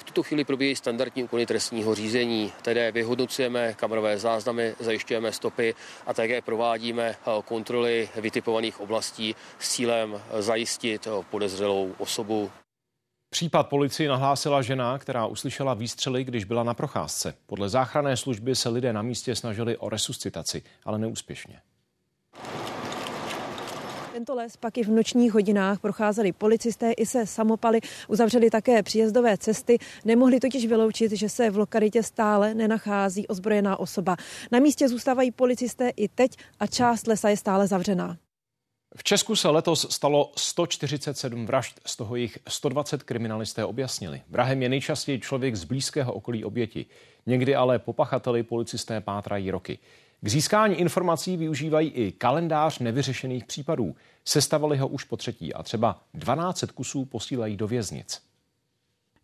V 0.00 0.04
tuto 0.04 0.22
chvíli 0.22 0.44
probíhají 0.44 0.76
standardní 0.76 1.24
úkony 1.24 1.46
trestního 1.46 1.94
řízení, 1.94 2.52
tedy 2.62 2.92
vyhodnocujeme 2.92 3.74
kamerové 3.74 4.18
záznamy, 4.18 4.74
zajišťujeme 4.80 5.32
stopy 5.32 5.74
a 6.06 6.14
také 6.14 6.42
provádíme 6.42 7.04
eh, 7.04 7.42
kontroly 7.44 8.08
vytipovaných 8.16 8.80
oblastí 8.80 9.34
s 9.58 9.68
cílem 9.68 10.22
zajistit 10.38 11.06
eh, 11.06 11.24
podezřelou 11.30 11.94
osobu. 11.98 12.50
Případ 13.30 13.68
policii 13.68 14.08
nahlásila 14.08 14.62
žena, 14.62 14.98
která 14.98 15.26
uslyšela 15.26 15.74
výstřely, 15.74 16.24
když 16.24 16.44
byla 16.44 16.62
na 16.62 16.74
procházce. 16.74 17.34
Podle 17.46 17.68
záchranné 17.68 18.16
služby 18.16 18.56
se 18.56 18.68
lidé 18.68 18.92
na 18.92 19.02
místě 19.02 19.34
snažili 19.34 19.76
o 19.76 19.88
resuscitaci, 19.88 20.62
ale 20.84 20.98
neúspěšně. 20.98 21.60
Tento 24.16 24.34
les 24.34 24.56
pak 24.56 24.78
i 24.78 24.84
v 24.84 24.88
nočních 24.88 25.32
hodinách 25.32 25.80
procházeli 25.80 26.32
policisté 26.32 26.92
i 26.92 27.06
se 27.06 27.26
samopaly, 27.26 27.80
uzavřeli 28.08 28.50
také 28.50 28.82
příjezdové 28.82 29.38
cesty, 29.38 29.78
nemohli 30.04 30.40
totiž 30.40 30.66
vyloučit, 30.66 31.12
že 31.12 31.28
se 31.28 31.50
v 31.50 31.58
lokalitě 31.58 32.02
stále 32.02 32.54
nenachází 32.54 33.26
ozbrojená 33.26 33.80
osoba. 33.80 34.16
Na 34.52 34.58
místě 34.58 34.88
zůstávají 34.88 35.30
policisté 35.30 35.88
i 35.88 36.08
teď 36.08 36.36
a 36.60 36.66
část 36.66 37.06
lesa 37.06 37.28
je 37.28 37.36
stále 37.36 37.66
zavřená. 37.66 38.16
V 38.96 39.04
Česku 39.04 39.36
se 39.36 39.48
letos 39.48 39.86
stalo 39.90 40.32
147 40.36 41.46
vražd, 41.46 41.80
z 41.86 41.96
toho 41.96 42.16
jich 42.16 42.38
120 42.48 43.02
kriminalisté 43.02 43.64
objasnili. 43.64 44.22
Vrahem 44.28 44.62
je 44.62 44.68
nejčastěji 44.68 45.20
člověk 45.20 45.56
z 45.56 45.64
blízkého 45.64 46.12
okolí 46.12 46.44
oběti. 46.44 46.86
Někdy 47.26 47.54
ale 47.54 47.78
po 47.78 47.92
pachateli 47.92 48.42
policisté 48.42 49.00
pátrají 49.00 49.50
roky. 49.50 49.78
K 50.20 50.28
získání 50.28 50.74
informací 50.74 51.36
využívají 51.36 51.88
i 51.88 52.12
kalendář 52.12 52.78
nevyřešených 52.78 53.44
případů. 53.44 53.96
Sestavili 54.24 54.76
ho 54.76 54.88
už 54.88 55.04
po 55.04 55.16
třetí 55.16 55.54
a 55.54 55.62
třeba 55.62 56.02
12 56.14 56.64
kusů 56.74 57.04
posílají 57.04 57.56
do 57.56 57.66
věznic. 57.66 58.22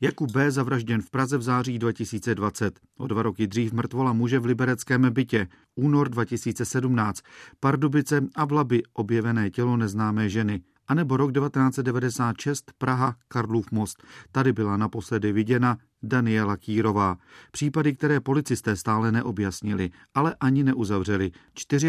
Jakub 0.01 0.30
B. 0.30 0.51
zavražděn 0.51 1.03
v 1.03 1.11
Praze 1.11 1.38
v 1.38 1.43
září 1.43 1.78
2020. 1.78 2.80
O 2.99 3.07
dva 3.07 3.22
roky 3.22 3.47
dřív 3.47 3.72
mrtvola 3.72 4.12
muže 4.12 4.38
v 4.38 4.45
libereckém 4.45 5.12
bytě. 5.12 5.49
Únor 5.74 6.09
2017. 6.09 7.20
Pardubice 7.61 8.24
a 8.34 8.45
v 8.45 8.53
Labi 8.53 8.82
objevené 8.93 9.51
tělo 9.51 9.76
neznámé 9.76 10.28
ženy. 10.28 10.61
A 10.88 10.95
nebo 10.95 11.16
rok 11.16 11.32
1996 11.32 12.72
Praha 12.78 13.16
Karlův 13.28 13.72
most. 13.72 14.03
Tady 14.32 14.53
byla 14.53 14.76
naposledy 14.76 15.32
viděna 15.32 15.78
Daniela 16.03 16.57
Kýrová. 16.57 17.16
Případy, 17.53 17.94
které 17.94 18.20
policisté 18.20 18.76
stále 18.76 19.12
neobjasnili, 19.12 19.90
ale 20.14 20.34
ani 20.40 20.64
neuzavřeli. 20.64 21.30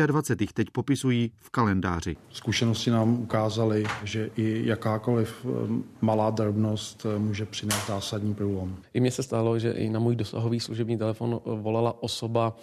24 0.06 0.44
jich 0.44 0.54
teď 0.54 0.68
popisují 0.72 1.32
v 1.38 1.50
kalendáři. 1.50 2.16
Zkušenosti 2.30 2.92
nám 2.92 3.14
ukázaly, 3.14 3.84
že 4.04 4.30
i 4.36 4.62
jakákoliv 4.66 5.46
eh, 5.46 5.50
malá 6.02 6.30
drobnost 6.30 7.06
eh, 7.06 7.20
může 7.20 7.46
přinést 7.46 7.88
zásadní 7.88 8.34
průlom. 8.34 8.78
I 8.94 9.00
mně 9.00 9.12
se 9.12 9.24
stalo, 9.24 9.60
že 9.60 9.72
i 9.72 9.90
na 9.90 10.00
můj 10.00 10.16
dosahový 10.16 10.60
služební 10.60 10.98
telefon 10.98 11.40
eh, 11.46 11.62
volala 11.62 12.04
osoba 12.04 12.56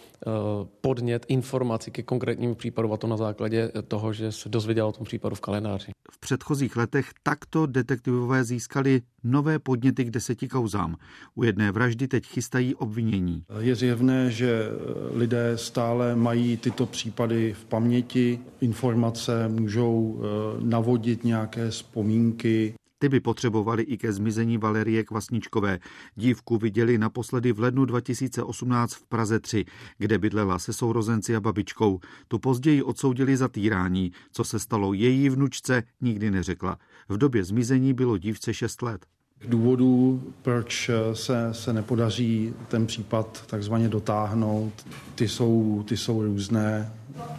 podnět 0.80 1.26
informaci 1.28 1.90
ke 1.90 2.02
konkrétnímu 2.02 2.54
případu 2.54 2.92
a 2.92 2.96
to 2.96 3.06
na 3.06 3.16
základě 3.16 3.72
toho, 3.88 4.12
že 4.12 4.32
se 4.32 4.48
dozvěděla 4.48 4.88
o 4.88 4.92
tom 4.92 5.04
případu 5.04 5.34
v 5.36 5.40
kalendáři. 5.40 5.92
V 6.10 6.18
předchozích 6.20 6.76
letech 6.76 7.10
takto 7.22 7.66
detektivové 7.66 8.44
získali 8.44 9.02
nové 9.24 9.58
podněty 9.58 10.04
k 10.04 10.10
deseti 10.10 10.48
kauzám. 10.48 10.96
U 11.40 11.44
jedné 11.44 11.72
vraždy 11.72 12.08
teď 12.08 12.26
chystají 12.26 12.74
obvinění. 12.74 13.44
Je 13.58 13.74
zjevné, 13.74 14.30
že 14.30 14.68
lidé 15.14 15.52
stále 15.58 16.16
mají 16.16 16.56
tyto 16.56 16.86
případy 16.86 17.52
v 17.52 17.64
paměti, 17.64 18.40
informace 18.60 19.48
můžou 19.48 20.20
eh, 20.20 20.26
navodit 20.64 21.24
nějaké 21.24 21.70
vzpomínky. 21.70 22.74
Ty 22.98 23.08
by 23.08 23.20
potřebovali 23.20 23.82
i 23.82 23.98
ke 23.98 24.12
zmizení 24.12 24.58
Valerie 24.58 25.04
Kvasničkové. 25.04 25.78
Dívku 26.14 26.58
viděli 26.58 26.98
naposledy 26.98 27.52
v 27.52 27.60
lednu 27.60 27.84
2018 27.84 28.94
v 28.94 29.06
Praze 29.06 29.40
3, 29.40 29.64
kde 29.98 30.18
bydlela 30.18 30.58
se 30.58 30.72
sourozenci 30.72 31.36
a 31.36 31.40
babičkou. 31.40 32.00
Tu 32.28 32.38
později 32.38 32.82
odsoudili 32.82 33.36
za 33.36 33.48
týrání. 33.48 34.12
Co 34.32 34.44
se 34.44 34.58
stalo 34.58 34.92
její 34.92 35.28
vnučce, 35.28 35.82
nikdy 36.00 36.30
neřekla. 36.30 36.78
V 37.08 37.18
době 37.18 37.44
zmizení 37.44 37.94
bylo 37.94 38.18
dívce 38.18 38.54
6 38.54 38.82
let. 38.82 39.06
Důvodů, 39.48 40.22
proč 40.42 40.90
se, 41.12 41.48
se 41.52 41.72
nepodaří 41.72 42.54
ten 42.68 42.86
případ 42.86 43.42
takzvaně 43.46 43.88
dotáhnout, 43.88 44.72
ty 45.14 45.28
jsou, 45.28 45.84
ty 45.88 45.96
jsou 45.96 46.22
různé. 46.22 46.92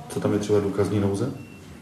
Co 0.10 0.20
tam 0.20 0.34
je 0.34 0.40
třeba 0.40 0.60
důkazní 0.60 1.00
nouze? 1.00 1.32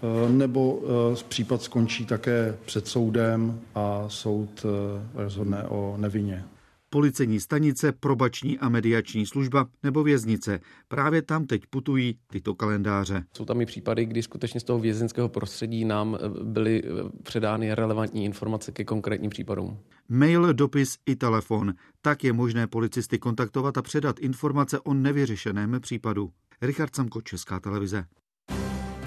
Eh, 0.04 0.30
nebo 0.30 0.82
eh, 0.84 1.24
případ 1.30 1.62
skončí 1.62 2.06
také 2.06 2.58
před 2.66 2.88
soudem 2.88 3.60
a 3.76 4.04
soud 4.08 4.66
eh, 4.66 5.22
rozhodne 5.24 5.64
o 5.64 5.96
nevině. 5.98 6.44
Policejní 6.90 7.40
stanice, 7.40 7.92
probační 7.92 8.60
a 8.60 8.70
mediační 8.70 9.26
služba 9.26 9.68
nebo 9.84 10.04
věznice. 10.04 10.60
Právě 10.88 11.22
tam 11.22 11.46
teď 11.46 11.62
putují 11.70 12.20
tyto 12.32 12.56
kalendáře. 12.56 13.24
Jsou 13.38 13.46
tam 13.46 13.62
i 13.62 13.66
případy, 13.66 14.06
kdy 14.06 14.24
skutečně 14.24 14.60
z 14.60 14.64
toho 14.64 14.80
vězenského 14.80 15.30
prostředí 15.30 15.86
nám 15.86 16.18
eh, 16.22 16.44
byly 16.44 16.84
eh, 16.84 16.90
předány 17.24 17.76
relevantní 17.76 18.26
informace 18.26 18.72
ke 18.72 18.84
konkrétním 18.84 19.30
případům. 19.30 19.80
Mail, 20.10 20.54
dopis 20.54 20.98
i 21.06 21.16
telefon. 21.16 21.74
Tak 22.02 22.24
je 22.24 22.34
možné 22.34 22.68
policisty 22.68 23.20
kontaktovat 23.20 23.78
a 23.78 23.82
předat 23.82 24.20
informace 24.20 24.80
o 24.80 24.94
nevyřešeném 24.94 25.78
případu. 25.82 26.30
Richard 26.62 26.96
Samko, 26.96 27.22
Česká 27.22 27.60
televize. 27.60 28.06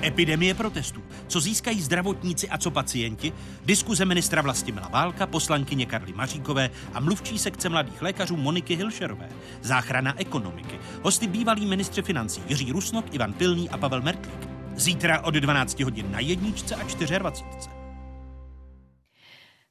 Epidemie 0.03 0.55
protestů. 0.55 1.03
Co 1.27 1.41
získají 1.41 1.83
zdravotníci 1.83 2.49
a 2.49 2.59
co 2.59 2.71
pacienti? 2.71 3.33
Diskuze 3.65 4.05
ministra 4.05 4.43
Vlastimila 4.43 4.89
Válka, 4.89 5.27
poslankyně 5.27 5.87
Karly 5.87 6.13
Maříkové 6.13 6.71
a 6.95 7.01
mluvčí 7.01 7.39
sekce 7.39 7.69
mladých 7.69 8.03
lékařů 8.03 8.37
Moniky 8.37 8.77
Hilšerové. 8.77 9.29
Záchrana 9.63 10.21
ekonomiky. 10.21 10.79
Hosty 11.03 11.27
bývalí 11.27 11.67
ministři 11.67 12.03
financí 12.03 12.43
Jiří 12.49 12.73
Rusnok, 12.73 13.15
Ivan 13.15 13.33
Pilný 13.33 13.71
a 13.71 13.79
Pavel 13.79 14.03
Mertlík. 14.03 14.49
Zítra 14.77 15.21
od 15.21 15.35
12 15.35 15.81
hodin 15.81 16.13
na 16.13 16.21
jedničce 16.21 16.75
a 16.75 16.83
24. 17.19 17.82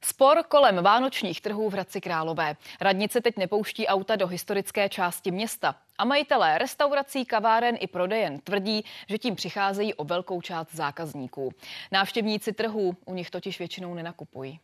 Spor 0.04 0.42
kolem 0.48 0.82
vánočních 0.82 1.40
trhů 1.40 1.70
v 1.70 1.72
Hradci 1.72 2.00
Králové. 2.00 2.56
Radnice 2.80 3.20
teď 3.20 3.36
nepouští 3.36 3.86
auta 3.86 4.16
do 4.16 4.26
historické 4.26 4.88
části 4.88 5.30
města. 5.30 5.74
A 5.98 6.04
majitelé 6.04 6.58
restaurací, 6.58 7.24
kaváren 7.24 7.76
i 7.80 7.86
prodejen 7.86 8.38
tvrdí, 8.38 8.84
že 9.08 9.18
tím 9.18 9.34
přicházejí 9.34 9.94
o 9.94 10.04
velkou 10.04 10.40
část 10.40 10.74
zákazníků. 10.74 11.52
Návštěvníci 11.92 12.52
trhů 12.52 12.96
u 13.04 13.14
nich 13.14 13.30
totiž 13.30 13.58
většinou 13.58 13.94
nenakupují. 13.94 14.60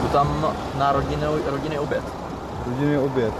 Tu 0.00 0.08
tam 0.12 0.56
na 0.78 0.92
rodiny, 0.92 1.22
rodiny 1.44 1.78
oběd. 1.78 2.04
Rodiny 2.66 2.98
oběd. 2.98 3.34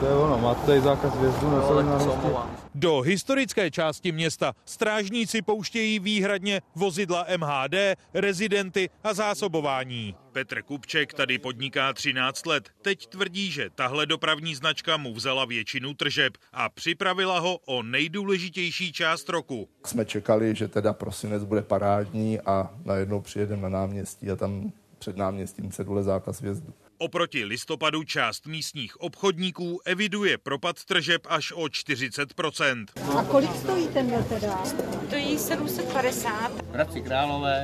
To 0.00 0.06
je 0.06 0.14
ono, 0.14 0.38
máte 0.38 0.66
tady 0.66 0.80
zákaz 0.80 1.16
vjezdu 1.16 1.50
na 1.50 1.66
celém 1.66 1.86
náměstí. 1.86 2.63
Do 2.76 3.00
historické 3.00 3.70
části 3.70 4.12
města 4.12 4.52
strážníci 4.64 5.42
pouštějí 5.42 5.98
výhradně 5.98 6.60
vozidla 6.74 7.26
MHD, 7.36 7.74
rezidenty 8.14 8.90
a 9.04 9.14
zásobování. 9.14 10.14
Petr 10.32 10.62
Kupček 10.62 11.14
tady 11.14 11.38
podniká 11.38 11.92
13 11.92 12.46
let. 12.46 12.68
Teď 12.82 13.06
tvrdí, 13.06 13.50
že 13.50 13.70
tahle 13.74 14.06
dopravní 14.06 14.54
značka 14.54 14.96
mu 14.96 15.14
vzala 15.14 15.44
většinu 15.44 15.94
tržeb 15.94 16.32
a 16.52 16.68
připravila 16.68 17.38
ho 17.38 17.58
o 17.66 17.82
nejdůležitější 17.82 18.92
část 18.92 19.28
roku. 19.28 19.68
Jsme 19.86 20.04
čekali, 20.04 20.54
že 20.54 20.68
teda 20.68 20.92
prosinec 20.92 21.44
bude 21.44 21.62
parádní 21.62 22.40
a 22.40 22.70
najednou 22.84 23.20
přijedeme 23.20 23.62
na 23.62 23.68
náměstí 23.68 24.30
a 24.30 24.36
tam 24.36 24.72
před 24.98 25.16
náměstím 25.16 25.70
cedule 25.70 26.02
zákaz 26.02 26.40
vjezdu. 26.40 26.72
Oproti 26.98 27.44
listopadu 27.44 28.04
část 28.04 28.46
místních 28.46 29.00
obchodníků 29.00 29.80
eviduje 29.84 30.38
propad 30.38 30.84
tržeb 30.84 31.26
až 31.28 31.52
o 31.52 31.60
40% 31.60 32.86
A 33.18 33.24
kolik 33.24 33.56
stojí 33.56 33.88
ten 33.88 34.24
teda? 34.28 34.64
Stojí 35.06 35.38
750. 35.38 36.72
Hradci 36.72 37.00
Králové, 37.00 37.62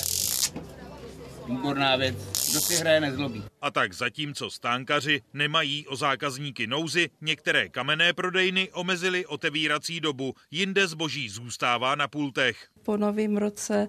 výborná 1.46 1.96
věc, 1.96 2.16
kdo 2.50 2.60
si 2.60 2.74
hraje 2.74 3.00
nezlobí. 3.00 3.44
A 3.62 3.70
tak 3.70 3.92
zatímco 3.92 4.50
stánkaři 4.50 5.22
nemají 5.34 5.86
o 5.86 5.96
zákazníky 5.96 6.66
nouzy, 6.66 7.10
některé 7.20 7.68
kamenné 7.68 8.12
prodejny 8.12 8.70
omezily 8.72 9.26
otevírací 9.26 10.00
dobu, 10.00 10.34
jinde 10.50 10.86
zboží 10.86 11.28
zůstává 11.28 11.94
na 11.94 12.08
pultech. 12.08 12.68
Po 12.82 12.96
novém 12.96 13.36
roce 13.36 13.88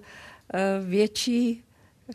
eh, 0.54 0.80
větší 0.84 1.64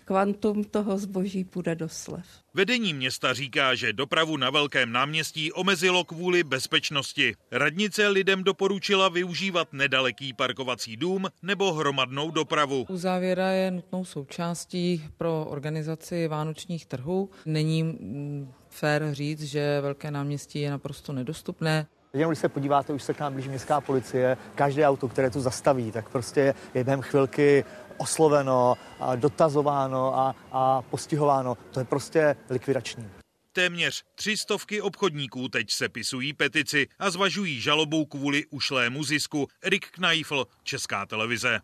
kvantum 0.06 0.64
toho 0.64 0.98
zboží 0.98 1.44
půjde 1.44 1.76
do 1.76 1.90
slev. 1.90 2.26
Vedení 2.54 2.94
města 2.94 3.34
říká, 3.34 3.76
že 3.76 3.94
dopravu 3.94 4.38
na 4.38 4.50
Velkém 4.50 4.92
náměstí 4.92 5.52
omezilo 5.52 6.04
kvůli 6.04 6.44
bezpečnosti. 6.44 7.36
Radnice 7.52 8.08
lidem 8.08 8.44
doporučila 8.44 9.10
využívat 9.10 9.74
nedaleký 9.74 10.34
parkovací 10.34 10.98
dům 10.98 11.26
nebo 11.42 11.74
hromadnou 11.74 12.32
dopravu. 12.32 12.86
Uzávěra 12.90 13.50
je 13.50 13.72
nutnou 13.72 14.06
součástí 14.06 15.04
pro 15.18 15.46
organizaci 15.50 16.28
vánočních 16.28 16.86
trhů. 16.86 17.30
Není 17.46 17.84
mm, 17.84 18.52
fér 18.70 19.10
říct, 19.12 19.44
že 19.44 19.82
Velké 19.82 20.12
náměstí 20.12 20.62
je 20.62 20.72
naprosto 20.72 21.14
nedostupné. 21.14 21.88
Jenom 22.14 22.32
když 22.32 22.40
se 22.40 22.50
podíváte, 22.50 22.94
už 22.94 23.04
se 23.04 23.14
k 23.14 23.20
nám 23.20 23.34
blíží 23.34 23.50
městská 23.50 23.82
policie, 23.82 24.38
každé 24.56 24.88
auto, 24.88 25.08
které 25.08 25.30
tu 25.30 25.42
zastaví, 25.42 25.92
tak 25.92 26.10
prostě 26.10 26.54
je 26.74 26.84
během 26.84 27.02
chvilky 27.02 27.66
osloveno, 27.98 28.76
a 29.00 29.16
dotazováno 29.16 30.20
a, 30.20 30.36
a 30.52 30.82
postihováno. 30.82 31.58
To 31.72 31.80
je 31.80 31.86
prostě 31.86 32.36
likvidační. 32.50 33.10
Téměř 33.52 34.04
tři 34.16 34.38
stovky 34.38 34.82
obchodníků 34.82 35.50
teď 35.50 35.72
sepisují 35.72 36.34
petici 36.34 36.88
a 37.00 37.10
zvažují 37.10 37.62
žalobu 37.62 38.06
kvůli 38.06 38.46
ušlému 38.46 39.04
zisku. 39.04 39.48
Erik 39.62 39.92
Kneifl, 39.92 40.46
Česká 40.64 41.06
televize. 41.06 41.60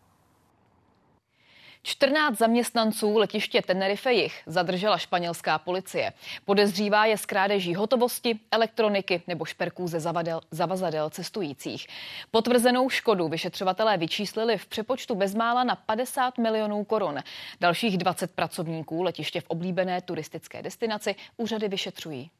14 1.86 2.38
zaměstnanců 2.38 3.18
letiště 3.18 3.62
Tenerife 3.62 4.12
jich 4.12 4.42
zadržela 4.46 4.98
španělská 4.98 5.58
policie. 5.58 6.12
Podezřívá 6.44 7.04
je 7.04 7.18
z 7.18 7.26
krádeží 7.26 7.74
hotovosti, 7.74 8.38
elektroniky 8.50 9.22
nebo 9.26 9.44
šperků 9.44 9.88
ze 9.88 10.00
zavadel, 10.00 10.40
zavazadel 10.50 11.10
cestujících. 11.10 11.86
Potvrzenou 12.30 12.90
škodu 12.90 13.28
vyšetřovatelé 13.28 13.96
vyčíslili 13.96 14.58
v 14.58 14.66
přepočtu 14.66 15.14
bezmála 15.14 15.64
na 15.64 15.76
50 15.76 16.38
milionů 16.38 16.84
korun. 16.84 17.18
Dalších 17.60 17.98
20 17.98 18.30
pracovníků 18.30 19.02
letiště 19.02 19.40
v 19.40 19.46
oblíbené 19.48 20.00
turistické 20.00 20.62
destinaci 20.62 21.14
úřady 21.36 21.68
vyšetřují. 21.68 22.30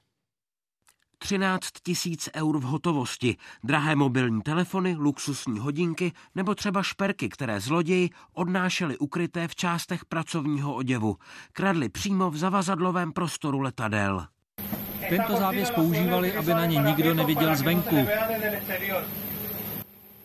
13 1.24 1.70
tisíc 1.82 2.28
eur 2.36 2.58
v 2.58 2.62
hotovosti, 2.62 3.36
drahé 3.64 3.96
mobilní 3.96 4.42
telefony, 4.42 4.94
luxusní 4.98 5.58
hodinky 5.58 6.12
nebo 6.34 6.54
třeba 6.54 6.82
šperky, 6.82 7.28
které 7.28 7.60
zloději 7.60 8.10
odnášeli 8.32 8.98
ukryté 8.98 9.48
v 9.48 9.54
částech 9.54 10.04
pracovního 10.04 10.74
oděvu. 10.74 11.16
Kradli 11.52 11.88
přímo 11.88 12.30
v 12.30 12.36
zavazadlovém 12.36 13.12
prostoru 13.12 13.60
letadel. 13.60 14.26
Tento 15.08 15.36
závěs 15.36 15.70
používali, 15.70 16.36
aby 16.36 16.50
na 16.50 16.66
ně 16.66 16.78
nikdo 16.78 17.14
neviděl 17.14 17.56
zvenku. 17.56 17.96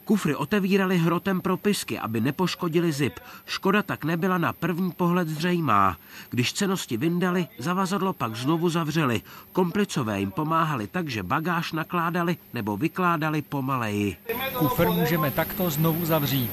Kufry 0.10 0.36
otevírali 0.36 0.97
hrotem 0.97 1.41
propisky, 1.41 1.99
aby 1.99 2.22
nepoškodili 2.22 2.91
zip. 2.91 3.20
Škoda 3.45 3.86
tak 3.86 4.03
nebyla 4.03 4.38
na 4.38 4.53
první 4.53 4.91
pohled 4.91 5.28
zřejmá. 5.28 5.97
Když 6.30 6.53
cenosti 6.53 6.97
vyndali, 6.97 7.47
zavazadlo 7.57 8.14
pak 8.14 8.36
znovu 8.36 8.70
zavřeli. 8.70 9.22
Komplicové 9.53 10.20
jim 10.20 10.32
pomáhali 10.32 10.88
tak, 10.88 11.10
že 11.10 11.24
bagáž 11.24 11.72
nakládali 11.72 12.38
nebo 12.53 12.78
vykládali 12.78 13.41
pomaleji. 13.41 14.18
Kufr 14.57 14.89
můžeme 14.89 15.32
takto 15.32 15.70
znovu 15.70 16.05
zavřít. 16.05 16.51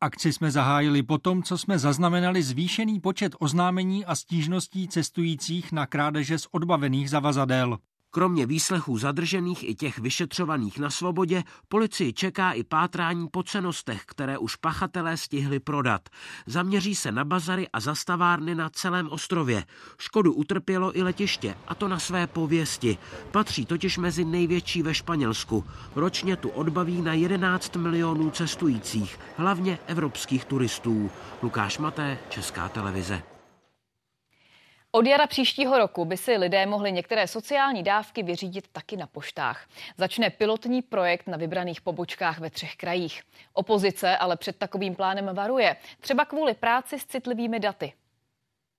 Akci 0.00 0.32
jsme 0.32 0.50
zahájili 0.50 1.02
po 1.02 1.18
tom, 1.18 1.42
co 1.42 1.58
jsme 1.58 1.78
zaznamenali 1.78 2.42
zvýšený 2.42 3.00
počet 3.00 3.36
oznámení 3.38 4.04
a 4.04 4.14
stížností 4.14 4.88
cestujících 4.88 5.72
na 5.72 5.86
krádeže 5.86 6.38
z 6.38 6.46
odbavených 6.52 7.10
zavazadel. 7.10 7.78
Kromě 8.12 8.46
výslechů 8.46 8.98
zadržených 8.98 9.68
i 9.68 9.74
těch 9.74 9.98
vyšetřovaných 9.98 10.78
na 10.78 10.90
svobodě, 10.90 11.42
policii 11.68 12.12
čeká 12.12 12.52
i 12.52 12.64
pátrání 12.64 13.28
po 13.28 13.42
cenostech, 13.42 14.02
které 14.06 14.38
už 14.38 14.56
pachatelé 14.56 15.16
stihli 15.16 15.60
prodat. 15.60 16.08
Zaměří 16.46 16.94
se 16.94 17.12
na 17.12 17.24
bazary 17.24 17.68
a 17.72 17.80
zastavárny 17.80 18.54
na 18.54 18.70
celém 18.70 19.08
ostrově. 19.08 19.64
Škodu 19.98 20.32
utrpělo 20.32 20.98
i 20.98 21.02
letiště, 21.02 21.54
a 21.68 21.74
to 21.74 21.88
na 21.88 21.98
své 21.98 22.26
pověsti. 22.26 22.98
Patří 23.30 23.66
totiž 23.66 23.98
mezi 23.98 24.24
největší 24.24 24.82
ve 24.82 24.94
Španělsku. 24.94 25.64
Ročně 25.94 26.36
tu 26.36 26.48
odbaví 26.48 27.02
na 27.02 27.14
11 27.14 27.76
milionů 27.76 28.30
cestujících, 28.30 29.18
hlavně 29.36 29.78
evropských 29.86 30.44
turistů. 30.44 31.10
Lukáš 31.42 31.78
Maté, 31.78 32.18
Česká 32.28 32.68
televize. 32.68 33.22
Od 34.92 35.06
jara 35.06 35.26
příštího 35.26 35.78
roku 35.78 36.04
by 36.04 36.16
si 36.16 36.36
lidé 36.36 36.66
mohli 36.66 36.92
některé 36.92 37.26
sociální 37.26 37.82
dávky 37.82 38.22
vyřídit 38.22 38.68
taky 38.72 38.96
na 38.96 39.06
poštách. 39.06 39.68
Začne 39.96 40.30
pilotní 40.30 40.82
projekt 40.82 41.26
na 41.26 41.36
vybraných 41.36 41.80
pobočkách 41.80 42.38
ve 42.38 42.50
třech 42.50 42.76
krajích. 42.76 43.22
Opozice 43.52 44.16
ale 44.16 44.36
před 44.36 44.56
takovým 44.56 44.94
plánem 44.94 45.30
varuje, 45.34 45.76
třeba 46.00 46.24
kvůli 46.24 46.54
práci 46.54 46.98
s 46.98 47.06
citlivými 47.06 47.60
daty. 47.60 47.92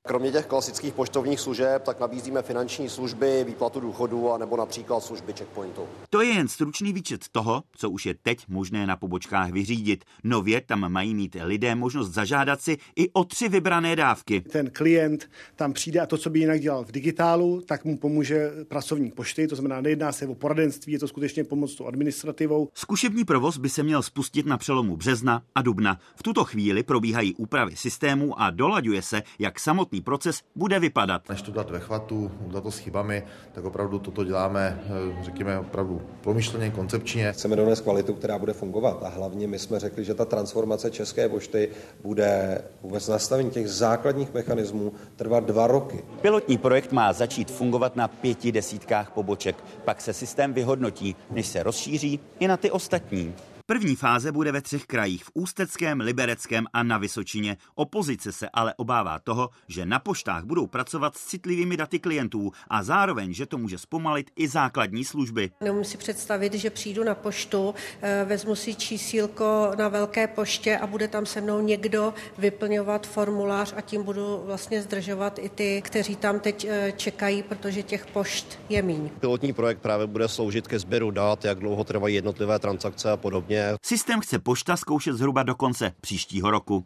Kromě 0.08 0.32
těch 0.32 0.46
klasických 0.46 0.94
poštovních 0.94 1.40
služeb, 1.40 1.84
tak 1.84 2.00
nabízíme 2.00 2.42
finanční 2.42 2.90
služby, 2.90 3.44
výplatu 3.48 3.80
důchodu 3.80 4.32
a 4.32 4.38
nebo 4.38 4.58
například 4.58 5.04
služby 5.04 5.34
checkpointu. 5.34 5.82
To 6.10 6.22
je 6.22 6.30
jen 6.30 6.48
stručný 6.48 6.94
výčet 6.94 7.22
toho, 7.32 7.64
co 7.76 7.90
už 7.90 8.06
je 8.06 8.16
teď 8.24 8.46
možné 8.48 8.88
na 8.88 8.96
pobočkách 8.96 9.52
vyřídit. 9.52 10.06
Nově 10.24 10.62
tam 10.62 10.92
mají 10.92 11.16
mít 11.16 11.38
lidé 11.44 11.76
možnost 11.76 12.10
zažádat 12.10 12.62
si 12.62 12.78
i 12.96 13.10
o 13.10 13.24
tři 13.24 13.50
vybrané 13.50 13.96
dávky. 13.96 14.42
Ten 14.42 14.70
klient 14.70 15.30
tam 15.56 15.74
přijde 15.74 16.00
a 16.00 16.06
to, 16.06 16.18
co 16.18 16.30
by 16.30 16.40
jinak 16.40 16.60
dělal 16.60 16.84
v 16.86 16.92
digitálu, 16.92 17.62
tak 17.66 17.86
mu 17.86 17.98
pomůže 17.98 18.52
pracovník 18.68 19.16
pošty, 19.16 19.48
to 19.48 19.56
znamená, 19.56 19.82
nejedná 19.82 20.12
se 20.12 20.28
o 20.28 20.36
poradenství, 20.36 20.94
je 20.94 21.00
to 21.00 21.08
skutečně 21.08 21.44
pomoc 21.44 21.76
s 21.76 21.82
administrativou. 21.82 22.70
Zkušební 22.74 23.26
provoz 23.26 23.58
by 23.58 23.70
se 23.70 23.84
měl 23.84 24.04
spustit 24.04 24.46
na 24.46 24.58
přelomu 24.58 24.98
března 24.98 25.44
a 25.56 25.62
dubna. 25.62 26.00
V 26.16 26.24
tuto 26.24 26.44
chvíli 26.44 26.84
probíhají 26.84 27.36
úpravy 27.36 27.76
systému 27.76 28.42
a 28.42 28.50
dolaďuje 28.50 29.02
se, 29.02 29.24
jak 29.40 29.60
samotný 29.60 29.91
samotný 29.92 30.02
proces 30.02 30.42
bude 30.56 30.80
vypadat. 30.80 31.30
Než 31.30 31.42
to 31.42 31.52
dát 31.52 31.70
ve 31.70 31.80
chvatu, 31.80 32.32
dát 32.48 32.64
to 32.64 32.72
s 32.72 32.78
chybami, 32.78 33.24
tak 33.52 33.66
opravdu 33.66 34.00
toto 34.00 34.24
děláme, 34.24 34.80
řekněme, 35.22 35.60
opravdu 35.60 36.02
promyšleně, 36.22 36.72
koncepčně. 36.72 37.32
Chceme 37.32 37.56
donést 37.56 37.84
kvalitu, 37.84 38.14
která 38.14 38.40
bude 38.40 38.54
fungovat 38.54 39.04
a 39.04 39.10
hlavně 39.10 39.48
my 39.48 39.60
jsme 39.60 39.80
řekli, 39.80 40.06
že 40.06 40.14
ta 40.14 40.26
transformace 40.26 40.92
České 40.92 41.30
pošty 41.30 41.70
bude 42.04 42.62
vůbec 42.82 43.08
nastavení 43.08 43.50
těch 43.50 43.70
základních 43.70 44.34
mechanismů 44.34 44.94
trvat 45.16 45.44
dva 45.44 45.68
roky. 45.68 46.04
Pilotní 46.22 46.58
projekt 46.58 46.92
má 46.92 47.14
začít 47.14 47.52
fungovat 47.52 47.96
na 47.96 48.08
pěti 48.08 48.52
desítkách 48.52 49.12
poboček. 49.12 49.56
Pak 49.86 50.02
se 50.02 50.14
systém 50.14 50.54
vyhodnotí, 50.54 51.16
než 51.32 51.48
se 51.48 51.64
rozšíří 51.64 52.20
i 52.40 52.48
na 52.48 52.58
ty 52.58 52.72
ostatní. 52.72 53.34
První 53.72 53.96
fáze 53.96 54.32
bude 54.32 54.52
ve 54.52 54.62
třech 54.62 54.86
krajích, 54.86 55.24
v 55.24 55.32
Ústeckém, 55.34 56.00
Libereckém 56.00 56.66
a 56.74 56.84
na 56.84 56.98
Vysočině. 56.98 57.58
Opozice 57.76 58.32
se 58.32 58.50
ale 58.54 58.74
obává 58.78 59.20
toho, 59.20 59.50
že 59.68 59.86
na 59.86 60.00
poštách 60.00 60.44
budou 60.44 60.68
pracovat 60.68 61.18
s 61.18 61.26
citlivými 61.26 61.78
daty 61.78 62.00
klientů 62.00 62.52
a 62.68 62.84
zároveň, 62.84 63.34
že 63.34 63.46
to 63.46 63.58
může 63.58 63.78
zpomalit 63.78 64.32
i 64.36 64.48
základní 64.48 65.06
služby. 65.06 65.50
Neumím 65.62 65.84
si 65.84 65.98
představit, 65.98 66.54
že 66.54 66.70
přijdu 66.70 67.04
na 67.04 67.16
poštu, 67.16 67.76
eh, 68.02 68.26
vezmu 68.28 68.56
si 68.56 68.76
čísílko 68.76 69.72
na 69.78 69.88
velké 69.88 70.28
poště 70.28 70.78
a 70.78 70.88
bude 70.88 71.08
tam 71.08 71.26
se 71.26 71.42
mnou 71.42 71.62
někdo 71.62 72.14
vyplňovat 72.38 73.08
formulář 73.08 73.74
a 73.78 73.82
tím 73.82 74.04
budu 74.04 74.42
vlastně 74.46 74.82
zdržovat 74.82 75.40
i 75.40 75.50
ty, 75.50 75.82
kteří 75.82 76.16
tam 76.16 76.40
teď 76.40 76.66
eh, 76.70 76.94
čekají, 76.98 77.44
protože 77.44 77.84
těch 77.84 78.06
pošt 78.06 78.60
je 78.70 78.82
míň. 78.82 79.10
Pilotní 79.20 79.54
projekt 79.54 79.80
právě 79.80 80.08
bude 80.08 80.28
sloužit 80.28 80.68
ke 80.68 80.80
sběru 80.80 81.12
dat, 81.12 81.46
jak 81.46 81.60
dlouho 81.60 81.84
trvají 81.84 82.16
jednotlivé 82.16 82.60
transakce 82.60 83.12
a 83.12 83.18
podobně. 83.18 83.61
Systém 83.86 84.22
chce 84.22 84.40
pošta 84.40 84.78
zkoušet 84.78 85.14
zhruba 85.14 85.44
do 85.44 85.56
konce 85.56 85.94
příštího 86.02 86.52
roku. 86.52 86.86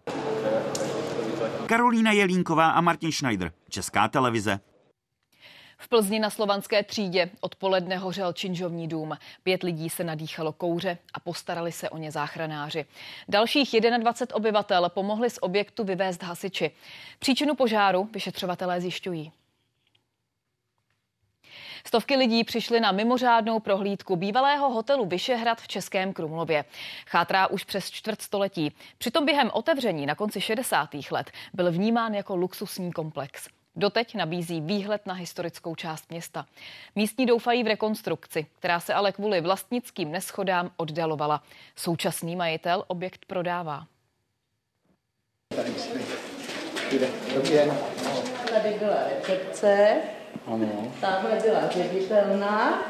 Karolína 1.65 2.11
Jelínková 2.11 2.69
a 2.69 2.81
Martin 2.81 3.11
Schneider, 3.11 3.51
Česká 3.69 4.07
televize. 4.07 4.59
V 5.77 5.89
Plzni 5.89 6.19
na 6.19 6.29
slovanské 6.29 6.83
třídě 6.83 7.29
odpoledne 7.41 7.97
hořel 7.97 8.33
činžovní 8.33 8.87
dům. 8.87 9.17
Pět 9.43 9.63
lidí 9.63 9.89
se 9.89 10.03
nadýchalo 10.03 10.53
kouře 10.53 10.97
a 11.13 11.19
postarali 11.19 11.71
se 11.71 11.89
o 11.89 11.97
ně 11.97 12.11
záchranáři. 12.11 12.85
Dalších 13.29 13.69
21 13.99 14.35
obyvatel 14.35 14.89
pomohli 14.89 15.29
z 15.29 15.37
objektu 15.41 15.83
vyvést 15.83 16.23
hasiči. 16.23 16.71
Příčinu 17.19 17.55
požáru 17.55 18.09
vyšetřovatelé 18.13 18.81
zjišťují. 18.81 19.31
Stovky 21.87 22.15
lidí 22.15 22.43
přišly 22.43 22.79
na 22.79 22.91
mimořádnou 22.91 23.59
prohlídku 23.59 24.15
bývalého 24.15 24.69
hotelu 24.69 25.05
Vyšehrad 25.05 25.61
v 25.61 25.67
Českém 25.67 26.13
Krumlově. 26.13 26.65
Chátrá 27.07 27.47
už 27.47 27.63
přes 27.63 27.91
čtvrt 27.91 28.21
století. 28.21 28.75
Přitom 28.97 29.25
během 29.25 29.49
otevření 29.53 30.05
na 30.05 30.15
konci 30.15 30.41
60. 30.41 30.89
let 31.11 31.31
byl 31.53 31.71
vnímán 31.71 32.13
jako 32.13 32.35
luxusní 32.35 32.91
komplex. 32.91 33.47
Doteď 33.75 34.15
nabízí 34.15 34.61
výhled 34.61 35.05
na 35.05 35.13
historickou 35.13 35.75
část 35.75 36.09
města. 36.09 36.45
Místní 36.95 37.25
doufají 37.25 37.63
v 37.63 37.67
rekonstrukci, 37.67 38.45
která 38.59 38.79
se 38.79 38.93
ale 38.93 39.11
kvůli 39.11 39.41
vlastnickým 39.41 40.11
neschodám 40.11 40.71
oddalovala. 40.77 41.43
Současný 41.75 42.35
majitel 42.35 42.83
objekt 42.87 43.25
prodává. 43.25 43.85
Tady 48.49 48.73
byla 48.79 48.95
recepce, 49.09 50.01
Ano. 50.47 50.91
Tahle 51.01 51.39
byla 51.45 51.69
ředitelná. 51.69 52.83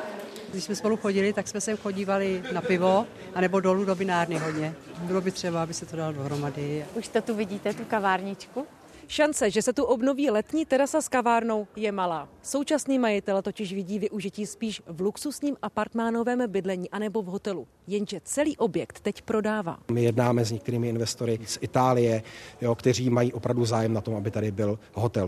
Když 0.51 0.64
jsme 0.64 0.76
spolu 0.76 0.97
chodili, 0.97 1.34
tak 1.34 1.47
jsme 1.47 1.62
se 1.62 1.76
chodívali 1.76 2.43
na 2.53 2.62
pivo, 2.62 3.06
anebo 3.34 3.60
dolů 3.60 3.86
do 3.86 3.95
binárny 3.95 4.38
hodně. 4.38 4.74
Bylo 4.97 5.22
by 5.22 5.32
třeba, 5.32 5.64
aby 5.64 5.74
se 5.74 5.86
to 5.86 5.95
dalo 5.97 6.14
dohromady. 6.14 6.86
Už 6.95 7.08
to 7.08 7.22
tu 7.22 7.36
vidíte, 7.36 7.74
tu 7.74 7.86
kavárničku? 7.86 8.66
Šance, 9.08 9.51
že 9.51 9.62
se 9.62 9.74
tu 9.74 9.84
obnoví 9.84 10.30
letní 10.30 10.66
terasa 10.66 11.01
s 11.01 11.10
kavárnou, 11.10 11.68
je 11.76 11.91
malá. 11.91 12.28
Současný 12.43 12.99
majitel 12.99 13.41
totiž 13.41 13.74
vidí 13.74 13.99
využití 13.99 14.45
spíš 14.45 14.82
v 14.88 15.01
luxusním 15.01 15.58
apartmánovém 15.62 16.43
bydlení 16.47 16.89
anebo 16.89 17.22
v 17.22 17.26
hotelu. 17.26 17.68
Jenže 17.88 18.22
celý 18.24 18.58
objekt 18.58 18.99
teď 18.99 19.22
prodává. 19.22 19.78
My 19.91 20.03
jednáme 20.03 20.45
s 20.45 20.51
některými 20.51 20.89
investory 20.89 21.39
z 21.45 21.58
Itálie, 21.62 22.24
jo, 22.62 22.76
kteří 22.76 23.10
mají 23.10 23.34
opravdu 23.34 23.66
zájem 23.66 23.93
na 23.93 24.01
tom, 24.01 24.16
aby 24.16 24.32
tady 24.32 24.51
byl 24.51 24.80
hotel. 24.93 25.28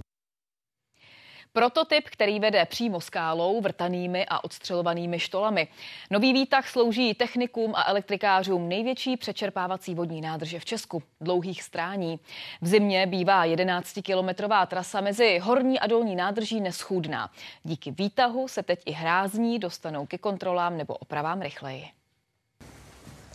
Prototyp, 1.57 2.09
který 2.09 2.39
vede 2.39 2.65
přímo 2.65 3.01
skálou, 3.01 3.61
vrtanými 3.61 4.25
a 4.25 4.43
odstřelovanými 4.43 5.19
štolami. 5.19 5.67
Nový 6.11 6.33
výtah 6.33 6.67
slouží 6.69 7.13
technikům 7.13 7.73
a 7.75 7.83
elektrikářům 7.87 8.69
největší 8.69 9.17
přečerpávací 9.17 9.95
vodní 9.95 10.21
nádrže 10.21 10.59
v 10.59 10.65
Česku, 10.65 11.03
dlouhých 11.21 11.63
strání. 11.63 12.19
V 12.61 12.67
zimě 12.67 13.05
bývá 13.05 13.45
11-kilometrová 13.45 14.67
trasa 14.67 15.01
mezi 15.01 15.39
horní 15.39 15.79
a 15.79 15.87
dolní 15.87 16.15
nádrží 16.15 16.61
neschůdná. 16.61 17.29
Díky 17.63 17.91
výtahu 17.91 18.47
se 18.47 18.63
teď 18.63 18.81
i 18.85 18.91
hrázní 18.91 19.59
dostanou 19.59 20.05
ke 20.05 20.17
kontrolám 20.17 20.77
nebo 20.77 20.93
opravám 20.93 21.41
rychleji. 21.41 21.85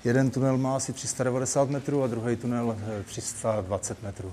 Jeden 0.05 0.31
tunel 0.31 0.59
má 0.59 0.77
asi 0.77 0.93
390 0.93 1.71
metrů 1.71 2.03
a 2.03 2.07
druhý 2.07 2.37
tunel 2.37 2.77
320 3.05 4.03
metrů. 4.03 4.33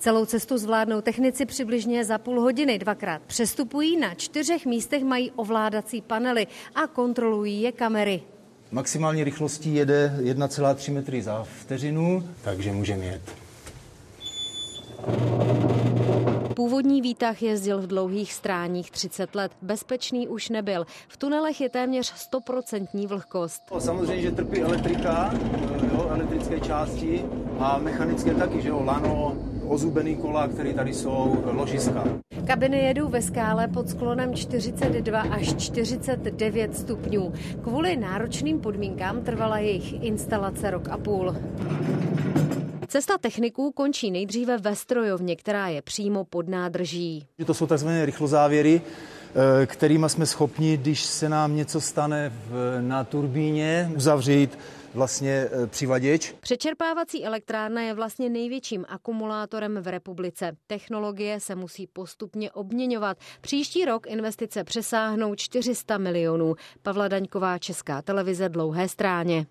Celou 0.00 0.24
cestu 0.24 0.58
zvládnou 0.58 1.00
technici 1.00 1.46
přibližně 1.46 2.04
za 2.04 2.18
půl 2.18 2.40
hodiny 2.40 2.78
dvakrát. 2.78 3.22
Přestupují 3.26 3.96
na 3.96 4.14
čtyřech 4.14 4.66
místech, 4.66 5.04
mají 5.04 5.30
ovládací 5.30 6.02
panely 6.02 6.46
a 6.74 6.86
kontrolují 6.86 7.62
je 7.62 7.72
kamery. 7.72 8.22
Maximální 8.70 9.24
rychlostí 9.24 9.74
jede 9.74 10.14
1,3 10.20 10.92
metry 10.92 11.22
za 11.22 11.46
vteřinu, 11.60 12.28
takže 12.44 12.72
můžeme 12.72 13.04
jet. 13.04 13.22
Původní 16.54 17.02
výtah 17.02 17.42
jezdil 17.42 17.78
v 17.80 17.86
dlouhých 17.86 18.32
stráních 18.32 18.90
30 18.90 19.34
let. 19.34 19.52
Bezpečný 19.62 20.28
už 20.28 20.48
nebyl. 20.48 20.86
V 21.08 21.16
tunelech 21.16 21.60
je 21.60 21.68
téměř 21.68 22.14
100% 22.32 23.06
vlhkost. 23.06 23.62
Samozřejmě, 23.78 24.22
že 24.22 24.30
trpí 24.30 24.60
elektrika, 24.60 25.34
jo, 25.92 26.06
elektrické 26.10 26.60
části 26.60 27.24
a 27.58 27.78
mechanické 27.78 28.34
taky, 28.34 28.62
že 28.62 28.68
jo, 28.68 28.82
lano, 28.84 29.36
ozubený 29.70 30.16
kola, 30.16 30.48
které 30.48 30.72
tady 30.72 30.94
jsou, 30.94 31.44
ložiska. 31.52 32.04
Kabiny 32.46 32.84
jedou 32.84 33.08
ve 33.08 33.22
skále 33.22 33.68
pod 33.68 33.88
sklonem 33.88 34.34
42 34.34 35.20
až 35.20 35.54
49 35.54 36.76
stupňů. 36.76 37.32
Kvůli 37.62 37.96
náročným 37.96 38.60
podmínkám 38.60 39.20
trvala 39.20 39.58
jejich 39.58 40.02
instalace 40.02 40.70
rok 40.70 40.88
a 40.88 40.98
půl. 40.98 41.36
Cesta 42.88 43.18
techniků 43.18 43.72
končí 43.72 44.10
nejdříve 44.10 44.58
ve 44.58 44.76
strojovně, 44.76 45.36
která 45.36 45.68
je 45.68 45.82
přímo 45.82 46.24
pod 46.24 46.48
nádrží. 46.48 47.24
To 47.46 47.54
jsou 47.54 47.66
tzv. 47.66 47.88
rychlozávěry, 48.04 48.80
kterými 49.66 50.08
jsme 50.08 50.26
schopni, 50.26 50.76
když 50.76 51.04
se 51.04 51.28
nám 51.28 51.56
něco 51.56 51.80
stane 51.80 52.32
na 52.80 53.04
turbíně, 53.04 53.90
uzavřít 53.96 54.58
vlastně 54.94 55.48
přivaděč. 55.66 56.34
Přečerpávací 56.40 57.24
elektrárna 57.24 57.82
je 57.82 57.94
vlastně 57.94 58.28
největším 58.28 58.84
akumulátorem 58.88 59.78
v 59.80 59.86
republice. 59.86 60.56
Technologie 60.66 61.40
se 61.40 61.54
musí 61.54 61.86
postupně 61.86 62.50
obměňovat. 62.50 63.16
Příští 63.40 63.84
rok 63.84 64.06
investice 64.06 64.64
přesáhnou 64.64 65.34
400 65.34 65.98
milionů. 65.98 66.54
Pavla 66.82 67.08
Daňková, 67.08 67.58
Česká 67.58 68.02
televize, 68.02 68.48
Dlouhé 68.48 68.88
stráně. 68.88 69.46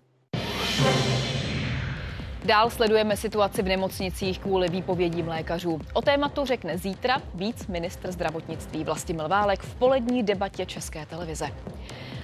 Dál 2.44 2.70
sledujeme 2.70 3.16
situaci 3.16 3.62
v 3.62 3.68
nemocnicích 3.68 4.38
kvůli 4.38 4.68
výpovědím 4.68 5.28
lékařů. 5.28 5.80
O 5.92 6.02
tématu 6.02 6.44
řekne 6.44 6.78
zítra 6.78 7.22
víc 7.34 7.66
ministr 7.66 8.12
zdravotnictví 8.12 8.84
Vlastimil 8.84 9.28
Válek 9.28 9.62
v 9.62 9.74
polední 9.74 10.22
debatě 10.22 10.66
České 10.66 11.06
televize. 11.06 11.46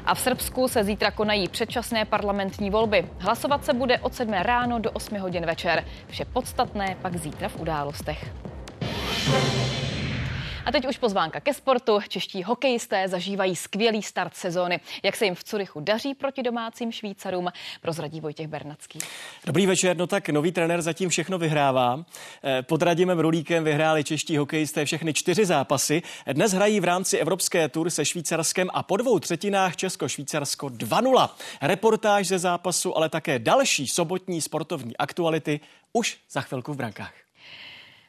A 0.05 0.15
v 0.15 0.21
Srbsku 0.21 0.69
se 0.69 0.85
zítra 0.85 1.11
konají 1.11 1.49
předčasné 1.49 2.05
parlamentní 2.05 2.71
volby. 2.71 3.07
Hlasovat 3.19 3.65
se 3.65 3.73
bude 3.73 3.99
od 3.99 4.15
7 4.15 4.33
ráno 4.33 4.79
do 4.79 4.91
8 4.91 5.19
hodin 5.19 5.47
večer. 5.47 5.85
Vše 6.09 6.25
podstatné 6.25 6.97
pak 7.03 7.17
zítra 7.17 7.49
v 7.49 7.61
událostech. 7.61 8.33
A 10.67 10.73
teď 10.73 10.87
už 10.87 10.99
pozvánka 10.99 11.41
ke 11.41 11.55
sportu. 11.55 12.01
Čeští 12.09 12.43
hokejisté 12.43 13.09
zažívají 13.09 13.57
skvělý 13.57 14.03
start 14.03 14.35
sezóny. 14.35 14.81
Jak 15.03 15.17
se 15.17 15.25
jim 15.25 15.35
v 15.35 15.45
Curychu 15.45 15.81
daří 15.81 16.15
proti 16.15 16.43
domácím 16.43 16.93
Švýcarům, 16.93 17.49
prozradí 17.81 18.21
Vojtěch 18.21 18.47
Bernacký. 18.47 18.99
Dobrý 19.47 19.67
večer, 19.67 19.97
no 19.97 20.07
tak 20.07 20.29
nový 20.29 20.53
trenér 20.53 20.83
zatím 20.83 21.09
všechno 21.09 21.39
vyhrává. 21.39 22.05
Pod 22.63 22.83
Radimem 22.83 23.19
Rulíkem 23.19 23.65
vyhráli 23.65 24.05
čeští 24.05 24.37
hokejisté 24.37 24.85
všechny 24.85 25.15
čtyři 25.15 25.45
zápasy. 25.47 26.03
Dnes 26.33 26.53
hrají 26.53 26.81
v 26.81 26.85
rámci 26.85 27.19
Evropské 27.19 27.69
tur 27.69 27.91
se 27.91 28.05
Švýcarskem 28.05 28.69
a 28.75 28.83
po 28.83 28.97
dvou 28.97 29.19
třetinách 29.19 29.77
Česko-Švýcarsko 29.77 30.67
2-0. 30.67 31.29
Reportáž 31.63 32.27
ze 32.27 32.39
zápasu, 32.39 32.97
ale 32.97 33.09
také 33.09 33.39
další 33.39 33.87
sobotní 33.87 34.41
sportovní 34.41 34.97
aktuality 34.97 35.61
už 35.93 36.19
za 36.31 36.41
chvilku 36.41 36.73
v 36.73 36.77
brankách. 36.77 37.15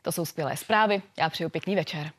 To 0.01 0.11
jsou 0.11 0.25
skvělé 0.25 0.57
zprávy. 0.57 1.01
Já 1.17 1.29
přeju 1.29 1.49
pěkný 1.49 1.75
večer. 1.75 2.11